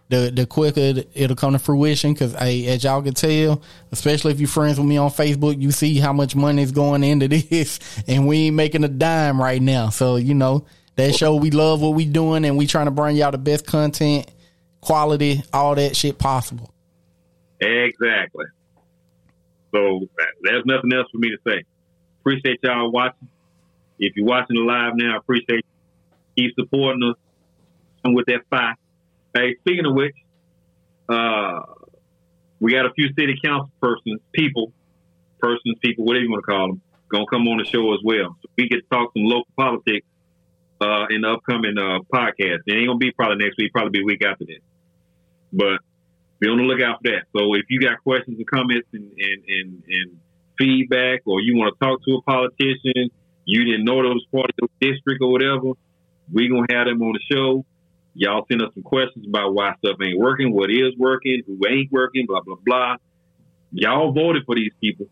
the 0.09 0.31
the 0.33 0.45
quicker 0.45 0.79
it- 0.79 1.09
it'll 1.13 1.35
come 1.35 1.53
to 1.53 1.59
fruition. 1.59 2.13
Because 2.13 2.33
as 2.35 2.83
y'all 2.83 3.01
can 3.01 3.13
tell, 3.13 3.61
especially 3.91 4.31
if 4.31 4.39
you're 4.39 4.47
friends 4.47 4.77
with 4.79 4.87
me 4.87 4.97
on 4.97 5.09
Facebook, 5.09 5.59
you 5.61 5.71
see 5.71 5.97
how 5.99 6.13
much 6.13 6.35
money 6.35 6.61
is 6.61 6.71
going 6.71 7.03
into 7.03 7.27
this, 7.27 7.79
and 8.07 8.27
we 8.27 8.47
ain't 8.47 8.55
making 8.55 8.83
a 8.83 8.87
dime 8.89 9.39
right 9.41 9.61
now. 9.61 9.89
So 9.89 10.15
you 10.15 10.33
know 10.33 10.65
that 10.95 11.15
show 11.15 11.35
we 11.35 11.51
love 11.51 11.81
what 11.81 11.93
we 11.95 12.05
doing, 12.05 12.45
and 12.45 12.57
we 12.57 12.67
trying 12.67 12.85
to 12.85 12.91
bring 12.91 13.15
y'all 13.15 13.31
the 13.31 13.37
best 13.37 13.65
content, 13.67 14.29
quality, 14.81 15.43
all 15.53 15.75
that 15.75 15.95
shit 15.95 16.17
possible. 16.17 16.73
Exactly. 17.59 18.45
So 19.73 20.07
there's 20.43 20.63
nothing 20.65 20.93
else 20.93 21.07
for 21.11 21.17
me 21.17 21.29
to 21.29 21.37
say. 21.47 21.63
Appreciate 22.21 22.59
y'all 22.63 22.91
watching. 22.91 23.27
If 23.99 24.15
you're 24.15 24.25
watching 24.25 24.55
live 24.57 24.93
now, 24.95 25.17
appreciate 25.17 25.65
you. 26.37 26.43
Keep 26.49 26.55
supporting 26.59 27.03
us 27.03 27.15
and 28.03 28.15
with 28.15 28.25
that 28.27 28.41
five. 28.49 28.75
Hey, 29.33 29.55
speaking 29.59 29.85
of 29.85 29.93
which, 29.93 30.15
uh, 31.09 31.61
we 32.59 32.71
got 32.71 32.85
a 32.85 32.93
few 32.93 33.09
city 33.17 33.35
council 33.43 33.71
persons, 33.81 34.19
people, 34.33 34.71
persons, 35.39 35.75
people, 35.81 36.05
whatever 36.05 36.23
you 36.23 36.31
want 36.31 36.43
to 36.45 36.51
call 36.51 36.67
them, 36.67 36.81
gonna 37.09 37.25
come 37.31 37.47
on 37.47 37.57
the 37.57 37.65
show 37.65 37.93
as 37.93 37.99
well. 38.03 38.35
So 38.41 38.49
we 38.57 38.67
get 38.67 38.77
to 38.77 38.87
talk 38.91 39.13
some 39.13 39.23
local 39.23 39.51
politics 39.55 40.05
uh, 40.81 41.05
in 41.09 41.21
the 41.21 41.29
upcoming 41.29 41.77
uh, 41.77 41.99
podcast. 42.13 42.65
It 42.65 42.73
ain't 42.73 42.87
gonna 42.87 42.97
be 42.97 43.11
probably 43.11 43.43
next 43.43 43.57
week, 43.57 43.71
probably 43.71 43.99
be 43.99 44.03
week 44.03 44.23
after 44.25 44.45
that. 44.45 44.59
But 45.53 45.79
be 46.39 46.49
on 46.49 46.57
the 46.57 46.63
lookout 46.63 47.01
for 47.01 47.11
that. 47.11 47.25
So 47.35 47.53
if 47.55 47.65
you 47.69 47.79
got 47.79 48.01
questions 48.03 48.37
and 48.37 48.47
comments 48.47 48.87
and, 48.93 49.11
and, 49.17 49.43
and, 49.47 49.83
and 49.87 50.19
feedback, 50.57 51.21
or 51.25 51.41
you 51.41 51.55
want 51.55 51.73
to 51.73 51.85
talk 51.85 52.03
to 52.05 52.15
a 52.15 52.21
politician, 52.21 53.09
you 53.45 53.63
didn't 53.63 53.85
know 53.85 54.03
that 54.03 54.09
was 54.09 54.25
part 54.31 54.49
of 54.49 54.69
the 54.69 54.91
district 54.91 55.21
or 55.21 55.31
whatever, 55.31 55.73
we 56.31 56.49
gonna 56.49 56.67
have 56.71 56.87
them 56.87 57.01
on 57.01 57.13
the 57.13 57.35
show. 57.35 57.65
Y'all 58.17 58.45
send 58.49 58.61
us 58.61 58.73
some 58.73 58.83
questions 58.83 59.25
about 59.27 59.53
why 59.53 59.73
stuff 59.77 59.97
ain't 60.03 60.17
working, 60.17 60.53
what 60.53 60.69
is 60.71 60.93
working, 60.97 61.43
who 61.45 61.59
ain't 61.69 61.91
working, 61.91 62.25
blah 62.27 62.41
blah 62.41 62.55
blah. 62.65 62.95
Y'all 63.71 64.11
voted 64.11 64.43
for 64.45 64.55
these 64.55 64.71
people. 64.81 65.07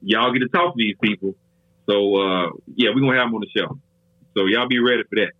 Y'all 0.00 0.32
get 0.32 0.40
to 0.40 0.48
talk 0.48 0.74
to 0.74 0.78
these 0.78 0.96
people. 1.02 1.34
So 1.88 2.16
uh, 2.16 2.50
yeah, 2.74 2.90
we're 2.94 3.00
gonna 3.00 3.18
have 3.18 3.26
them 3.26 3.34
on 3.34 3.40
the 3.40 3.50
show. 3.60 3.78
So 4.36 4.46
y'all 4.46 4.68
be 4.68 4.78
ready 4.78 5.02
for 5.02 5.16
that. 5.16 5.32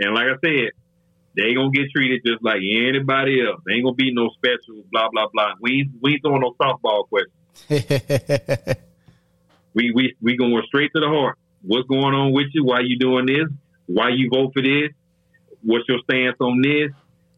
And 0.00 0.14
like 0.14 0.26
I 0.26 0.36
said, 0.44 0.70
they 1.36 1.54
gonna 1.54 1.70
get 1.70 1.90
treated 1.94 2.20
just 2.24 2.42
like 2.42 2.60
anybody 2.62 3.40
else. 3.40 3.60
They 3.66 3.74
ain't 3.74 3.84
gonna 3.84 3.94
be 3.94 4.12
no 4.12 4.28
special 4.30 4.84
blah 4.92 5.08
blah 5.10 5.28
blah. 5.32 5.54
We 5.60 5.80
ain't, 5.80 5.90
we 6.02 6.12
ain't 6.12 6.22
throwing 6.22 6.42
no 6.42 6.54
softball 6.60 7.08
questions. 7.08 8.76
We 9.78 9.92
we 9.94 10.14
we 10.20 10.36
going 10.36 10.60
straight 10.66 10.90
to 10.94 11.00
the 11.00 11.08
heart. 11.08 11.38
What's 11.62 11.86
going 11.86 12.14
on 12.14 12.32
with 12.32 12.46
you? 12.52 12.64
Why 12.64 12.80
you 12.80 12.98
doing 12.98 13.26
this? 13.26 13.46
Why 13.86 14.08
you 14.08 14.28
vote 14.28 14.50
for 14.52 14.60
this? 14.60 14.90
What's 15.62 15.84
your 15.88 15.98
stance 16.08 16.36
on 16.40 16.60
this? 16.62 16.90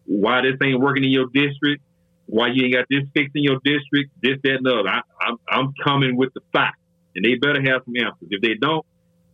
Why 0.06 0.42
this 0.42 0.56
ain't 0.62 0.80
working 0.80 1.04
in 1.04 1.10
your 1.10 1.26
district? 1.32 1.82
Why 2.26 2.48
you 2.48 2.64
ain't 2.64 2.74
got 2.74 2.86
this 2.90 3.02
fixed 3.14 3.32
in 3.34 3.42
your 3.44 3.58
district? 3.64 4.10
This, 4.22 4.38
that, 4.44 4.56
and 4.56 4.66
the 4.66 4.74
other. 4.74 4.88
I, 4.88 5.00
I'm 5.20 5.36
I'm 5.48 5.72
coming 5.84 6.16
with 6.16 6.32
the 6.34 6.40
facts, 6.52 6.78
and 7.16 7.24
they 7.24 7.34
better 7.34 7.60
have 7.62 7.82
some 7.84 7.94
answers. 7.96 8.28
If 8.30 8.40
they 8.42 8.54
don't, 8.60 8.84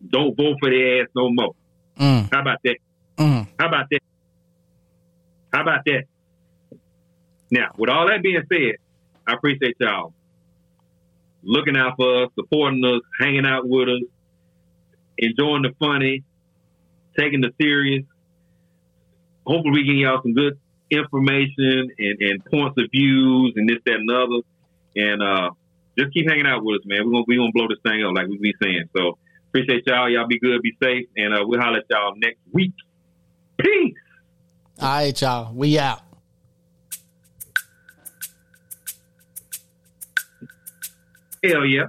don't 0.09 0.37
vote 0.37 0.57
for 0.61 0.71
their 0.71 1.03
ass 1.03 1.09
no 1.15 1.31
more. 1.31 1.55
mm, 1.99 2.29
How 2.33 2.41
about 2.41 2.59
that? 2.65 2.77
mm. 3.19 3.47
How 3.59 3.69
about 3.69 3.87
that? 3.91 4.01
How 5.53 5.63
about 5.63 5.81
that? 5.87 6.05
Now, 7.51 7.73
with 7.77 7.91
all 7.91 8.07
that 8.09 8.23
being 8.23 8.43
said, 8.53 8.77
I 9.27 9.35
appreciate 9.35 9.77
y'all 9.81 10.13
looking 11.43 11.77
out 11.77 11.95
for 11.97 12.25
us, 12.25 12.31
supporting 12.35 12.85
us, 12.85 13.01
hanging 13.21 13.47
out 13.47 13.69
with 13.69 13.89
us, 13.89 14.03
enjoying 15.19 15.63
the 15.63 15.73
funny, 15.79 16.25
taking 17.19 17.41
the 17.41 17.53
serious. 17.61 18.05
Hopefully, 19.47 19.73
we 19.73 19.85
give 19.85 19.97
y'all 19.97 20.21
some 20.23 20.35
good 20.35 20.59
information 20.91 21.91
and, 21.99 22.21
and 22.21 22.45
points 22.45 22.77
of 22.79 22.85
views 22.93 23.53
and 23.57 23.69
this, 23.69 23.79
that, 23.87 23.95
and 23.97 24.11
other. 24.11 24.43
And 24.97 25.23
uh, 25.23 25.51
just 25.99 26.13
keep 26.13 26.29
hanging 26.29 26.47
out 26.47 26.65
with 26.65 26.81
us, 26.81 26.87
man. 26.87 27.07
We're 27.07 27.13
gonna 27.13 27.25
we 27.27 27.37
gonna 27.37 27.53
blow 27.53 27.69
this 27.69 27.79
thing 27.85 28.05
up 28.05 28.15
like 28.15 28.29
we 28.29 28.39
be 28.39 28.55
saying. 28.63 28.89
So 28.97 29.19
appreciate 29.49 29.85
y'all. 29.87 30.11
Y'all 30.11 30.27
be 30.27 30.39
good, 30.39 30.61
be 30.63 30.77
safe, 30.83 31.07
and 31.17 31.35
uh, 31.35 31.45
we'll 31.45 31.61
holler 31.61 31.79
at 31.79 31.85
y'all 31.91 32.15
next 32.17 32.41
week. 32.53 32.73
Peace. 33.59 33.95
All 34.81 34.89
right, 34.89 35.21
y'all. 35.21 35.55
We 35.55 35.79
out. 35.79 36.03
Hell 41.43 41.65
yeah. 41.65 41.87